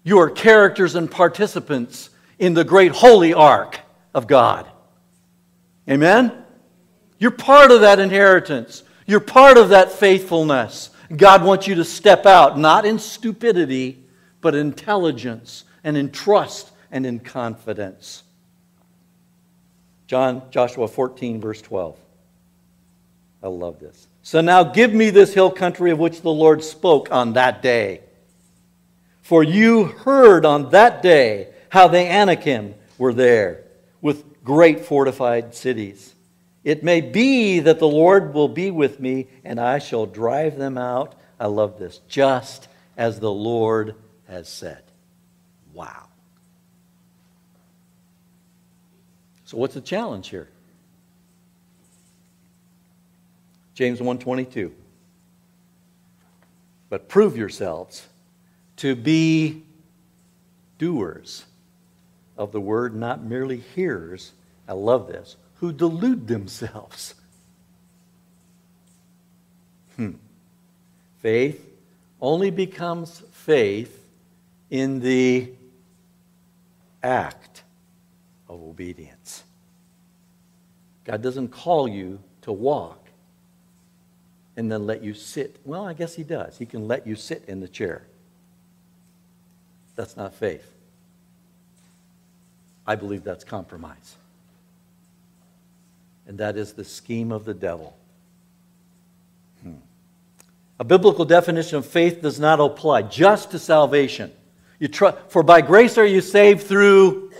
You 0.02 0.18
are 0.18 0.28
characters 0.28 0.96
and 0.96 1.10
participants 1.10 2.10
in 2.38 2.52
the 2.52 2.62
great 2.62 2.92
holy 2.92 3.32
ark 3.32 3.80
of 4.12 4.26
God. 4.26 4.70
Amen? 5.88 6.44
You're 7.18 7.30
part 7.30 7.70
of 7.70 7.80
that 7.80 8.00
inheritance. 8.00 8.82
You're 9.06 9.20
part 9.20 9.56
of 9.56 9.70
that 9.70 9.90
faithfulness. 9.90 10.90
God 11.16 11.42
wants 11.42 11.66
you 11.66 11.76
to 11.76 11.84
step 11.86 12.26
out, 12.26 12.58
not 12.58 12.84
in 12.84 12.98
stupidity, 12.98 14.04
but 14.42 14.54
in 14.54 14.66
intelligence 14.66 15.64
and 15.82 15.96
in 15.96 16.10
trust 16.10 16.70
and 16.90 17.06
in 17.06 17.18
confidence. 17.18 18.24
John, 20.08 20.42
Joshua 20.50 20.88
14, 20.88 21.40
verse 21.40 21.60
12. 21.60 21.96
I 23.42 23.46
love 23.46 23.78
this. 23.78 24.08
So 24.22 24.40
now 24.40 24.64
give 24.64 24.92
me 24.92 25.10
this 25.10 25.34
hill 25.34 25.50
country 25.50 25.90
of 25.90 25.98
which 25.98 26.22
the 26.22 26.30
Lord 26.30 26.64
spoke 26.64 27.12
on 27.12 27.34
that 27.34 27.62
day. 27.62 28.00
For 29.22 29.44
you 29.44 29.84
heard 29.84 30.46
on 30.46 30.70
that 30.70 31.02
day 31.02 31.48
how 31.68 31.88
the 31.88 31.98
Anakim 31.98 32.74
were 32.96 33.12
there 33.12 33.64
with 34.00 34.42
great 34.42 34.80
fortified 34.80 35.54
cities. 35.54 36.14
It 36.64 36.82
may 36.82 37.02
be 37.02 37.60
that 37.60 37.78
the 37.78 37.86
Lord 37.86 38.32
will 38.32 38.48
be 38.48 38.70
with 38.70 38.98
me 38.98 39.28
and 39.44 39.60
I 39.60 39.78
shall 39.78 40.06
drive 40.06 40.56
them 40.56 40.78
out. 40.78 41.14
I 41.38 41.46
love 41.46 41.78
this. 41.78 42.00
Just 42.08 42.68
as 42.96 43.20
the 43.20 43.30
Lord 43.30 43.94
has 44.26 44.48
said. 44.48 44.82
Wow. 45.74 46.07
So 49.48 49.56
what's 49.56 49.72
the 49.72 49.80
challenge 49.80 50.28
here? 50.28 50.46
James 53.72 53.98
1:22. 53.98 54.74
But 56.90 57.08
prove 57.08 57.34
yourselves 57.34 58.08
to 58.76 58.94
be 58.94 59.64
doers 60.76 61.46
of 62.36 62.52
the 62.52 62.60
word, 62.60 62.94
not 62.94 63.24
merely 63.24 63.56
hearers. 63.56 64.32
I 64.68 64.74
love 64.74 65.08
this. 65.08 65.38
Who 65.60 65.72
delude 65.72 66.28
themselves. 66.28 67.14
Hmm. 69.96 70.16
Faith 71.22 71.66
only 72.20 72.50
becomes 72.50 73.20
faith 73.32 74.06
in 74.68 75.00
the 75.00 75.54
act 77.02 77.62
of 78.48 78.60
obedience. 78.60 79.44
God 81.04 81.22
doesn't 81.22 81.48
call 81.48 81.88
you 81.88 82.20
to 82.42 82.52
walk 82.52 83.08
and 84.56 84.70
then 84.70 84.86
let 84.86 85.02
you 85.02 85.14
sit. 85.14 85.56
Well, 85.64 85.86
I 85.86 85.92
guess 85.92 86.14
He 86.14 86.22
does. 86.22 86.58
He 86.58 86.66
can 86.66 86.88
let 86.88 87.06
you 87.06 87.14
sit 87.14 87.44
in 87.46 87.60
the 87.60 87.68
chair. 87.68 88.02
That's 89.96 90.16
not 90.16 90.34
faith. 90.34 90.70
I 92.86 92.94
believe 92.94 93.24
that's 93.24 93.44
compromise. 93.44 94.16
And 96.26 96.38
that 96.38 96.56
is 96.56 96.72
the 96.72 96.84
scheme 96.84 97.32
of 97.32 97.44
the 97.44 97.54
devil. 97.54 97.96
Hmm. 99.62 99.74
A 100.78 100.84
biblical 100.84 101.24
definition 101.24 101.78
of 101.78 101.86
faith 101.86 102.22
does 102.22 102.38
not 102.38 102.60
apply 102.60 103.02
just 103.02 103.50
to 103.52 103.58
salvation. 103.58 104.32
You 104.78 104.88
try, 104.88 105.12
for 105.28 105.42
by 105.42 105.60
grace 105.60 105.98
are 105.98 106.06
you 106.06 106.20
saved 106.20 106.62
through 106.62 107.32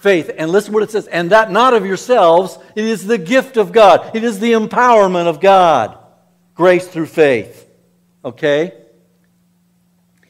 faith. 0.00 0.30
And 0.36 0.50
listen 0.50 0.72
what 0.72 0.82
it 0.82 0.90
says. 0.90 1.06
And 1.06 1.30
that 1.30 1.50
not 1.50 1.74
of 1.74 1.86
yourselves, 1.86 2.58
it 2.74 2.84
is 2.84 3.06
the 3.06 3.18
gift 3.18 3.56
of 3.56 3.72
God. 3.72 4.14
It 4.14 4.24
is 4.24 4.38
the 4.38 4.52
empowerment 4.52 5.26
of 5.26 5.40
God. 5.40 5.98
Grace 6.54 6.86
through 6.86 7.06
faith. 7.06 7.68
Okay? 8.24 8.72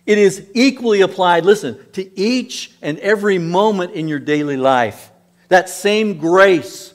It 0.06 0.18
is 0.18 0.48
equally 0.54 1.00
applied, 1.00 1.44
listen, 1.44 1.78
to 1.92 2.18
each 2.18 2.72
and 2.80 2.98
every 3.00 3.38
moment 3.38 3.92
in 3.92 4.06
your 4.06 4.20
daily 4.20 4.56
life. 4.56 5.10
That 5.48 5.68
same 5.68 6.18
grace 6.18 6.94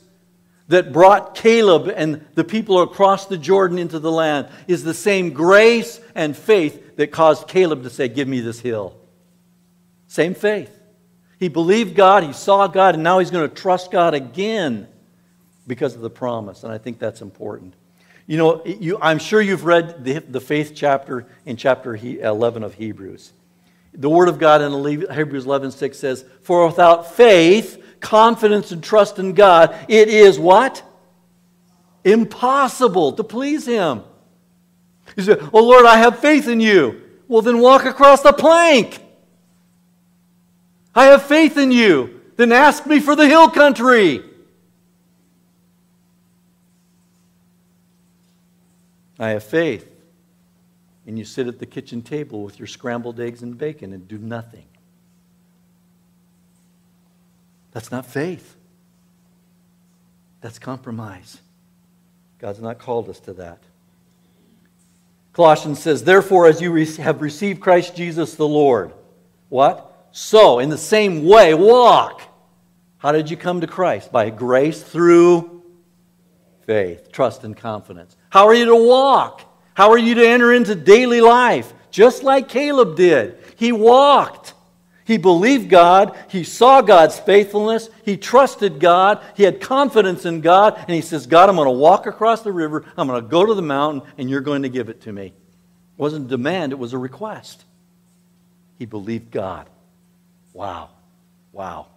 that 0.70 0.94
brought 0.94 1.36
Caleb 1.36 1.92
and 1.94 2.26
the 2.36 2.46
people 2.46 2.82
across 2.82 3.26
the 3.26 3.38
Jordan 3.38 3.78
into 3.78 4.00
the 4.00 4.12
land 4.12 4.48
is 4.68 4.84
the 4.84 4.94
same 4.94 5.32
grace 5.32 6.00
and 6.16 6.36
faith 6.36 6.96
that 6.96 7.12
caused 7.12 7.48
Caleb 7.48 7.84
to 7.84 7.90
say, 7.90 8.08
Give 8.08 8.28
me 8.28 8.40
this 8.40 8.60
hill. 8.60 8.96
Same 10.08 10.34
faith. 10.34 10.81
He 11.42 11.48
believed 11.48 11.96
God, 11.96 12.24
he 12.24 12.34
saw 12.34 12.68
God, 12.68 12.94
and 12.94 13.04
now 13.04 13.18
he's 13.18 13.32
going 13.32 13.50
to 13.50 13.54
trust 13.54 13.90
God 13.90 14.14
again 14.14 14.88
because 15.66 15.96
of 15.96 16.02
the 16.02 16.10
promise. 16.10 16.64
And 16.64 16.72
I 16.72 16.78
think 16.78 17.00
that's 17.00 17.24
important. 17.24 17.74
You 18.28 18.38
know, 18.38 18.64
you, 18.64 19.00
I'm 19.02 19.18
sure 19.18 19.42
you've 19.42 19.66
read 19.66 20.06
the, 20.06 20.20
the 20.20 20.40
faith 20.40 20.74
chapter 20.76 21.26
in 21.48 21.58
chapter 21.58 21.96
11 21.96 22.62
of 22.62 22.76
Hebrews. 22.76 23.34
The 23.92 24.08
Word 24.08 24.30
of 24.30 24.38
God 24.38 24.62
in 24.62 25.12
Hebrews 25.12 25.48
11 25.48 25.72
6 25.72 25.98
says, 25.98 26.26
For 26.44 26.68
without 26.68 27.12
faith, 27.12 27.84
confidence, 28.02 28.72
and 28.72 28.84
trust 28.84 29.18
in 29.18 29.34
God, 29.34 29.76
it 29.88 30.10
is 30.10 30.38
what? 30.38 30.84
Impossible 32.04 33.14
to 33.14 33.24
please 33.24 33.66
Him. 33.66 34.04
You 35.18 35.24
say, 35.24 35.38
Oh 35.52 35.66
Lord, 35.66 35.88
I 35.88 35.98
have 35.98 36.20
faith 36.20 36.48
in 36.48 36.60
you. 36.60 37.02
Well, 37.28 37.42
then 37.42 37.58
walk 37.58 37.86
across 37.86 38.22
the 38.22 38.32
plank. 38.32 39.02
I 40.94 41.06
have 41.06 41.24
faith 41.24 41.58
in 41.58 41.72
you. 41.72 42.22
Then 42.36 42.52
ask 42.52 42.86
me 42.86 43.00
for 43.00 43.16
the 43.16 43.28
hill 43.28 43.50
country. 43.50 44.24
I 49.20 49.30
have 49.30 49.44
faith. 49.44 49.88
And 51.06 51.18
you 51.18 51.26
sit 51.26 51.48
at 51.48 51.60
the 51.60 51.66
kitchen 51.66 52.02
table 52.02 52.44
with 52.44 52.60
your 52.60 52.68
scrambled 52.68 53.20
eggs 53.20 53.44
and 53.44 53.58
bacon 53.58 53.94
and 53.94 54.08
do 54.08 54.18
nothing. 54.18 54.66
That's 57.72 57.92
not 57.92 58.06
faith. 58.06 58.56
That's 60.42 60.60
compromise. 60.60 61.40
God's 62.40 62.60
not 62.60 62.80
called 62.80 63.08
us 63.10 63.20
to 63.22 63.34
that. 63.34 63.60
Colossians 65.34 65.80
says, 65.80 66.04
Therefore, 66.04 66.48
as 66.48 66.60
you 66.60 66.74
have 66.98 67.22
received 67.22 67.62
Christ 67.62 67.96
Jesus 67.96 68.36
the 68.36 68.48
Lord, 68.48 68.92
what? 69.50 69.91
So, 70.12 70.60
in 70.60 70.70
the 70.70 70.78
same 70.78 71.26
way, 71.26 71.54
walk. 71.54 72.22
How 72.98 73.12
did 73.12 73.30
you 73.30 73.38
come 73.38 73.62
to 73.62 73.68
Christ? 73.68 74.12
By 74.12 74.30
grace 74.30 74.84
through 74.84 75.64
faith, 76.66 77.12
trust, 77.12 77.44
and 77.44 77.56
confidence. 77.56 78.16
How 78.30 78.48
are 78.48 78.54
you 78.54 78.66
to 78.66 78.76
walk? 78.76 79.42
How 79.74 79.92
are 79.92 79.98
you 79.98 80.16
to 80.16 80.28
enter 80.28 80.54
into 80.54 80.76
daily 80.76 81.22
life? 81.22 81.74
Just 81.90 82.24
like 82.24 82.50
Caleb 82.50 82.96
did. 82.96 83.38
He 83.56 83.72
walked. 83.72 84.54
He 85.06 85.18
believed 85.18 85.70
God. 85.70 86.16
He 86.30 86.44
saw 86.44 86.82
God's 86.82 87.20
faithfulness. 87.20 87.90
He 88.06 88.18
trusted 88.18 88.80
God. 88.80 89.22
He 89.36 89.44
had 89.44 89.60
confidence 89.60 90.26
in 90.26 90.42
God. 90.42 90.76
And 90.78 90.92
he 90.92 91.02
says, 91.02 91.26
God, 91.26 91.50
I'm 91.50 91.56
going 91.56 91.66
to 91.66 91.72
walk 91.72 92.06
across 92.06 92.44
the 92.44 92.52
river. 92.52 92.86
I'm 92.96 93.08
going 93.08 93.22
to 93.22 93.28
go 93.28 93.46
to 93.46 93.54
the 93.54 93.62
mountain, 93.62 94.10
and 94.18 94.30
you're 94.30 94.42
going 94.42 94.62
to 94.62 94.70
give 94.70 94.90
it 94.90 95.02
to 95.02 95.12
me. 95.12 95.26
It 95.26 95.34
wasn't 95.98 96.28
a 96.28 96.30
demand, 96.30 96.72
it 96.72 96.80
was 96.80 96.94
a 96.94 96.98
request. 96.98 97.66
He 98.78 98.86
believed 98.86 99.32
God. 99.32 99.70
Wow. 100.54 100.90
Wow. 101.52 101.88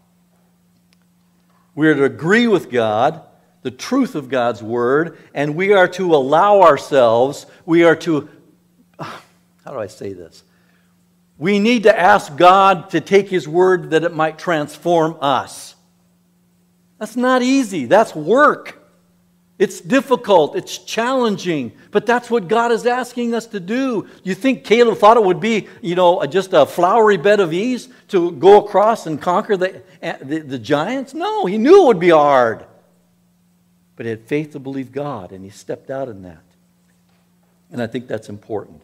We 1.75 1.89
are 1.89 1.95
to 1.95 2.05
agree 2.05 2.47
with 2.47 2.71
God, 2.71 3.23
the 3.63 3.71
truth 3.71 4.15
of 4.15 4.29
God's 4.29 4.63
word, 4.63 5.19
and 5.35 5.57
we 5.57 5.73
are 5.73 5.89
to 5.89 6.15
allow 6.15 6.61
ourselves, 6.63 7.47
we 7.67 7.85
are 7.85 7.97
to, 7.97 8.29
how 9.01 9.71
do 9.73 9.79
I 9.79 9.89
say 9.89 10.13
this? 10.13 10.45
We 11.37 11.59
need 11.59 11.83
to 11.85 11.99
ask 11.99 12.37
God 12.37 12.91
to 12.91 13.01
take 13.01 13.29
His 13.29 13.49
word 13.49 13.91
that 13.91 14.05
it 14.05 14.15
might 14.15 14.39
transform 14.39 15.17
us. 15.21 15.75
That's 16.99 17.17
not 17.17 17.43
easy, 17.43 17.87
that's 17.87 18.15
work. 18.15 18.84
It's 19.57 19.81
difficult, 19.81 20.57
it's 20.57 20.79
challenging, 20.79 21.73
but 21.93 22.07
that's 22.07 22.29
what 22.29 22.49
God 22.49 22.73
is 22.73 22.87
asking 22.87 23.35
us 23.35 23.47
to 23.49 23.61
do. 23.61 24.09
You 24.25 24.35
think 24.35 24.65
Caleb 24.65 24.99
thought 24.99 25.17
it 25.17 25.23
would 25.23 25.39
be, 25.39 25.69
you 25.81 25.95
know, 25.95 26.25
just 26.27 26.53
a 26.53 26.67
flowery 26.67 27.19
bed 27.19 27.39
of 27.39 27.53
ease 27.53 27.89
to 28.09 28.33
go 28.33 28.65
across 28.65 29.07
and 29.07 29.23
conquer 29.23 29.57
the, 29.57 29.83
the, 30.01 30.41
the 30.41 30.59
giants? 30.59 31.15
No, 31.15 31.47
he 31.47 31.57
knew 31.57 31.85
it 31.85 31.87
would 31.87 32.01
be 32.01 32.11
hard. 32.11 32.67
But 33.95 34.07
he 34.07 34.11
had 34.11 34.27
faith 34.27 34.53
to 34.53 34.59
believe 34.59 34.91
God, 34.91 35.31
and 35.31 35.45
he 35.45 35.51
stepped 35.51 35.89
out 35.89 36.09
in 36.09 36.23
that. 36.23 36.43
And 37.71 37.81
I 37.81 37.87
think 37.87 38.09
that's 38.09 38.29
important. 38.29 38.83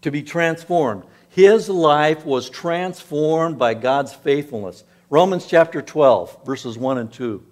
To 0.00 0.10
be 0.10 0.22
transformed. 0.22 1.04
His 1.28 1.68
life 1.68 2.24
was 2.24 2.48
transformed 2.48 3.58
by 3.58 3.74
God's 3.74 4.14
faithfulness. 4.14 4.82
Romans 5.10 5.46
chapter 5.46 5.82
12, 5.82 6.46
verses 6.46 6.78
1 6.78 6.96
and 6.96 7.12
2. 7.12 7.44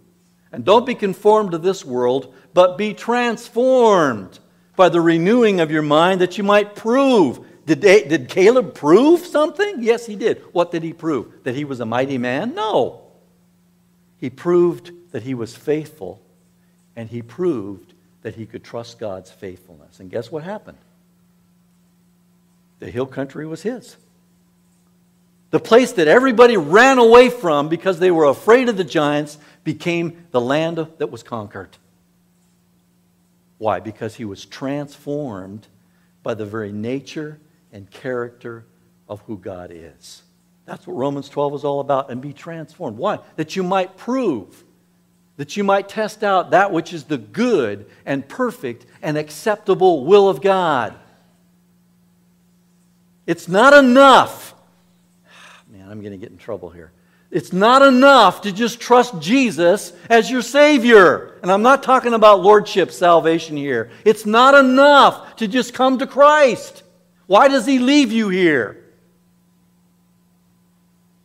And 0.53 0.65
don't 0.65 0.87
be 0.87 0.95
conformed 0.95 1.51
to 1.51 1.59
this 1.59 1.85
world, 1.85 2.33
but 2.55 2.79
be 2.79 2.95
transformed 2.95 4.39
by 4.77 4.89
the 4.89 5.01
renewing 5.01 5.61
of 5.61 5.71
your 5.71 5.83
mind 5.83 6.21
that 6.21 6.39
you 6.39 6.45
might 6.45 6.75
prove. 6.75 7.45
Did, 7.67 7.81
they, 7.81 8.05
did 8.05 8.29
Caleb 8.29 8.75
prove 8.75 9.21
something? 9.21 9.83
Yes, 9.83 10.07
he 10.07 10.17
did. 10.17 10.43
What 10.53 10.71
did 10.71 10.83
he 10.83 10.93
prove? 10.93 11.43
That 11.45 11.55
he 11.55 11.65
was 11.65 11.81
a 11.81 11.87
mighty 11.87 12.19
man? 12.19 12.55
No. 12.55 13.03
He 14.19 14.31
proved 14.31 14.93
that 15.13 15.23
he 15.23 15.35
was 15.35 15.55
faithful, 15.55 16.21
and 16.97 17.09
he 17.09 17.23
proved 17.23 17.93
that 18.23 18.35
he 18.35 18.47
could 18.47 18.65
trust 18.65 18.99
God's 18.99 19.31
faithfulness. 19.31 20.01
And 20.01 20.11
guess 20.11 20.31
what 20.31 20.43
happened? 20.43 20.79
The 22.79 22.91
hill 22.91 23.07
country 23.07 23.47
was 23.47 23.63
his. 23.63 23.97
The 25.51 25.61
place 25.61 25.93
that 25.93 26.09
everybody 26.09 26.57
ran 26.57 26.99
away 26.99 27.31
from 27.31 27.69
because 27.69 27.99
they 27.99 28.11
were 28.11 28.25
afraid 28.25 28.69
of 28.69 28.77
the 28.77 28.85
giants 28.85 29.39
became 29.63 30.27
the 30.33 30.41
land 30.41 30.79
that 30.99 31.11
was 31.11 31.23
conquered. 31.23 31.77
Why? 33.65 33.81
Because 33.81 34.17
he 34.17 34.27
was 34.27 34.45
transformed 34.45 35.69
by 36.23 36.35
the 36.35 36.45
very 36.45 36.71
nature 36.71 37.41
and 37.73 37.91
character 37.91 38.67
of 39.09 39.23
who 39.23 39.39
God 39.39 39.71
is. 39.73 40.23
That's 40.67 40.87
what 40.87 40.93
Romans 40.93 41.31
12 41.31 41.55
is 41.55 41.65
all 41.65 41.81
about. 41.81 42.11
And 42.11 42.21
be 42.21 42.35
transformed. 42.35 42.99
Why? 42.99 43.21
That 43.37 43.57
you 43.57 43.63
might 43.63 43.97
prove, 43.97 44.65
that 45.39 45.57
you 45.57 45.65
might 45.65 45.89
test 45.89 46.23
out 46.23 46.51
that 46.51 46.73
which 46.73 46.93
is 46.93 47.05
the 47.05 47.17
good 47.17 47.87
and 48.05 48.29
perfect 48.29 48.85
and 49.01 49.17
acceptable 49.17 50.05
will 50.05 50.29
of 50.29 50.43
God. 50.43 50.95
It's 53.27 53.49
not 53.49 53.73
enough 53.73 54.55
ah, 55.27 55.63
Man, 55.71 55.91
I'm 55.91 56.03
going 56.03 56.13
to 56.13 56.19
get 56.19 56.31
in 56.31 56.37
trouble 56.37 56.69
here. 56.69 56.93
It's 57.35 57.53
not 57.53 57.83
enough 57.83 58.43
to 58.43 58.53
just 58.53 58.79
trust 58.79 59.19
Jesus 59.19 59.93
as 60.09 60.31
your 60.31 60.41
Savior. 60.41 61.37
And 61.43 61.51
I'm 61.51 61.63
not 61.63 61.83
talking 61.83 62.15
about 62.15 62.43
lordship 62.43 62.93
salvation 62.93 63.57
here. 63.57 63.91
It's 64.05 64.25
not 64.25 64.55
enough 64.55 65.35
to 65.37 65.49
just 65.49 65.75
come 65.75 65.99
to 65.99 66.07
Christ. 66.07 66.85
Why 67.27 67.49
does 67.49 67.67
He 67.67 67.81
leave 67.81 68.13
you 68.13 68.29
here? 68.29 68.85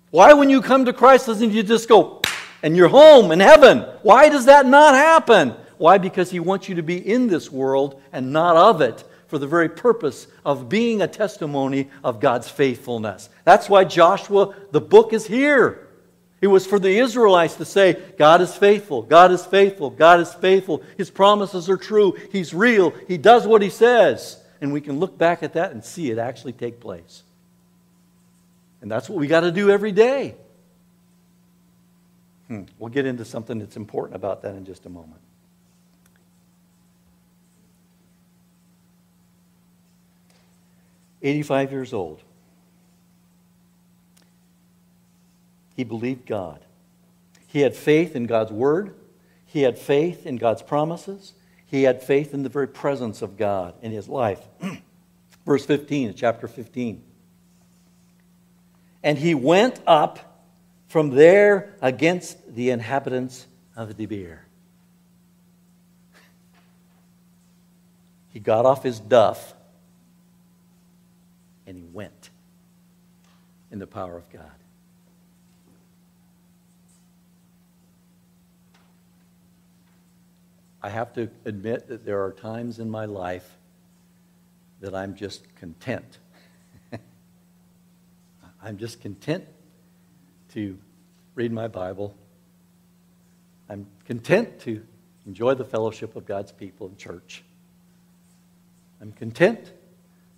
Why, 0.09 0.33
when 0.33 0.49
you 0.49 0.63
come 0.63 0.85
to 0.85 0.93
Christ, 0.93 1.27
doesn't 1.27 1.51
He 1.51 1.61
just 1.61 1.87
go 1.87 2.23
and 2.63 2.75
you're 2.75 2.87
home 2.87 3.31
in 3.31 3.39
heaven? 3.39 3.85
Why 4.01 4.29
does 4.29 4.45
that 4.45 4.65
not 4.65 4.95
happen? 4.95 5.53
Why? 5.77 5.99
Because 5.99 6.31
He 6.31 6.39
wants 6.39 6.67
you 6.67 6.73
to 6.73 6.83
be 6.83 6.97
in 6.97 7.27
this 7.27 7.51
world 7.51 8.01
and 8.11 8.33
not 8.33 8.55
of 8.55 8.81
it 8.81 9.03
for 9.27 9.37
the 9.37 9.45
very 9.45 9.69
purpose 9.69 10.25
of 10.43 10.69
being 10.69 11.03
a 11.03 11.07
testimony 11.07 11.91
of 12.03 12.19
God's 12.19 12.49
faithfulness. 12.49 13.29
That's 13.43 13.69
why 13.69 13.83
Joshua, 13.83 14.55
the 14.71 14.81
book 14.81 15.13
is 15.13 15.27
here. 15.27 15.85
It 16.41 16.47
was 16.47 16.65
for 16.65 16.79
the 16.79 16.99
Israelites 16.99 17.55
to 17.55 17.65
say, 17.65 18.01
God 18.17 18.41
is 18.41 18.55
faithful, 18.55 19.01
God 19.01 19.31
is 19.31 19.45
faithful, 19.45 19.89
God 19.89 20.21
is 20.21 20.33
faithful. 20.33 20.81
His 20.97 21.09
promises 21.09 21.69
are 21.69 21.77
true, 21.77 22.15
He's 22.31 22.53
real, 22.53 22.91
He 23.07 23.17
does 23.17 23.45
what 23.45 23.61
He 23.61 23.69
says. 23.69 24.41
And 24.61 24.71
we 24.73 24.81
can 24.81 24.99
look 24.99 25.17
back 25.17 25.43
at 25.43 25.53
that 25.53 25.71
and 25.71 25.83
see 25.83 26.11
it 26.11 26.17
actually 26.17 26.53
take 26.53 26.79
place. 26.79 27.23
And 28.81 28.89
that's 28.89 29.09
what 29.09 29.19
we 29.19 29.27
got 29.27 29.41
to 29.41 29.51
do 29.51 29.69
every 29.69 29.91
day. 29.91 30.35
Hmm. 32.47 32.63
We'll 32.77 32.89
get 32.89 33.05
into 33.05 33.25
something 33.25 33.59
that's 33.59 33.75
important 33.75 34.15
about 34.15 34.41
that 34.43 34.55
in 34.55 34.65
just 34.65 34.85
a 34.85 34.89
moment. 34.89 35.21
85 41.21 41.71
years 41.71 41.93
old. 41.93 42.21
He 45.79 45.85
believed 45.85 46.25
God. 46.25 46.59
He 47.47 47.61
had 47.61 47.73
faith 47.73 48.13
in 48.13 48.25
God's 48.25 48.51
word. 48.51 48.95
He 49.45 49.61
had 49.61 49.79
faith 49.79 50.25
in 50.25 50.35
God's 50.35 50.61
promises. 50.61 51.31
He 51.67 51.83
had 51.83 52.03
faith 52.03 52.33
in 52.33 52.43
the 52.43 52.49
very 52.49 52.67
presence 52.67 53.21
of 53.21 53.37
God 53.37 53.75
in 53.81 53.93
his 53.93 54.09
life. 54.09 54.45
Verse 55.45 55.65
15, 55.65 56.15
chapter 56.15 56.49
15. 56.49 57.01
And 59.03 59.17
he 59.17 59.33
went 59.33 59.79
up 59.87 60.43
from 60.89 61.11
there 61.11 61.73
against 61.81 62.53
the 62.53 62.71
inhabitants 62.71 63.47
of 63.77 63.95
Debir. 63.95 64.39
He 68.33 68.41
got 68.41 68.65
off 68.65 68.83
his 68.83 68.99
duff 68.99 69.53
and 71.65 71.77
he 71.77 71.83
went 71.83 72.31
in 73.71 73.79
the 73.79 73.87
power 73.87 74.17
of 74.17 74.29
God. 74.29 74.58
I 80.81 80.89
have 80.89 81.13
to 81.13 81.29
admit 81.45 81.87
that 81.89 82.05
there 82.05 82.23
are 82.23 82.31
times 82.31 82.79
in 82.79 82.89
my 82.89 83.05
life 83.05 83.57
that 84.79 84.95
I'm 84.95 85.15
just 85.15 85.43
content. 85.55 86.17
I'm 88.63 88.77
just 88.77 89.01
content 89.01 89.45
to 90.53 90.77
read 91.35 91.51
my 91.51 91.67
Bible. 91.67 92.15
I'm 93.69 93.87
content 94.05 94.61
to 94.61 94.81
enjoy 95.25 95.53
the 95.53 95.65
fellowship 95.65 96.15
of 96.15 96.25
God's 96.25 96.51
people 96.51 96.87
in 96.87 96.95
church. 96.95 97.43
I'm 99.01 99.11
content 99.11 99.71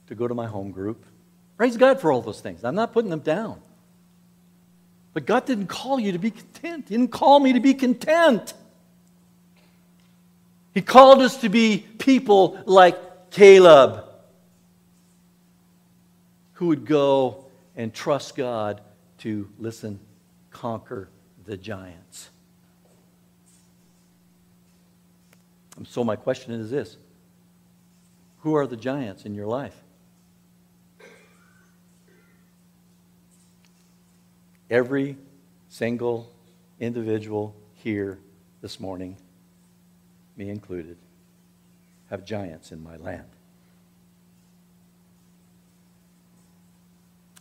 to 0.07 0.15
go 0.15 0.27
to 0.27 0.33
my 0.33 0.47
home 0.47 0.71
group. 0.71 1.05
Praise 1.55 1.77
God 1.77 2.01
for 2.01 2.11
all 2.11 2.21
those 2.21 2.41
things. 2.41 2.63
I'm 2.63 2.75
not 2.75 2.93
putting 2.93 3.11
them 3.11 3.19
down. 3.19 3.61
But 5.13 5.25
God 5.25 5.45
didn't 5.45 5.67
call 5.67 5.99
you 5.99 6.13
to 6.13 6.17
be 6.17 6.31
content. 6.31 6.85
He 6.89 6.97
didn't 6.97 7.11
call 7.11 7.39
me 7.39 7.53
to 7.53 7.59
be 7.59 7.73
content. 7.73 8.53
He 10.73 10.81
called 10.81 11.21
us 11.21 11.37
to 11.37 11.49
be 11.49 11.85
people 11.97 12.61
like 12.65 13.31
Caleb, 13.31 14.05
who 16.53 16.67
would 16.67 16.85
go 16.85 17.45
and 17.75 17.93
trust 17.93 18.35
God 18.35 18.81
to, 19.19 19.49
listen, 19.59 19.99
conquer 20.51 21.09
the 21.45 21.57
giants. 21.57 22.29
And 25.77 25.87
so, 25.87 26.03
my 26.03 26.15
question 26.15 26.53
is 26.53 26.69
this 26.69 26.97
Who 28.39 28.55
are 28.55 28.67
the 28.67 28.77
giants 28.77 29.25
in 29.25 29.33
your 29.33 29.47
life? 29.47 29.75
Every 34.69 35.17
single 35.67 36.31
individual 36.79 37.55
here 37.75 38.19
this 38.61 38.79
morning, 38.79 39.17
me 40.41 40.49
included, 40.49 40.97
have 42.09 42.25
giants 42.25 42.71
in 42.71 42.81
my 42.81 42.97
land. 42.97 43.29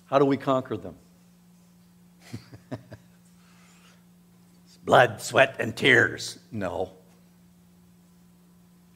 How 0.05 0.19
do 0.19 0.27
we 0.27 0.37
conquer 0.37 0.77
them? 0.77 0.97
it's 2.71 2.79
Blood, 4.85 5.23
sweat, 5.23 5.57
and 5.59 5.75
tears. 5.75 6.39
No. 6.53 6.93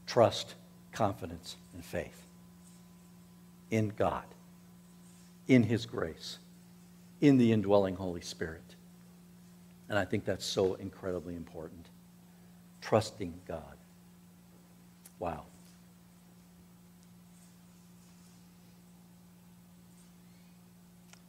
Trust, 0.07 0.55
confidence, 0.93 1.57
and 1.73 1.83
faith 1.83 2.27
in 3.71 3.89
God, 3.97 4.27
in 5.49 5.63
His 5.63 5.87
grace 5.87 6.39
in 7.23 7.39
the 7.39 7.53
indwelling 7.53 7.97
Holy 7.97 8.21
Spirit. 8.21 8.77
And 9.89 9.99
I 9.99 10.05
think 10.05 10.27
that's 10.27 10.45
so 10.45 10.75
incredibly 10.75 11.37
important. 11.37 11.87
Trusting 12.83 13.33
God. 13.49 13.74
Wow. 15.25 15.45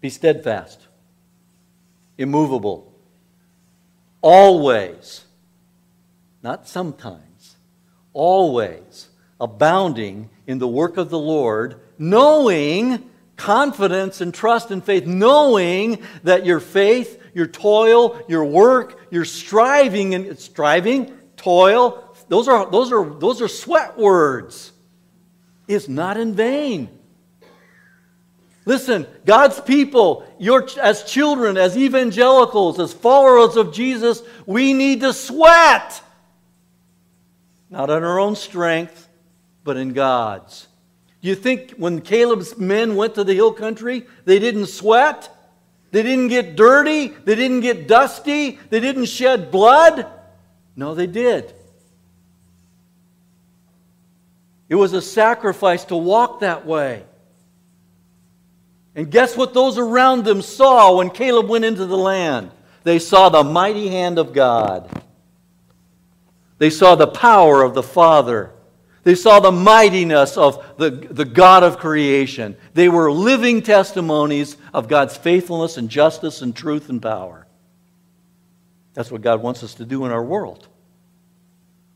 Be 0.02 0.10
steadfast, 0.10 0.82
immovable, 2.18 2.92
always, 4.22 5.24
not 6.44 6.68
sometimes, 6.68 7.56
always 8.12 9.08
abounding 9.40 10.30
in 10.46 10.60
the 10.60 10.68
work 10.68 10.98
of 10.98 11.10
the 11.10 11.18
Lord, 11.18 11.80
knowing 11.98 13.10
confidence 13.38 14.20
and 14.20 14.34
trust 14.34 14.72
and 14.72 14.84
faith, 14.84 15.06
knowing 15.06 16.04
that 16.24 16.46
your 16.46 16.60
faith, 16.60 17.24
your 17.34 17.48
toil, 17.48 18.22
your 18.28 18.44
work, 18.44 19.08
your 19.10 19.24
striving 19.24 20.14
and 20.14 20.38
striving, 20.38 21.18
toil, 21.38 22.05
those 22.28 22.48
are, 22.48 22.70
those 22.70 22.92
are, 22.92 23.06
those 23.20 23.42
are 23.42 23.48
sweat 23.48 23.98
words, 23.98 24.72
is 25.68 25.88
not 25.88 26.18
in 26.18 26.34
vain. 26.34 26.90
Listen, 28.66 29.06
God's 29.26 29.60
people, 29.62 30.26
your, 30.40 30.68
as 30.82 31.04
children, 31.04 31.56
as 31.56 31.78
evangelicals, 31.78 32.80
as 32.80 32.94
followers 32.94 33.58
of 33.58 33.72
Jesus, 33.72 34.24
we 34.48 34.74
need 34.74 35.02
to 35.02 35.14
sweat. 35.14 36.02
Not 37.70 37.92
on 37.92 38.04
our 38.04 38.20
own 38.20 38.36
strength, 38.36 39.08
but 39.64 39.78
in 39.78 39.94
God's. 39.94 40.68
Do 41.22 41.28
you 41.28 41.36
think 41.36 41.72
when 41.72 42.02
Caleb's 42.02 42.58
men 42.58 42.96
went 42.96 43.16
to 43.16 43.24
the 43.24 43.34
hill 43.34 43.54
country, 43.54 44.08
they 44.26 44.40
didn't 44.40 44.68
sweat? 44.68 45.30
They 45.92 46.02
didn't 46.04 46.30
get 46.30 46.56
dirty? 46.56 47.08
They 47.08 47.36
didn't 47.36 47.62
get 47.62 47.88
dusty? 47.88 48.60
They 48.70 48.80
didn't 48.80 49.06
shed 49.06 49.52
blood? 49.52 50.08
No, 50.76 50.96
they 50.96 51.08
did. 51.08 51.54
It 54.68 54.76
was 54.76 54.94
a 54.94 55.02
sacrifice 55.02 55.86
to 55.86 55.96
walk 55.96 56.40
that 56.40 56.66
way. 56.66 57.04
And 58.96 59.12
guess 59.12 59.36
what 59.36 59.54
those 59.54 59.78
around 59.78 60.24
them 60.24 60.42
saw 60.42 60.98
when 60.98 61.10
Caleb 61.10 61.50
went 61.50 61.66
into 61.66 61.86
the 61.86 61.98
land? 61.98 62.52
They 62.84 63.00
saw 63.00 63.30
the 63.30 63.44
mighty 63.44 63.90
hand 63.90 64.18
of 64.18 64.34
God. 64.34 64.90
They 66.58 66.70
saw 66.70 66.96
the 66.96 67.08
power 67.08 67.62
of 67.62 67.74
the 67.74 67.84
Father. 67.84 68.52
They 69.04 69.16
saw 69.16 69.40
the 69.40 69.52
mightiness 69.52 70.38
of 70.38 70.66
the, 70.78 70.90
the 70.90 71.26
God 71.26 71.64
of 71.64 71.78
creation. 71.78 72.56
They 72.74 72.90
were 72.90 73.12
living 73.12 73.62
testimonies 73.62 74.58
of 74.74 74.88
God's 74.88 75.18
faithfulness 75.18 75.78
and 75.78 75.90
justice 75.90 76.42
and 76.42 76.56
truth 76.56 76.90
and 76.90 77.02
power. 77.02 77.46
That's 78.94 79.12
what 79.12 79.22
God 79.22 79.42
wants 79.42 79.62
us 79.62 79.76
to 79.76 79.86
do 79.86 80.06
in 80.06 80.12
our 80.12 80.24
world. 80.24 80.68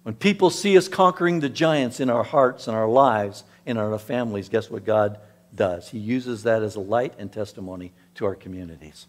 When 0.10 0.16
people 0.16 0.50
see 0.50 0.76
us 0.76 0.88
conquering 0.88 1.40
the 1.40 1.50
giants 1.50 2.00
in 2.00 2.10
our 2.10 2.24
hearts 2.24 2.68
and 2.68 2.76
our 2.76 2.88
lives 2.88 3.44
and 3.68 3.78
our 3.78 4.00
families, 4.00 4.50
guess 4.50 4.68
what 4.68 4.84
God 4.84 5.20
does. 5.54 5.88
He 5.90 6.00
uses 6.00 6.42
that 6.42 6.64
as 6.64 6.76
a 6.76 6.80
light 6.80 7.14
and 7.20 7.32
testimony 7.32 7.94
to 8.16 8.26
our 8.26 8.34
communities. 8.34 9.06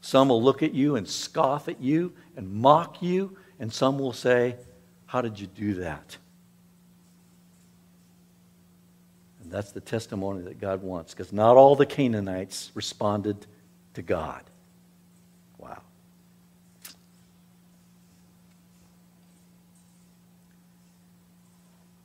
Some 0.00 0.30
will 0.30 0.42
look 0.42 0.62
at 0.62 0.72
you 0.72 0.96
and 0.96 1.06
scoff 1.06 1.68
at 1.68 1.82
you 1.82 2.14
and 2.34 2.50
mock 2.50 3.02
you, 3.02 3.36
and 3.58 3.70
some 3.70 3.98
will 3.98 4.14
say, 4.14 4.56
How 5.04 5.20
did 5.20 5.38
you 5.38 5.46
do 5.48 5.74
that? 5.74 6.16
And 9.42 9.52
that's 9.52 9.72
the 9.72 9.82
testimony 9.82 10.44
that 10.44 10.58
God 10.58 10.82
wants, 10.82 11.12
because 11.12 11.30
not 11.30 11.58
all 11.58 11.76
the 11.76 11.84
Canaanites 11.84 12.70
responded 12.72 13.44
to 13.92 14.00
God. 14.00 14.44
Wow. 15.58 15.82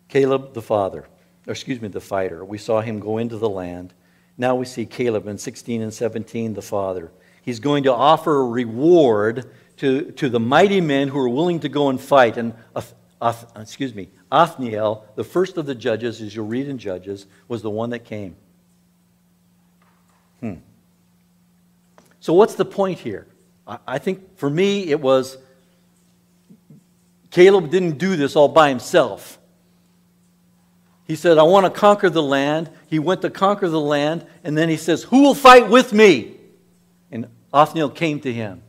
Caleb 0.08 0.54
the 0.54 0.62
father 0.62 1.06
or 1.48 1.52
excuse 1.52 1.82
me, 1.82 1.88
the 1.88 2.02
fighter. 2.02 2.44
We 2.44 2.58
saw 2.58 2.82
him 2.82 3.00
go 3.00 3.18
into 3.18 3.38
the 3.38 3.50
land. 3.50 3.94
Now 4.38 4.56
we 4.56 4.66
see 4.66 4.86
Caleb 4.86 5.28
in 5.28 5.38
16 5.38 5.82
and 5.82 5.94
17, 5.94 6.54
the 6.54 6.62
father. 6.62 7.12
He's 7.42 7.60
going 7.60 7.84
to 7.84 7.94
offer 7.94 8.42
a 8.42 8.46
reward 8.46 9.52
to, 9.78 10.12
to 10.14 10.30
the 10.30 10.40
mighty 10.40 10.82
men 10.82 11.08
who 11.08 11.20
are 11.20 11.30
willing 11.30 11.60
to 11.60 11.70
go 11.70 11.90
and 11.90 12.02
fight. 12.02 12.38
And, 12.38 12.54
excuse 13.56 13.94
me, 13.94 14.10
Othniel, 14.32 15.06
the 15.16 15.24
first 15.24 15.58
of 15.58 15.66
the 15.66 15.76
judges, 15.76 16.22
as 16.22 16.36
you'll 16.36 16.48
read 16.48 16.68
in 16.68 16.78
Judges, 16.78 17.28
was 17.48 17.62
the 17.62 17.70
one 17.70 17.92
that 17.92 18.00
came. 18.00 18.36
Hmm. 20.40 20.56
So, 22.20 22.34
what's 22.34 22.56
the 22.56 22.66
point 22.66 22.98
here? 22.98 23.28
I, 23.68 23.78
I 23.88 23.98
think 24.00 24.38
for 24.38 24.50
me, 24.50 24.90
it 24.90 25.00
was 25.00 25.38
Caleb 27.30 27.70
didn't 27.70 28.00
do 28.00 28.16
this 28.16 28.36
all 28.36 28.48
by 28.48 28.70
himself. 28.70 29.38
He 31.06 31.16
said, 31.16 31.38
I 31.38 31.44
want 31.44 31.66
to 31.66 31.70
conquer 31.70 32.10
the 32.10 32.24
land. 32.24 32.70
He 32.88 32.98
went 33.00 33.22
to 33.22 33.30
conquer 33.30 33.70
the 33.70 33.80
land, 33.80 34.26
and 34.44 34.58
then 34.58 34.70
he 34.70 34.78
says, 34.78 35.04
Who 35.04 35.22
will 35.22 35.36
fight 35.36 35.70
with 35.70 35.94
me? 35.94 36.36
And 37.12 37.28
Othniel 37.54 37.92
came 37.92 38.20
to 38.22 38.34
him. 38.34 38.64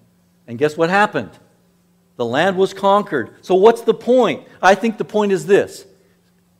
And 0.46 0.58
guess 0.58 0.76
what 0.76 0.90
happened? 0.90 1.30
The 2.16 2.24
land 2.24 2.56
was 2.56 2.74
conquered. 2.74 3.34
So, 3.42 3.54
what's 3.54 3.82
the 3.82 3.94
point? 3.94 4.46
I 4.60 4.74
think 4.74 4.98
the 4.98 5.04
point 5.04 5.32
is 5.32 5.46
this. 5.46 5.86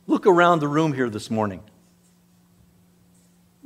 Look 0.07 0.25
around 0.25 0.59
the 0.59 0.67
room 0.67 0.93
here 0.93 1.09
this 1.09 1.29
morning. 1.29 1.61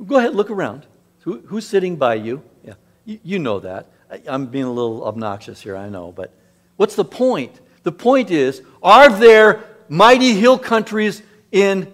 Go 0.04 0.16
ahead, 0.16 0.34
look 0.34 0.50
around. 0.50 0.86
Who, 1.20 1.40
who's 1.46 1.66
sitting 1.66 1.96
by 1.96 2.14
you? 2.14 2.42
Yeah, 2.64 2.74
you, 3.04 3.20
you 3.22 3.38
know 3.38 3.60
that. 3.60 3.86
I, 4.10 4.20
I'm 4.26 4.46
being 4.46 4.64
a 4.64 4.72
little 4.72 5.04
obnoxious 5.04 5.60
here, 5.60 5.76
I 5.76 5.88
know. 5.88 6.12
But 6.12 6.34
what's 6.76 6.96
the 6.96 7.04
point? 7.04 7.60
The 7.84 7.92
point 7.92 8.30
is 8.30 8.62
are 8.82 9.08
there 9.08 9.64
mighty 9.88 10.34
hill 10.34 10.58
countries 10.58 11.22
in 11.52 11.92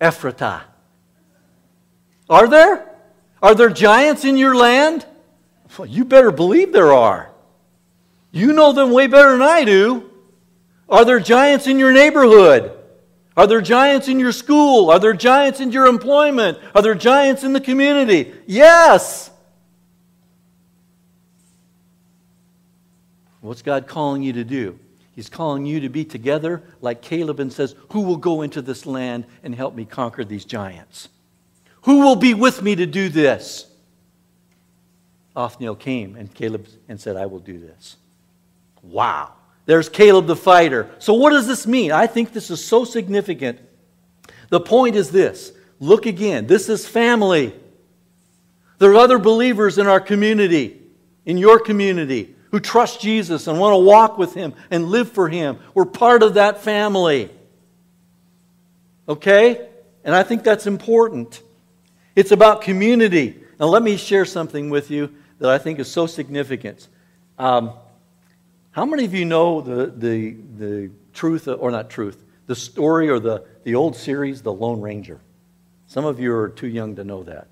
Ephratah. 0.00 0.62
Are 2.28 2.48
there? 2.48 2.86
Are 3.42 3.54
there 3.54 3.70
giants 3.70 4.24
in 4.24 4.36
your 4.36 4.54
land? 4.54 5.06
Well, 5.78 5.88
you 5.88 6.04
better 6.04 6.30
believe 6.30 6.72
there 6.72 6.92
are. 6.92 7.30
You 8.32 8.52
know 8.52 8.72
them 8.72 8.92
way 8.92 9.06
better 9.06 9.32
than 9.32 9.42
I 9.42 9.64
do. 9.64 10.10
Are 10.88 11.04
there 11.04 11.20
giants 11.20 11.66
in 11.66 11.78
your 11.78 11.92
neighborhood? 11.92 12.76
Are 13.36 13.46
there 13.46 13.60
giants 13.60 14.08
in 14.08 14.18
your 14.18 14.32
school? 14.32 14.90
Are 14.90 14.98
there 14.98 15.12
giants 15.12 15.60
in 15.60 15.72
your 15.72 15.86
employment? 15.86 16.58
Are 16.74 16.82
there 16.82 16.94
giants 16.94 17.44
in 17.44 17.52
the 17.52 17.60
community? 17.60 18.32
Yes. 18.46 19.30
What's 23.40 23.62
God 23.62 23.86
calling 23.86 24.22
you 24.22 24.34
to 24.34 24.44
do? 24.44 24.78
He's 25.20 25.28
calling 25.28 25.66
you 25.66 25.80
to 25.80 25.90
be 25.90 26.02
together 26.02 26.62
like 26.80 27.02
Caleb 27.02 27.40
and 27.40 27.52
says, 27.52 27.74
Who 27.90 28.00
will 28.00 28.16
go 28.16 28.40
into 28.40 28.62
this 28.62 28.86
land 28.86 29.26
and 29.42 29.54
help 29.54 29.74
me 29.74 29.84
conquer 29.84 30.24
these 30.24 30.46
giants? 30.46 31.10
Who 31.82 31.98
will 31.98 32.16
be 32.16 32.32
with 32.32 32.62
me 32.62 32.74
to 32.74 32.86
do 32.86 33.10
this? 33.10 33.66
Othniel 35.36 35.74
came 35.74 36.16
and 36.16 36.32
Caleb 36.32 36.68
and 36.88 36.98
said, 36.98 37.16
I 37.16 37.26
will 37.26 37.38
do 37.38 37.58
this. 37.58 37.98
Wow. 38.80 39.34
There's 39.66 39.90
Caleb 39.90 40.26
the 40.26 40.36
fighter. 40.36 40.88
So, 41.00 41.12
what 41.12 41.32
does 41.32 41.46
this 41.46 41.66
mean? 41.66 41.92
I 41.92 42.06
think 42.06 42.32
this 42.32 42.50
is 42.50 42.64
so 42.64 42.86
significant. 42.86 43.60
The 44.48 44.60
point 44.60 44.96
is 44.96 45.10
this 45.10 45.52
look 45.80 46.06
again. 46.06 46.46
This 46.46 46.70
is 46.70 46.88
family. 46.88 47.52
There 48.78 48.92
are 48.92 48.96
other 48.96 49.18
believers 49.18 49.76
in 49.76 49.86
our 49.86 50.00
community, 50.00 50.80
in 51.26 51.36
your 51.36 51.60
community 51.60 52.36
who 52.50 52.60
trust 52.60 53.00
Jesus 53.00 53.46
and 53.46 53.58
want 53.58 53.74
to 53.74 53.78
walk 53.78 54.18
with 54.18 54.34
Him 54.34 54.54
and 54.70 54.86
live 54.86 55.12
for 55.12 55.28
Him. 55.28 55.58
We're 55.74 55.84
part 55.84 56.22
of 56.22 56.34
that 56.34 56.62
family. 56.62 57.30
Okay? 59.08 59.68
And 60.04 60.14
I 60.14 60.22
think 60.22 60.44
that's 60.44 60.66
important. 60.66 61.42
It's 62.16 62.32
about 62.32 62.62
community. 62.62 63.40
Now, 63.58 63.66
let 63.66 63.82
me 63.82 63.96
share 63.96 64.24
something 64.24 64.70
with 64.70 64.90
you 64.90 65.14
that 65.38 65.50
I 65.50 65.58
think 65.58 65.78
is 65.78 65.90
so 65.90 66.06
significant. 66.06 66.88
Um, 67.38 67.72
how 68.72 68.84
many 68.84 69.04
of 69.04 69.14
you 69.14 69.24
know 69.24 69.60
the, 69.60 69.86
the, 69.86 70.36
the 70.58 70.90
truth, 71.12 71.48
or 71.48 71.70
not 71.70 71.90
truth, 71.90 72.22
the 72.46 72.54
story 72.54 73.08
or 73.08 73.18
the, 73.18 73.44
the 73.64 73.74
old 73.74 73.96
series, 73.96 74.42
The 74.42 74.52
Lone 74.52 74.80
Ranger? 74.80 75.20
Some 75.86 76.04
of 76.04 76.20
you 76.20 76.34
are 76.34 76.48
too 76.48 76.68
young 76.68 76.96
to 76.96 77.04
know 77.04 77.22
that. 77.24 77.48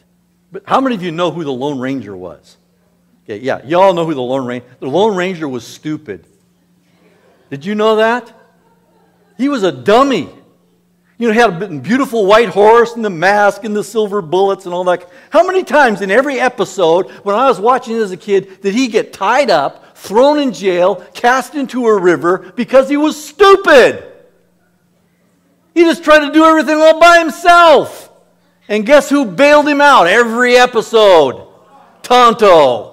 But 0.52 0.62
how 0.66 0.80
many 0.80 0.94
of 0.94 1.02
you 1.02 1.10
know 1.10 1.30
who 1.30 1.44
the 1.44 1.52
Lone 1.52 1.78
Ranger 1.78 2.16
was? 2.16 2.56
Okay, 3.28 3.44
yeah, 3.44 3.60
you 3.62 3.78
all 3.78 3.92
know 3.92 4.06
who 4.06 4.14
the 4.14 4.22
Lone 4.22 4.46
Ranger. 4.46 4.66
The 4.80 4.88
Lone 4.88 5.14
Ranger 5.14 5.46
was 5.46 5.66
stupid. 5.66 6.24
Did 7.50 7.62
you 7.62 7.74
know 7.74 7.96
that? 7.96 8.32
He 9.36 9.50
was 9.50 9.64
a 9.64 9.72
dummy. 9.72 10.30
You 11.18 11.26
know, 11.26 11.34
he 11.34 11.38
had 11.38 11.62
a 11.62 11.68
beautiful 11.78 12.24
white 12.24 12.48
horse 12.48 12.94
and 12.94 13.04
the 13.04 13.10
mask 13.10 13.64
and 13.64 13.76
the 13.76 13.84
silver 13.84 14.22
bullets 14.22 14.64
and 14.64 14.74
all 14.74 14.84
that. 14.84 15.10
How 15.28 15.46
many 15.46 15.62
times 15.62 16.00
in 16.00 16.10
every 16.10 16.40
episode 16.40 17.10
when 17.22 17.36
I 17.36 17.48
was 17.48 17.60
watching 17.60 17.96
as 17.96 18.12
a 18.12 18.16
kid 18.16 18.62
did 18.62 18.72
he 18.72 18.88
get 18.88 19.12
tied 19.12 19.50
up, 19.50 19.98
thrown 19.98 20.38
in 20.38 20.54
jail, 20.54 21.04
cast 21.12 21.54
into 21.54 21.86
a 21.86 22.00
river 22.00 22.52
because 22.56 22.88
he 22.88 22.96
was 22.96 23.22
stupid? 23.22 24.10
He 25.74 25.82
just 25.82 26.02
tried 26.02 26.26
to 26.26 26.32
do 26.32 26.44
everything 26.44 26.76
all 26.76 26.98
by 26.98 27.18
himself. 27.18 28.10
And 28.68 28.86
guess 28.86 29.10
who 29.10 29.26
bailed 29.26 29.68
him 29.68 29.82
out 29.82 30.06
every 30.06 30.56
episode? 30.56 31.46
Tonto. 32.02 32.87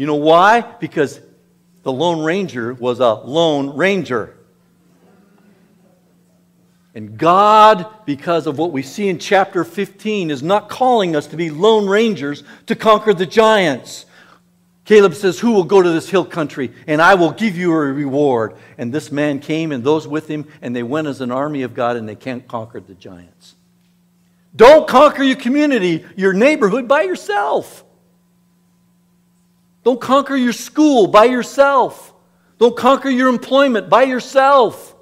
You 0.00 0.06
know 0.06 0.14
why? 0.14 0.62
Because 0.62 1.20
the 1.82 1.92
Lone 1.92 2.24
Ranger 2.24 2.72
was 2.72 3.00
a 3.00 3.12
Lone 3.12 3.76
Ranger. 3.76 4.34
And 6.94 7.18
God, 7.18 7.84
because 8.06 8.46
of 8.46 8.56
what 8.56 8.72
we 8.72 8.82
see 8.82 9.10
in 9.10 9.18
chapter 9.18 9.62
15, 9.62 10.30
is 10.30 10.42
not 10.42 10.70
calling 10.70 11.14
us 11.14 11.26
to 11.26 11.36
be 11.36 11.50
Lone 11.50 11.86
Rangers 11.86 12.44
to 12.64 12.74
conquer 12.74 13.12
the 13.12 13.26
giants. 13.26 14.06
Caleb 14.86 15.12
says, 15.12 15.38
Who 15.38 15.52
will 15.52 15.64
go 15.64 15.82
to 15.82 15.90
this 15.90 16.08
hill 16.08 16.24
country? 16.24 16.72
And 16.86 17.02
I 17.02 17.14
will 17.14 17.32
give 17.32 17.58
you 17.58 17.70
a 17.70 17.92
reward. 17.92 18.54
And 18.78 18.94
this 18.94 19.12
man 19.12 19.38
came 19.38 19.70
and 19.70 19.84
those 19.84 20.08
with 20.08 20.28
him, 20.28 20.48
and 20.62 20.74
they 20.74 20.82
went 20.82 21.08
as 21.08 21.20
an 21.20 21.30
army 21.30 21.60
of 21.60 21.74
God, 21.74 21.96
and 21.96 22.08
they 22.08 22.16
can't 22.16 22.48
conquer 22.48 22.80
the 22.80 22.94
giants. 22.94 23.54
Don't 24.56 24.88
conquer 24.88 25.22
your 25.22 25.36
community, 25.36 26.06
your 26.16 26.32
neighborhood 26.32 26.88
by 26.88 27.02
yourself. 27.02 27.84
Don't 29.82 30.00
conquer 30.00 30.36
your 30.36 30.52
school 30.52 31.06
by 31.06 31.24
yourself. 31.24 32.12
Don't 32.58 32.76
conquer 32.76 33.08
your 33.08 33.28
employment 33.28 33.88
by 33.88 34.02
yourself. 34.02 34.94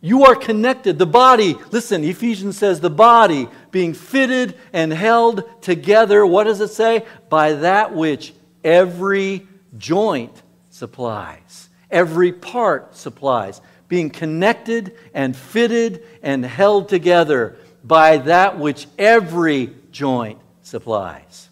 You 0.00 0.24
are 0.24 0.34
connected. 0.34 0.98
The 0.98 1.06
body, 1.06 1.56
listen, 1.70 2.02
Ephesians 2.02 2.56
says 2.56 2.80
the 2.80 2.88
body 2.88 3.48
being 3.70 3.92
fitted 3.92 4.56
and 4.72 4.90
held 4.90 5.62
together, 5.62 6.24
what 6.24 6.44
does 6.44 6.62
it 6.62 6.70
say? 6.70 7.04
By 7.28 7.52
that 7.52 7.94
which 7.94 8.32
every 8.64 9.46
joint 9.76 10.42
supplies, 10.70 11.68
every 11.90 12.32
part 12.32 12.96
supplies. 12.96 13.60
Being 13.88 14.08
connected 14.08 14.96
and 15.12 15.36
fitted 15.36 16.06
and 16.22 16.46
held 16.46 16.88
together 16.88 17.58
by 17.84 18.18
that 18.18 18.58
which 18.58 18.86
every 18.98 19.74
joint 19.90 20.38
supplies. 20.62 21.49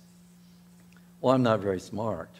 Well, 1.21 1.35
I'm 1.35 1.43
not 1.43 1.61
very 1.61 1.81
smart, 1.81 2.31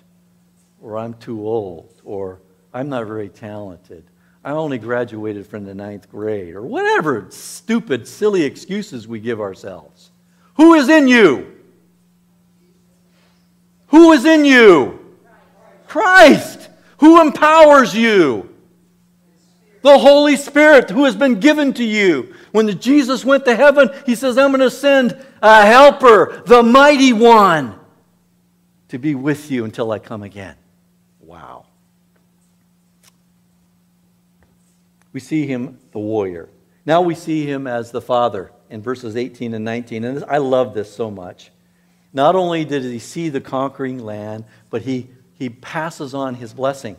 or 0.81 0.99
I'm 0.99 1.15
too 1.15 1.47
old, 1.47 2.01
or 2.05 2.41
I'm 2.73 2.89
not 2.89 3.07
very 3.07 3.29
talented. 3.29 4.05
I 4.45 4.53
only 4.53 4.79
graduated 4.79 5.47
from 5.47 5.65
the 5.65 5.75
ninth 5.75 6.11
grade, 6.11 6.55
or 6.55 6.63
whatever 6.63 7.27
stupid, 7.31 8.07
silly 8.07 8.45
excuses 8.45 9.09
we 9.09 9.21
give 9.21 9.41
ourselves. 9.41 10.11
Who 10.55 10.75
is 10.75 10.89
in 10.89 11.09
you? 11.09 11.55
Who 13.89 14.13
is 14.13 14.25
in 14.25 14.45
you? 14.45 15.17
Christ. 15.87 16.69
Who 16.99 17.21
empowers 17.21 17.95
you? 17.95 18.55
The 19.83 19.99
Holy 19.99 20.37
Spirit 20.37 20.91
who 20.91 21.05
has 21.05 21.17
been 21.17 21.41
given 21.41 21.73
to 21.75 21.85
you. 21.85 22.35
When 22.53 22.79
Jesus 22.81 23.25
went 23.25 23.45
to 23.45 23.55
heaven, 23.55 23.91
he 24.05 24.15
says, 24.15 24.37
I'm 24.37 24.51
going 24.51 24.61
to 24.61 24.71
send 24.71 25.17
a 25.41 25.65
helper, 25.65 26.43
the 26.47 26.63
mighty 26.63 27.13
one, 27.13 27.78
to 28.89 28.99
be 28.99 29.15
with 29.15 29.51
you 29.51 29.65
until 29.65 29.93
I 29.93 29.99
come 29.99 30.23
again. 30.23 30.57
Wow. 31.21 31.67
We 35.13 35.21
see 35.21 35.47
him, 35.47 35.79
the 35.93 35.99
warrior. 35.99 36.49
Now 36.87 37.03
we 37.03 37.15
see 37.15 37.45
him 37.45 37.67
as 37.67 37.91
the 37.91 38.01
father 38.01 38.51
in 38.71 38.83
verses 38.83 39.17
18 39.17 39.55
and 39.55 39.65
19. 39.65 40.05
And 40.05 40.25
I 40.29 40.39
love 40.39 40.75
this 40.75 40.95
so 40.95 41.11
much. 41.11 41.51
Not 42.13 42.35
only 42.35 42.65
did 42.65 42.83
he 42.83 42.99
see 42.99 43.29
the 43.29 43.41
conquering 43.41 43.99
land, 43.99 44.45
but 44.71 44.83
he, 44.83 45.09
he 45.35 45.51
passes 45.51 46.15
on 46.15 46.35
his 46.35 46.55
blessing. 46.55 46.97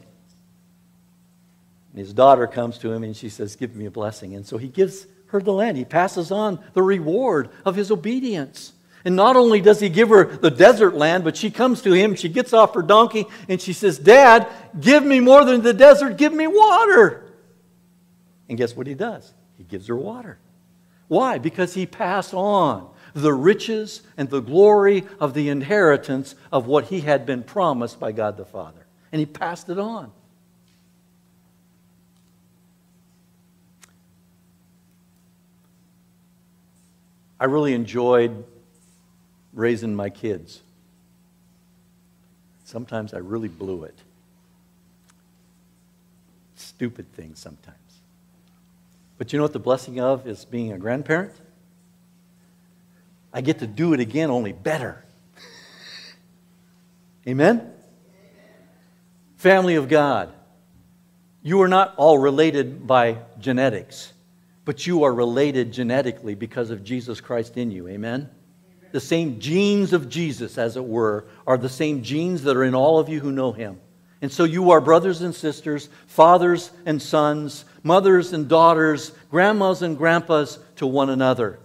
And 1.91 1.99
his 1.99 2.13
daughter 2.13 2.45
comes 2.45 2.77
to 2.79 2.91
him 2.91 3.03
and 3.03 3.15
she 3.15 3.29
says, 3.29 3.55
Give 3.55 3.75
me 3.75 3.85
a 3.85 3.91
blessing. 3.91 4.35
And 4.35 4.45
so 4.45 4.57
he 4.57 4.67
gives 4.67 5.07
her 5.27 5.41
the 5.41 5.53
land. 5.53 5.77
He 5.77 5.85
passes 5.85 6.31
on 6.31 6.59
the 6.73 6.83
reward 6.83 7.49
of 7.65 7.75
his 7.75 7.91
obedience. 7.91 8.73
And 9.05 9.15
not 9.15 9.35
only 9.35 9.61
does 9.61 9.79
he 9.79 9.89
give 9.89 10.09
her 10.09 10.25
the 10.25 10.51
desert 10.51 10.93
land, 10.93 11.23
but 11.23 11.37
she 11.37 11.51
comes 11.51 11.81
to 11.83 11.93
him, 11.93 12.15
she 12.15 12.29
gets 12.29 12.53
off 12.53 12.75
her 12.75 12.81
donkey, 12.81 13.25
and 13.47 13.61
she 13.61 13.71
says, 13.71 13.97
Dad, 13.97 14.47
give 14.79 15.03
me 15.03 15.19
more 15.19 15.45
than 15.45 15.61
the 15.61 15.73
desert, 15.73 16.17
give 16.17 16.33
me 16.33 16.47
water. 16.47 17.25
And 18.49 18.57
guess 18.57 18.75
what 18.75 18.87
he 18.87 18.95
does? 18.95 19.33
He 19.57 19.63
gives 19.63 19.87
her 19.87 19.95
water. 19.95 20.37
Why? 21.07 21.37
Because 21.37 21.73
he 21.73 21.85
passed 21.85 22.33
on 22.33 22.89
the 23.13 23.33
riches 23.33 24.01
and 24.17 24.29
the 24.29 24.41
glory 24.41 25.05
of 25.19 25.33
the 25.33 25.49
inheritance 25.49 26.35
of 26.51 26.67
what 26.67 26.85
he 26.85 27.01
had 27.01 27.25
been 27.25 27.43
promised 27.43 27.99
by 27.99 28.11
God 28.11 28.37
the 28.37 28.45
Father. 28.45 28.85
And 29.11 29.19
he 29.19 29.25
passed 29.25 29.69
it 29.69 29.79
on. 29.79 30.11
I 37.39 37.45
really 37.45 37.73
enjoyed 37.73 38.43
raising 39.59 39.93
my 39.93 40.09
kids. 40.09 40.61
Sometimes 42.63 43.13
I 43.13 43.17
really 43.17 43.49
blew 43.49 43.83
it. 43.83 43.97
Stupid 46.55 47.11
things 47.13 47.39
sometimes. 47.39 47.77
But 49.17 49.33
you 49.33 49.37
know 49.37 49.43
what 49.43 49.53
the 49.53 49.59
blessing 49.59 49.99
of 49.99 50.25
is 50.27 50.45
being 50.45 50.71
a 50.71 50.77
grandparent? 50.77 51.33
I 53.33 53.41
get 53.41 53.59
to 53.59 53.67
do 53.67 53.93
it 53.93 53.99
again, 53.99 54.29
only 54.29 54.53
better. 54.53 55.03
Amen? 57.27 57.73
Family 59.37 59.75
of 59.75 59.89
God, 59.89 60.31
you 61.43 61.61
are 61.61 61.67
not 61.67 61.93
all 61.97 62.17
related 62.17 62.87
by 62.87 63.17
genetics, 63.39 64.13
but 64.63 64.87
you 64.87 65.03
are 65.03 65.13
related 65.13 65.73
genetically 65.73 66.33
because 66.33 66.69
of 66.69 66.83
Jesus 66.83 67.19
Christ 67.19 67.57
in 67.57 67.71
you. 67.71 67.87
Amen? 67.87 68.29
The 68.91 68.99
same 68.99 69.39
genes 69.39 69.93
of 69.93 70.09
Jesus, 70.09 70.57
as 70.57 70.75
it 70.75 70.85
were, 70.85 71.25
are 71.45 71.57
the 71.57 71.69
same 71.69 72.01
genes 72.01 72.43
that 72.43 72.57
are 72.57 72.63
in 72.63 72.75
all 72.75 72.99
of 72.99 73.09
you 73.09 73.19
who 73.19 73.31
know 73.31 73.51
him. 73.51 73.79
And 74.21 74.31
so 74.31 74.43
you 74.43 74.71
are 74.71 74.81
brothers 74.81 75.21
and 75.21 75.33
sisters, 75.33 75.89
fathers 76.07 76.71
and 76.85 77.01
sons, 77.01 77.65
mothers 77.83 78.33
and 78.33 78.49
daughters, 78.49 79.11
grandmas 79.31 79.81
and 79.81 79.97
grandpas 79.97 80.59
to 80.77 80.87
one 80.87 81.09
another. 81.09 81.59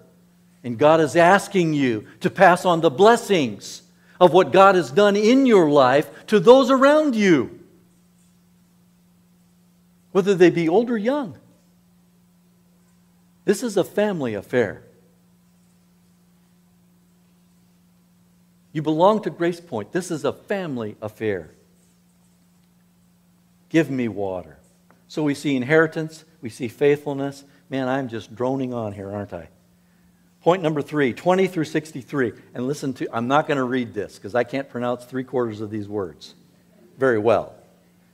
And 0.63 0.79
God 0.79 1.01
is 1.01 1.17
asking 1.17 1.75
you 1.75 2.07
to 2.21 2.31
pass 2.31 2.65
on 2.65 2.81
the 2.81 2.91
blessings 2.91 3.83
of 4.21 4.33
what 4.33 4.53
God 4.53 4.77
has 4.77 4.91
done 4.91 5.17
in 5.17 5.47
your 5.47 5.69
life 5.69 6.09
to 6.29 6.39
those 6.39 6.71
around 6.71 7.17
you, 7.17 7.61
whether 10.13 10.35
they 10.35 10.51
be 10.51 10.69
old 10.69 10.91
or 10.91 10.97
young. 10.97 11.37
This 13.45 13.63
is 13.63 13.77
a 13.77 13.85
family 13.85 14.35
affair. 14.35 14.84
You 18.75 18.83
belong 18.83 19.23
to 19.23 19.31
Grace 19.31 19.61
Point. 19.61 19.93
This 19.93 20.11
is 20.11 20.25
a 20.25 20.33
family 20.33 20.97
affair. 21.01 21.53
Give 23.69 23.89
me 23.89 24.09
water. 24.09 24.59
So 25.07 25.23
we 25.23 25.35
see 25.35 25.55
inheritance, 25.55 26.25
we 26.43 26.51
see 26.51 26.67
faithfulness. 26.67 27.45
Man, 27.71 27.89
I'm 27.89 28.09
just 28.09 28.35
droning 28.35 28.75
on 28.75 28.93
here, 28.93 29.13
aren't 29.13 29.33
I? 29.33 29.49
Point 30.43 30.61
number 30.61 30.83
three 30.83 31.13
20 31.13 31.47
through 31.47 31.65
63. 31.67 32.33
And 32.53 32.67
listen 32.67 32.93
to, 32.95 33.09
I'm 33.13 33.29
not 33.29 33.47
going 33.47 33.59
to 33.59 33.65
read 33.65 33.95
this 33.95 34.17
because 34.17 34.35
I 34.35 34.43
can't 34.43 34.69
pronounce 34.69 35.05
three 35.05 35.25
quarters 35.25 35.61
of 35.61 35.71
these 35.71 35.89
words 35.89 36.35
very 36.99 37.19
well. 37.19 37.55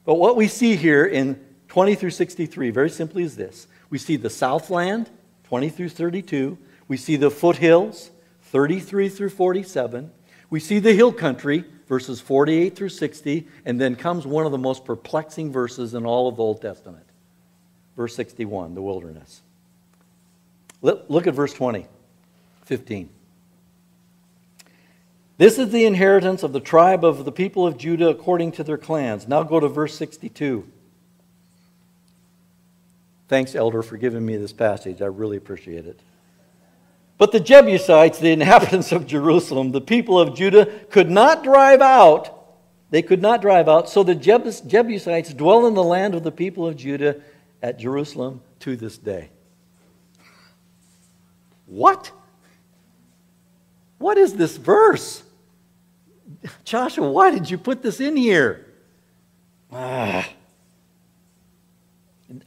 But 0.05 0.15
what 0.15 0.37
we 0.37 0.47
see 0.47 0.77
here 0.77 1.07
in 1.07 1.43
20 1.69 1.95
through 1.95 2.11
63, 2.11 2.71
very 2.71 2.91
simply, 2.91 3.23
is 3.23 3.35
this 3.35 3.67
we 3.89 3.97
see 3.97 4.17
the 4.17 4.31
Southland, 4.31 5.09
20 5.45 5.71
through 5.71 5.89
32. 5.89 6.59
We 6.87 6.99
see 6.99 7.17
the 7.17 7.31
foothills, 7.31 8.11
33 8.43 9.09
through 9.09 9.31
47. 9.31 10.11
We 10.51 10.61
see 10.61 10.81
the 10.81 10.93
hill 10.93 11.13
country, 11.13 11.65
verses 11.89 12.21
48 12.21 12.77
through 12.77 12.89
60. 12.91 13.49
And 13.65 13.81
then 13.81 13.97
comes 13.97 14.27
one 14.27 14.45
of 14.45 14.53
the 14.53 14.59
most 14.59 14.85
perplexing 14.85 15.53
verses 15.53 15.95
in 15.95 16.05
all 16.05 16.29
of 16.29 16.37
the 16.37 16.43
Old 16.43 16.61
Testament. 16.61 17.07
Verse 17.97 18.15
61, 18.17 18.75
the 18.75 18.83
wilderness. 18.83 19.43
Look 20.83 21.27
at 21.27 21.35
verse 21.35 21.53
20. 21.55 21.87
15. 22.65 23.09
This 25.39 25.59
is 25.59 25.71
the 25.73 25.87
inheritance 25.87 26.43
of 26.43 26.53
the 26.53 26.61
tribe 26.61 27.05
of 27.05 27.25
the 27.25 27.33
people 27.33 27.67
of 27.67 27.79
Judah 27.79 28.09
according 28.09 28.53
to 28.53 28.65
their 28.65 28.79
clans. 28.79 29.27
Now 29.27 29.43
go 29.43 29.59
to 29.59 29.69
verse 29.69 29.97
62. 29.97 30.71
Thanks, 33.27 33.55
Elder, 33.55 33.83
for 33.83 33.97
giving 33.97 34.25
me 34.27 34.37
this 34.37 34.53
passage. 34.53 35.01
I 35.01 35.07
really 35.07 35.37
appreciate 35.37 35.87
it. 35.87 36.01
But 37.21 37.33
the 37.33 37.41
Jebusites, 37.41 38.19
the 38.19 38.31
inhabitants 38.31 38.93
of 38.93 39.07
Jerusalem, 39.07 39.73
the 39.73 39.81
people 39.83 40.19
of 40.19 40.35
Judah, 40.35 40.65
could 40.89 41.11
not 41.11 41.45
drive 41.45 41.83
out. 41.83 42.57
They 42.89 43.03
could 43.03 43.21
not 43.21 43.43
drive 43.43 43.69
out. 43.69 43.91
So 43.91 44.03
the 44.03 44.15
Jebusites 44.15 45.35
dwell 45.35 45.67
in 45.67 45.75
the 45.75 45.85
land 45.85 46.15
of 46.15 46.23
the 46.23 46.33
people 46.33 46.67
of 46.67 46.77
Judah 46.77 47.21
at 47.63 47.79
Jerusalem 47.79 48.41
to 48.61 48.75
this 48.75 48.97
day. 48.97 49.29
What? 51.67 52.11
What 53.99 54.17
is 54.17 54.33
this 54.33 54.57
verse? 54.57 55.23
Joshua, 56.65 57.11
why 57.13 57.33
did 57.33 57.51
you 57.51 57.59
put 57.59 57.83
this 57.83 58.01
in 58.01 58.17
here? 58.17 58.65
Ah. 59.71 60.27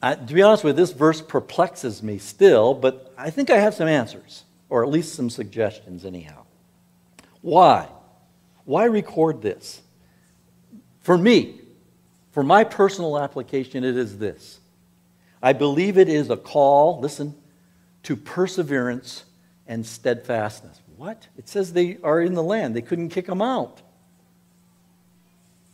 I, 0.02 0.16
to 0.16 0.34
be 0.34 0.42
honest 0.42 0.64
with 0.64 0.80
you, 0.80 0.84
this 0.84 0.94
verse 0.94 1.22
perplexes 1.22 2.02
me 2.02 2.18
still, 2.18 2.74
but 2.74 3.14
I 3.16 3.30
think 3.30 3.52
I 3.52 3.60
have 3.60 3.76
some 3.76 3.88
answers, 3.88 4.46
or 4.74 4.84
at 4.84 4.90
least 4.90 5.14
some 5.14 5.30
suggestions, 5.30 6.04
anyhow. 6.04 6.46
Why? 7.42 7.88
Why 8.66 8.86
record 8.86 9.40
this? 9.40 9.84
For 11.02 11.16
me, 11.16 11.62
for 12.32 12.42
my 12.42 12.64
personal 12.64 13.20
application, 13.20 13.84
it 13.84 13.96
is 13.96 14.18
this. 14.18 14.60
I 15.44 15.54
believe 15.54 16.00
it 16.00 16.10
is 16.10 16.32
a 16.32 16.38
call, 16.38 17.00
listen, 17.00 17.36
to 18.02 18.16
perseverance 18.16 19.26
and 19.68 19.86
steadfastness. 19.86 20.82
What? 20.98 21.28
It 21.38 21.48
says 21.48 21.74
they 21.74 22.00
are 22.02 22.20
in 22.20 22.34
the 22.34 22.42
land. 22.42 22.76
They 22.76 22.82
couldn't 22.82 23.10
kick 23.10 23.28
them 23.28 23.44
out. 23.44 23.80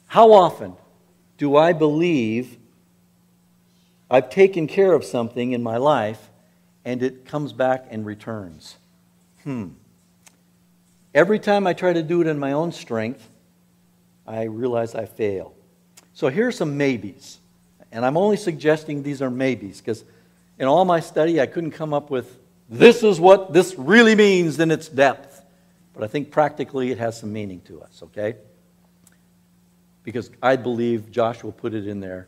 How 0.07 0.33
often 0.33 0.73
do 1.37 1.55
I 1.55 1.71
believe 1.71 2.57
I've 4.11 4.29
taken 4.29 4.67
care 4.67 4.91
of 4.91 5.05
something 5.05 5.53
in 5.53 5.63
my 5.63 5.77
life 5.77 6.29
and 6.83 7.01
it 7.01 7.23
comes 7.23 7.53
back 7.53 7.87
and 7.89 8.05
returns? 8.05 8.75
Hmm. 9.43 9.69
Every 11.13 11.39
time 11.39 11.65
I 11.65 11.73
try 11.73 11.93
to 11.93 12.03
do 12.03 12.21
it 12.21 12.27
in 12.27 12.37
my 12.37 12.51
own 12.51 12.71
strength, 12.71 13.27
I 14.27 14.43
realize 14.43 14.93
I 14.93 15.05
fail. 15.05 15.55
So 16.13 16.27
here 16.27 16.47
are 16.47 16.51
some 16.51 16.77
maybes. 16.77 17.39
And 17.91 18.05
I'm 18.05 18.17
only 18.17 18.37
suggesting 18.37 19.01
these 19.01 19.21
are 19.21 19.31
maybes 19.31 19.79
because 19.79 20.03
in 20.59 20.67
all 20.67 20.85
my 20.85 20.99
study, 20.99 21.41
I 21.41 21.47
couldn't 21.47 21.71
come 21.71 21.93
up 21.93 22.09
with 22.11 22.37
this 22.69 23.01
is 23.01 23.19
what 23.19 23.51
this 23.51 23.75
really 23.77 24.13
means 24.13 24.59
in 24.59 24.69
its 24.69 24.87
depth. 24.87 25.43
But 25.93 26.03
I 26.03 26.07
think 26.07 26.29
practically 26.29 26.91
it 26.91 26.99
has 26.99 27.19
some 27.19 27.33
meaning 27.33 27.61
to 27.61 27.81
us, 27.81 28.03
okay? 28.03 28.35
Because 30.03 30.29
I 30.41 30.55
believe 30.55 31.11
Joshua 31.11 31.51
put 31.51 31.73
it 31.73 31.87
in 31.87 31.99
there 31.99 32.27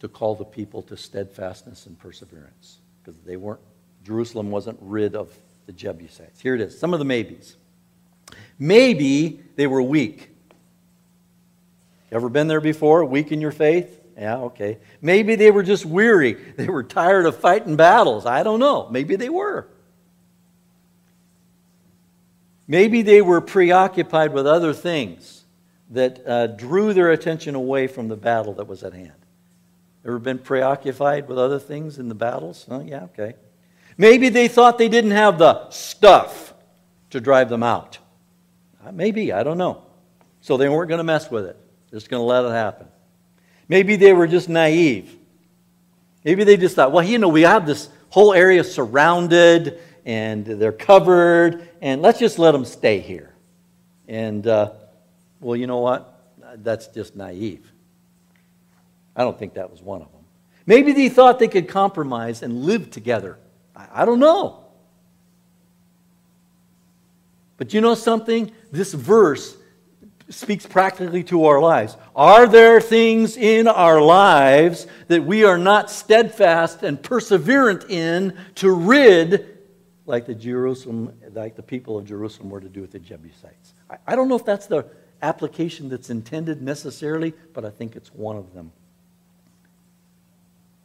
to 0.00 0.08
call 0.08 0.34
the 0.34 0.44
people 0.44 0.82
to 0.82 0.96
steadfastness 0.96 1.86
and 1.86 1.98
perseverance 1.98 2.78
because 3.02 3.20
they 3.20 3.36
weren't, 3.36 3.60
Jerusalem 4.04 4.50
wasn't 4.50 4.78
rid 4.80 5.14
of 5.14 5.36
the 5.66 5.72
Jebusites. 5.72 6.40
Here 6.40 6.54
it 6.54 6.60
is, 6.60 6.78
some 6.78 6.92
of 6.92 6.98
the 6.98 7.04
maybes. 7.04 7.56
Maybe 8.58 9.40
they 9.56 9.66
were 9.66 9.82
weak. 9.82 10.30
Ever 12.10 12.28
been 12.28 12.48
there 12.48 12.60
before? 12.60 13.04
Weak 13.04 13.32
in 13.32 13.40
your 13.40 13.50
faith? 13.50 14.00
Yeah, 14.16 14.38
okay. 14.38 14.78
Maybe 15.02 15.34
they 15.34 15.50
were 15.50 15.62
just 15.62 15.84
weary. 15.84 16.34
They 16.56 16.68
were 16.68 16.82
tired 16.82 17.26
of 17.26 17.36
fighting 17.36 17.76
battles. 17.76 18.24
I 18.24 18.42
don't 18.42 18.60
know. 18.60 18.88
Maybe 18.90 19.16
they 19.16 19.28
were. 19.28 19.68
Maybe 22.66 23.02
they 23.02 23.22
were 23.22 23.40
preoccupied 23.40 24.32
with 24.32 24.46
other 24.46 24.72
things 24.72 25.44
that 25.90 26.26
uh, 26.26 26.46
drew 26.48 26.92
their 26.92 27.10
attention 27.12 27.54
away 27.54 27.86
from 27.86 28.08
the 28.08 28.16
battle 28.16 28.54
that 28.54 28.66
was 28.66 28.82
at 28.82 28.92
hand. 28.92 29.12
Ever 30.04 30.18
been 30.18 30.38
preoccupied 30.38 31.28
with 31.28 31.38
other 31.38 31.58
things 31.58 31.98
in 31.98 32.08
the 32.08 32.14
battles? 32.14 32.66
Oh, 32.68 32.80
yeah, 32.80 33.04
okay. 33.04 33.34
Maybe 33.98 34.28
they 34.28 34.48
thought 34.48 34.78
they 34.78 34.88
didn't 34.88 35.12
have 35.12 35.38
the 35.38 35.70
stuff 35.70 36.54
to 37.10 37.20
drive 37.20 37.48
them 37.48 37.62
out. 37.62 37.98
Uh, 38.84 38.92
maybe, 38.92 39.32
I 39.32 39.42
don't 39.42 39.58
know. 39.58 39.82
So 40.40 40.56
they 40.56 40.68
weren't 40.68 40.88
going 40.88 40.98
to 40.98 41.04
mess 41.04 41.30
with 41.30 41.46
it, 41.46 41.56
just 41.90 42.08
going 42.08 42.20
to 42.20 42.24
let 42.24 42.44
it 42.44 42.50
happen. 42.50 42.88
Maybe 43.68 43.96
they 43.96 44.12
were 44.12 44.26
just 44.26 44.48
naive. 44.48 45.16
Maybe 46.24 46.44
they 46.44 46.56
just 46.56 46.76
thought, 46.76 46.92
well, 46.92 47.04
you 47.04 47.18
know, 47.18 47.28
we 47.28 47.42
have 47.42 47.66
this 47.66 47.88
whole 48.10 48.32
area 48.32 48.62
surrounded 48.64 49.80
and 50.04 50.46
they're 50.46 50.70
covered, 50.70 51.68
and 51.82 52.00
let's 52.00 52.20
just 52.20 52.38
let 52.38 52.52
them 52.52 52.64
stay 52.64 53.00
here. 53.00 53.34
And, 54.06 54.46
uh, 54.46 54.70
well, 55.40 55.56
you 55.56 55.66
know 55.66 55.78
what? 55.78 56.12
That's 56.58 56.86
just 56.86 57.16
naive. 57.16 57.72
I 59.16 59.22
don't 59.24 59.36
think 59.36 59.54
that 59.54 59.68
was 59.68 59.82
one 59.82 60.02
of 60.02 60.12
them. 60.12 60.20
Maybe 60.64 60.92
they 60.92 61.08
thought 61.08 61.40
they 61.40 61.48
could 61.48 61.66
compromise 61.66 62.42
and 62.42 62.64
live 62.64 62.90
together. 62.90 63.36
I, 63.76 64.02
I 64.02 64.04
don't 64.04 64.18
know. 64.18 64.64
But 67.56 67.72
you 67.72 67.80
know 67.80 67.94
something? 67.94 68.50
This 68.70 68.92
verse 68.92 69.56
speaks 70.28 70.66
practically 70.66 71.22
to 71.24 71.44
our 71.44 71.60
lives. 71.60 71.96
Are 72.14 72.46
there 72.46 72.80
things 72.80 73.36
in 73.36 73.68
our 73.68 74.00
lives 74.00 74.86
that 75.08 75.24
we 75.24 75.44
are 75.44 75.58
not 75.58 75.90
steadfast 75.90 76.82
and 76.82 77.00
perseverant 77.00 77.88
in 77.88 78.36
to 78.56 78.72
rid, 78.72 79.58
like 80.04 80.26
the 80.26 80.34
Jerusalem, 80.34 81.12
like 81.32 81.54
the 81.54 81.62
people 81.62 81.96
of 81.96 82.06
Jerusalem 82.06 82.50
were 82.50 82.60
to 82.60 82.68
do 82.68 82.80
with 82.80 82.90
the 82.90 82.98
Jebusites? 82.98 83.74
I, 83.88 83.98
I 84.06 84.16
don't 84.16 84.28
know 84.28 84.36
if 84.36 84.44
that's 84.44 84.66
the 84.66 84.86
application 85.22 85.88
that's 85.88 86.10
intended 86.10 86.60
necessarily, 86.60 87.32
but 87.54 87.64
I 87.64 87.70
think 87.70 87.96
it's 87.96 88.12
one 88.12 88.36
of 88.36 88.52
them. 88.52 88.72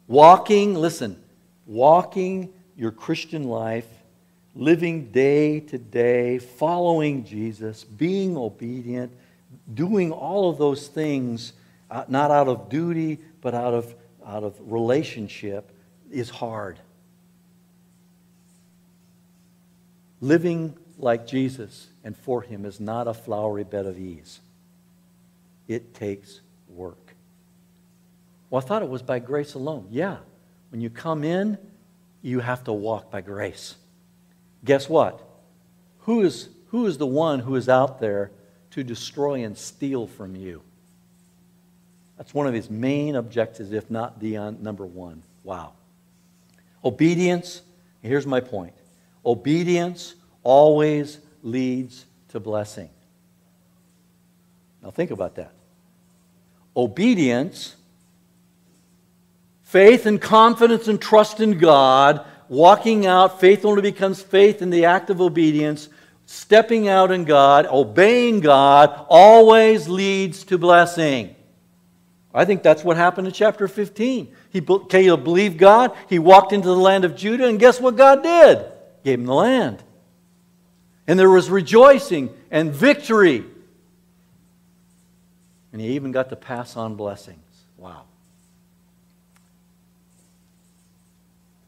Walking, 0.06 0.74
listen, 0.74 1.20
walking 1.66 2.52
your 2.82 2.90
Christian 2.90 3.44
life 3.44 3.86
living 4.56 5.12
day 5.12 5.60
to 5.60 5.78
day, 5.78 6.40
following 6.40 7.24
Jesus, 7.24 7.84
being 7.84 8.36
obedient, 8.36 9.12
doing 9.72 10.10
all 10.10 10.50
of 10.50 10.58
those 10.58 10.88
things, 10.88 11.52
uh, 11.92 12.04
not 12.08 12.32
out 12.32 12.48
of 12.48 12.68
duty, 12.68 13.20
but 13.40 13.54
out 13.54 13.72
of, 13.72 13.94
out 14.26 14.42
of 14.42 14.56
relationship, 14.60 15.70
is 16.10 16.28
hard. 16.28 16.76
Living 20.20 20.76
like 20.98 21.24
Jesus 21.24 21.86
and 22.02 22.16
for 22.16 22.42
Him 22.42 22.66
is 22.66 22.80
not 22.80 23.06
a 23.06 23.14
flowery 23.14 23.62
bed 23.62 23.86
of 23.86 23.96
ease. 23.96 24.40
It 25.68 25.94
takes 25.94 26.40
work. 26.68 27.14
Well, 28.50 28.60
I 28.60 28.66
thought 28.66 28.82
it 28.82 28.88
was 28.88 29.02
by 29.02 29.20
grace 29.20 29.54
alone. 29.54 29.86
Yeah. 29.88 30.16
When 30.70 30.80
you 30.80 30.90
come 30.90 31.22
in, 31.22 31.58
you 32.22 32.40
have 32.40 32.64
to 32.64 32.72
walk 32.72 33.10
by 33.10 33.20
grace. 33.20 33.74
Guess 34.64 34.88
what? 34.88 35.22
Who 36.00 36.22
is, 36.22 36.48
who 36.68 36.86
is 36.86 36.98
the 36.98 37.06
one 37.06 37.40
who 37.40 37.56
is 37.56 37.68
out 37.68 38.00
there 38.00 38.30
to 38.72 38.82
destroy 38.82 39.44
and 39.44 39.56
steal 39.56 40.06
from 40.06 40.34
you. 40.34 40.62
That's 42.16 42.34
one 42.34 42.46
of 42.46 42.54
his 42.54 42.70
main 42.70 43.16
objectives, 43.16 43.72
if 43.72 43.90
not 43.90 44.18
the 44.18 44.36
uh, 44.36 44.50
number 44.50 44.86
one. 44.86 45.22
Wow. 45.44 45.74
Obedience, 46.84 47.62
here's 48.00 48.26
my 48.26 48.40
point 48.40 48.72
obedience 49.24 50.14
always 50.42 51.18
leads 51.42 52.06
to 52.28 52.40
blessing. 52.40 52.88
Now 54.82 54.90
think 54.90 55.10
about 55.10 55.36
that. 55.36 55.52
Obedience, 56.76 57.76
faith 59.72 60.04
and 60.04 60.20
confidence 60.20 60.86
and 60.86 61.00
trust 61.00 61.40
in 61.40 61.56
God, 61.56 62.26
walking 62.50 63.06
out, 63.06 63.40
faith 63.40 63.64
only 63.64 63.80
becomes 63.80 64.20
faith 64.20 64.60
in 64.60 64.68
the 64.68 64.84
act 64.84 65.08
of 65.08 65.18
obedience 65.18 65.88
stepping 66.26 66.88
out 66.88 67.10
in 67.10 67.24
God, 67.24 67.66
obeying 67.66 68.40
God, 68.40 69.06
always 69.08 69.88
leads 69.88 70.44
to 70.44 70.58
blessing. 70.58 71.34
I 72.34 72.44
think 72.44 72.62
that's 72.62 72.84
what 72.84 72.98
happened 72.98 73.26
in 73.26 73.32
chapter 73.32 73.66
15. 73.66 74.34
He, 74.50 74.60
Caleb 74.60 75.24
believed 75.24 75.58
God. 75.58 75.96
He 76.08 76.18
walked 76.18 76.52
into 76.52 76.68
the 76.68 76.76
land 76.76 77.06
of 77.06 77.16
Judah, 77.16 77.46
and 77.46 77.58
guess 77.58 77.80
what 77.80 77.96
God 77.96 78.22
did? 78.22 78.64
Gave 79.04 79.20
him 79.20 79.26
the 79.26 79.34
land. 79.34 79.82
And 81.06 81.18
there 81.18 81.30
was 81.30 81.50
rejoicing 81.50 82.30
and 82.50 82.72
victory. 82.72 83.44
And 85.72 85.80
he 85.80 85.88
even 85.88 86.12
got 86.12 86.28
to 86.28 86.36
pass 86.36 86.76
on 86.76 86.94
blessings. 86.94 87.38
Wow. 87.76 88.04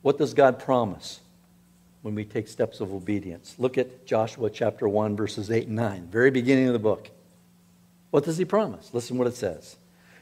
What 0.05 0.19
does 0.19 0.35
God 0.35 0.61
promise? 0.61 1.21
when 2.05 2.15
we 2.15 2.27
take 2.27 2.49
steps 2.49 2.81
of 2.81 2.93
obedience. 2.93 3.55
Look 3.57 3.79
at 3.79 4.05
Joshua 4.05 4.51
chapter 4.51 4.87
1, 4.87 5.17
verses 5.17 5.51
8 5.51 5.69
and 5.69 5.77
9, 5.77 6.09
very 6.09 6.31
beginning 6.31 6.67
of 6.67 6.75
the 6.75 6.79
book. 6.79 7.09
What 8.11 8.25
does 8.25 8.37
he 8.37 8.45
promise? 8.45 8.91
Listen 8.93 9.17
what 9.17 9.27
it 9.27 9.35
says. 9.35 9.77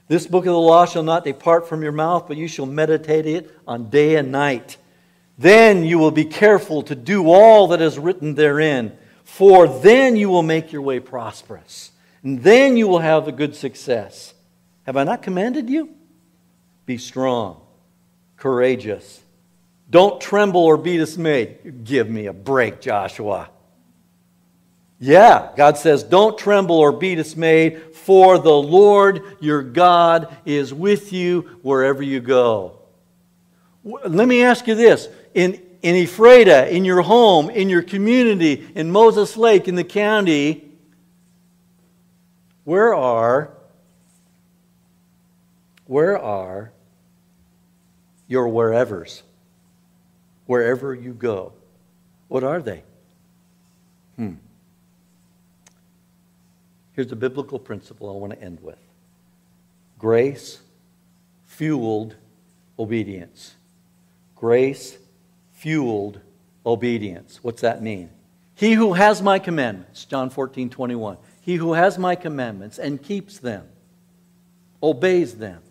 This 0.06 0.28
book 0.28 0.46
of 0.46 0.52
the 0.52 0.60
law 0.60 0.86
shall 0.86 1.02
not 1.02 1.24
depart 1.24 1.68
from 1.68 1.82
your 1.82 1.90
mouth, 1.90 2.28
but 2.28 2.36
you 2.36 2.46
shall 2.46 2.66
meditate 2.66 3.26
it 3.26 3.52
on 3.66 3.90
day 3.90 4.14
and 4.14 4.30
night. 4.30 4.76
Then 5.38 5.82
you 5.82 5.98
will 5.98 6.12
be 6.12 6.24
careful 6.24 6.82
to 6.82 6.94
do 6.94 7.32
all 7.32 7.66
that 7.68 7.82
is 7.82 7.98
written 7.98 8.36
therein, 8.36 8.96
for 9.24 9.66
then 9.66 10.14
you 10.14 10.28
will 10.28 10.44
make 10.44 10.70
your 10.70 10.82
way 10.82 11.00
prosperous, 11.00 11.90
and 12.22 12.44
then 12.44 12.76
you 12.76 12.86
will 12.86 13.00
have 13.00 13.26
a 13.26 13.32
good 13.32 13.56
success. 13.56 14.34
Have 14.84 14.96
I 14.96 15.02
not 15.02 15.20
commanded 15.20 15.68
you? 15.68 15.88
Be 16.86 16.96
strong, 16.96 17.60
courageous 18.36 19.22
don't 19.92 20.22
tremble 20.22 20.62
or 20.62 20.78
be 20.78 20.96
dismayed. 20.96 21.84
Give 21.84 22.08
me 22.08 22.24
a 22.24 22.32
break, 22.32 22.80
Joshua. 22.80 23.50
Yeah, 24.98 25.50
God 25.54 25.76
says, 25.76 26.02
Don't 26.02 26.38
tremble 26.38 26.78
or 26.78 26.92
be 26.92 27.14
dismayed, 27.14 27.94
for 27.94 28.38
the 28.38 28.50
Lord 28.50 29.22
your 29.38 29.62
God 29.62 30.34
is 30.46 30.72
with 30.72 31.12
you 31.12 31.42
wherever 31.60 32.02
you 32.02 32.20
go. 32.20 32.78
Let 33.84 34.26
me 34.26 34.42
ask 34.42 34.66
you 34.66 34.74
this. 34.74 35.08
In, 35.34 35.60
in 35.82 35.94
Ephrata, 35.94 36.74
in 36.74 36.86
your 36.86 37.02
home, 37.02 37.50
in 37.50 37.68
your 37.68 37.82
community, 37.82 38.66
in 38.74 38.90
Moses 38.90 39.36
Lake, 39.36 39.68
in 39.68 39.74
the 39.74 39.84
county, 39.84 40.64
where 42.64 42.94
are 42.94 43.50
where 45.84 46.18
are 46.18 46.72
your 48.26 48.46
wherevers? 48.46 49.20
Wherever 50.52 50.94
you 50.94 51.14
go. 51.14 51.50
What 52.28 52.44
are 52.44 52.60
they? 52.60 52.82
Hmm. 54.16 54.34
Here's 56.92 57.10
a 57.10 57.16
biblical 57.16 57.58
principle 57.58 58.10
I 58.10 58.12
want 58.12 58.34
to 58.34 58.42
end 58.42 58.60
with 58.60 58.76
grace 59.98 60.60
fueled 61.46 62.16
obedience. 62.78 63.54
Grace 64.36 64.98
fueled 65.54 66.20
obedience. 66.66 67.38
What's 67.40 67.62
that 67.62 67.82
mean? 67.82 68.10
He 68.54 68.74
who 68.74 68.92
has 68.92 69.22
my 69.22 69.38
commandments, 69.38 70.04
John 70.04 70.28
14, 70.28 70.68
21. 70.68 71.16
He 71.40 71.54
who 71.54 71.72
has 71.72 71.96
my 71.96 72.14
commandments 72.14 72.78
and 72.78 73.02
keeps 73.02 73.38
them, 73.38 73.66
obeys 74.82 75.36
them, 75.36 75.62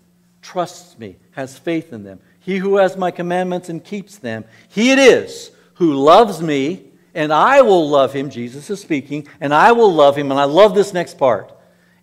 trusts 0.42 0.98
me, 0.98 1.18
has 1.34 1.60
faith 1.60 1.94
in 1.94 2.04
them. 2.04 2.20
He 2.42 2.58
who 2.58 2.78
has 2.78 2.98
my 2.98 3.12
commandments 3.12 3.70
and 3.70 3.84
keeps 3.84 4.18
them, 4.18 4.46
he 4.68 4.92
it 4.92 5.00
is 5.00 5.52
who 5.76 5.94
loves 5.94 6.42
me, 6.42 6.86
and 7.14 7.32
I 7.32 7.62
will 7.62 7.88
love 7.88 8.14
him. 8.14 8.30
Jesus 8.30 8.70
is 8.70 8.82
speaking, 8.82 9.28
and 9.40 9.54
I 9.54 9.72
will 9.72 9.94
love 9.94 10.18
him. 10.18 10.32
And 10.32 10.40
I 10.40 10.46
love 10.46 10.74
this 10.74 10.94
next 10.94 11.18
part. 11.18 11.56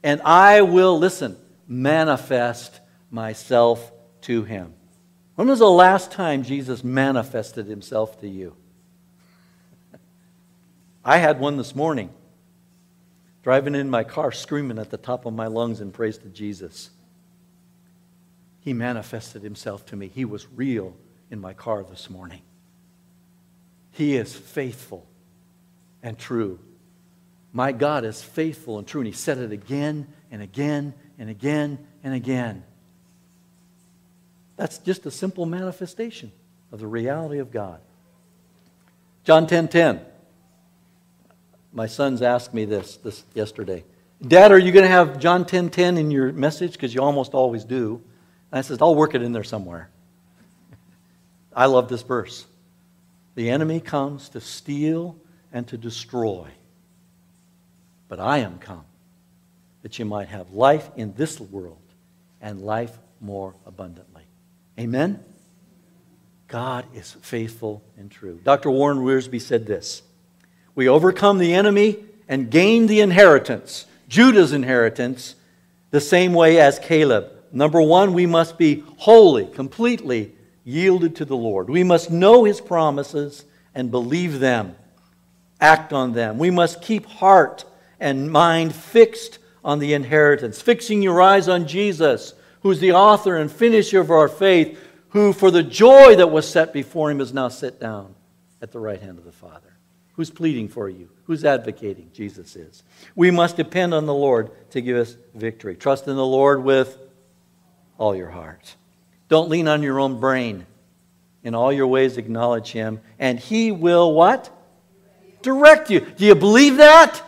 And 0.03 0.22
I 0.22 0.62
will, 0.62 0.99
listen, 0.99 1.36
manifest 1.66 2.80
myself 3.11 3.93
to 4.22 4.45
him. 4.45 4.74
When 5.34 5.49
was 5.49 5.59
the 5.59 5.70
last 5.70 6.12
time 6.12 6.43
Jesus 6.43 6.84
manifested 6.84 7.66
himself 7.66 8.20
to 8.20 8.28
you? 8.28 8.57
I 11.05 11.18
had 11.18 11.41
one 11.41 11.57
this 11.57 11.74
morning, 11.74 12.11
driving 13.43 13.74
in 13.74 13.91
my 13.91 14.05
car, 14.05 14.30
screaming 14.30 14.78
at 14.78 14.91
the 14.91 14.97
top 14.97 15.26
of 15.26 15.34
my 15.34 15.47
lungs 15.47 15.80
in 15.80 15.91
praise 15.91 16.18
to 16.18 16.28
Jesus. 16.28 16.91
He 18.68 18.74
manifested 18.74 19.42
himself 19.42 19.86
to 19.86 19.96
me. 19.96 20.10
He 20.14 20.26
was 20.26 20.46
real 20.54 20.94
in 21.30 21.40
my 21.40 21.54
car 21.54 21.82
this 21.82 22.10
morning. 22.10 22.42
He 23.92 24.14
is 24.14 24.36
faithful 24.36 25.06
and 26.02 26.18
true. 26.18 26.58
My 27.50 27.72
God 27.72 28.04
is 28.04 28.22
faithful 28.22 28.76
and 28.76 28.86
true. 28.86 29.00
And 29.00 29.06
he 29.06 29.14
said 29.14 29.38
it 29.38 29.52
again 29.52 30.06
and 30.30 30.42
again 30.42 30.92
and 31.18 31.30
again 31.30 31.78
and 32.04 32.12
again. 32.12 32.62
That's 34.58 34.76
just 34.76 35.06
a 35.06 35.10
simple 35.10 35.46
manifestation 35.46 36.30
of 36.70 36.78
the 36.78 36.86
reality 36.86 37.38
of 37.38 37.50
God. 37.50 37.80
John 39.24 39.46
10:10. 39.46 39.48
10, 39.48 39.68
10. 39.68 40.06
My 41.72 41.86
sons 41.86 42.20
asked 42.20 42.52
me 42.52 42.66
this, 42.66 42.98
this 42.98 43.24
yesterday. 43.32 43.84
Dad, 44.20 44.52
are 44.52 44.58
you 44.58 44.72
going 44.72 44.84
to 44.84 44.90
have 44.90 45.18
John 45.18 45.46
10:10 45.46 45.48
10, 45.48 45.70
10 45.70 45.96
in 45.96 46.10
your 46.10 46.32
message 46.34 46.72
because 46.72 46.94
you 46.94 47.00
almost 47.00 47.32
always 47.32 47.64
do? 47.64 48.02
I 48.53 48.62
said, 48.62 48.80
I'll 48.80 48.94
work 48.94 49.14
it 49.14 49.22
in 49.22 49.32
there 49.32 49.44
somewhere. 49.44 49.90
I 51.55 51.66
love 51.66 51.88
this 51.88 52.03
verse. 52.03 52.46
The 53.34 53.51
enemy 53.51 53.80
comes 53.80 54.30
to 54.30 54.40
steal 54.40 55.16
and 55.53 55.66
to 55.68 55.76
destroy. 55.76 56.49
But 58.09 58.20
I 58.20 58.38
am 58.38 58.59
come 58.59 58.84
that 59.82 59.99
you 59.99 60.05
might 60.05 60.28
have 60.28 60.51
life 60.53 60.90
in 60.96 61.14
this 61.14 61.40
world 61.40 61.78
and 62.40 62.62
life 62.62 62.96
more 63.20 63.55
abundantly. 63.66 64.22
Amen? 64.78 65.22
God 66.46 66.86
is 66.94 67.12
faithful 67.22 67.82
and 67.96 68.11
true. 68.11 68.40
Dr. 68.42 68.70
Warren 68.70 68.99
Wiersbe 68.99 69.40
said 69.40 69.66
this 69.66 70.03
We 70.74 70.88
overcome 70.88 71.38
the 71.38 71.55
enemy 71.55 71.99
and 72.28 72.51
gain 72.51 72.86
the 72.86 73.01
inheritance, 73.01 73.86
Judah's 74.09 74.53
inheritance, 74.53 75.34
the 75.90 76.01
same 76.01 76.32
way 76.32 76.59
as 76.61 76.78
Caleb. 76.78 77.32
Number 77.53 77.80
one, 77.80 78.14
we 78.14 78.26
must 78.26 78.59
be 78.59 78.84
wholly, 78.99 79.46
completely 79.46 80.32
yielded 80.64 81.16
to 81.16 81.24
the 81.24 81.36
Lord. 81.36 81.70
We 81.70 81.82
must 81.82 82.11
know 82.11 82.44
his 82.44 82.61
promises 82.61 83.44
and 83.74 83.90
believe 83.90 84.40
them, 84.40 84.76
act 85.61 85.92
on 85.92 86.12
them. 86.12 86.38
We 86.38 86.51
must 86.51 86.82
keep 86.82 87.07
heart 87.07 87.64
and 88.01 88.30
mind 88.30 88.74
fixed 88.74 89.38
on 89.64 89.78
the 89.78 89.94
inheritance, 89.94 90.61
fixing 90.61 91.03
your 91.03 91.20
eyes 91.20 91.49
on 91.49 91.66
Jesus, 91.66 92.34
who's 92.61 92.80
the 92.80 92.92
author 92.92 93.36
and 93.36 93.51
finisher 93.51 94.01
of 94.01 94.11
our 94.11 94.28
faith, 94.28 94.78
who 95.11 95.32
for 95.32 95.51
the 95.51 95.62
joy 95.62 96.16
that 96.16 96.30
was 96.30 96.49
set 96.49 96.72
before 96.72 97.11
him 97.11 97.20
is 97.20 97.32
now 97.32 97.49
sit 97.49 97.80
down 97.80 98.14
at 98.61 98.72
the 98.72 98.78
right 98.78 99.01
hand 99.01 99.18
of 99.18 99.24
the 99.24 99.32
Father. 99.32 99.76
Who's 100.14 100.30
pleading 100.30 100.68
for 100.68 100.88
you? 100.88 101.09
Who's 101.24 101.44
advocating? 101.44 102.11
Jesus 102.12 102.57
is. 102.57 102.82
We 103.14 103.30
must 103.30 103.57
depend 103.57 103.94
on 103.94 104.07
the 104.07 104.14
Lord 104.14 104.51
to 104.70 104.80
give 104.80 104.96
us 104.96 105.16
victory. 105.34 105.76
Trust 105.76 106.09
in 106.09 106.16
the 106.16 106.26
Lord 106.26 106.62
with 106.62 106.99
all 107.99 108.14
your 108.16 108.30
heart. 108.30 108.76
Don't 109.28 109.51
lean 109.51 109.68
on 109.68 109.82
your 109.82 110.01
own 110.01 110.18
brain. 110.20 110.64
In 111.42 111.55
all 111.55 111.72
your 111.72 111.86
ways, 111.86 112.16
acknowledge 112.16 112.72
him, 112.72 113.01
and 113.18 113.38
he 113.38 113.70
will 113.70 114.12
what? 114.12 114.51
Direct 115.42 115.90
you. 115.90 116.01
Do 116.01 116.24
you 116.24 116.34
believe 116.34 116.78
that? 116.78 117.22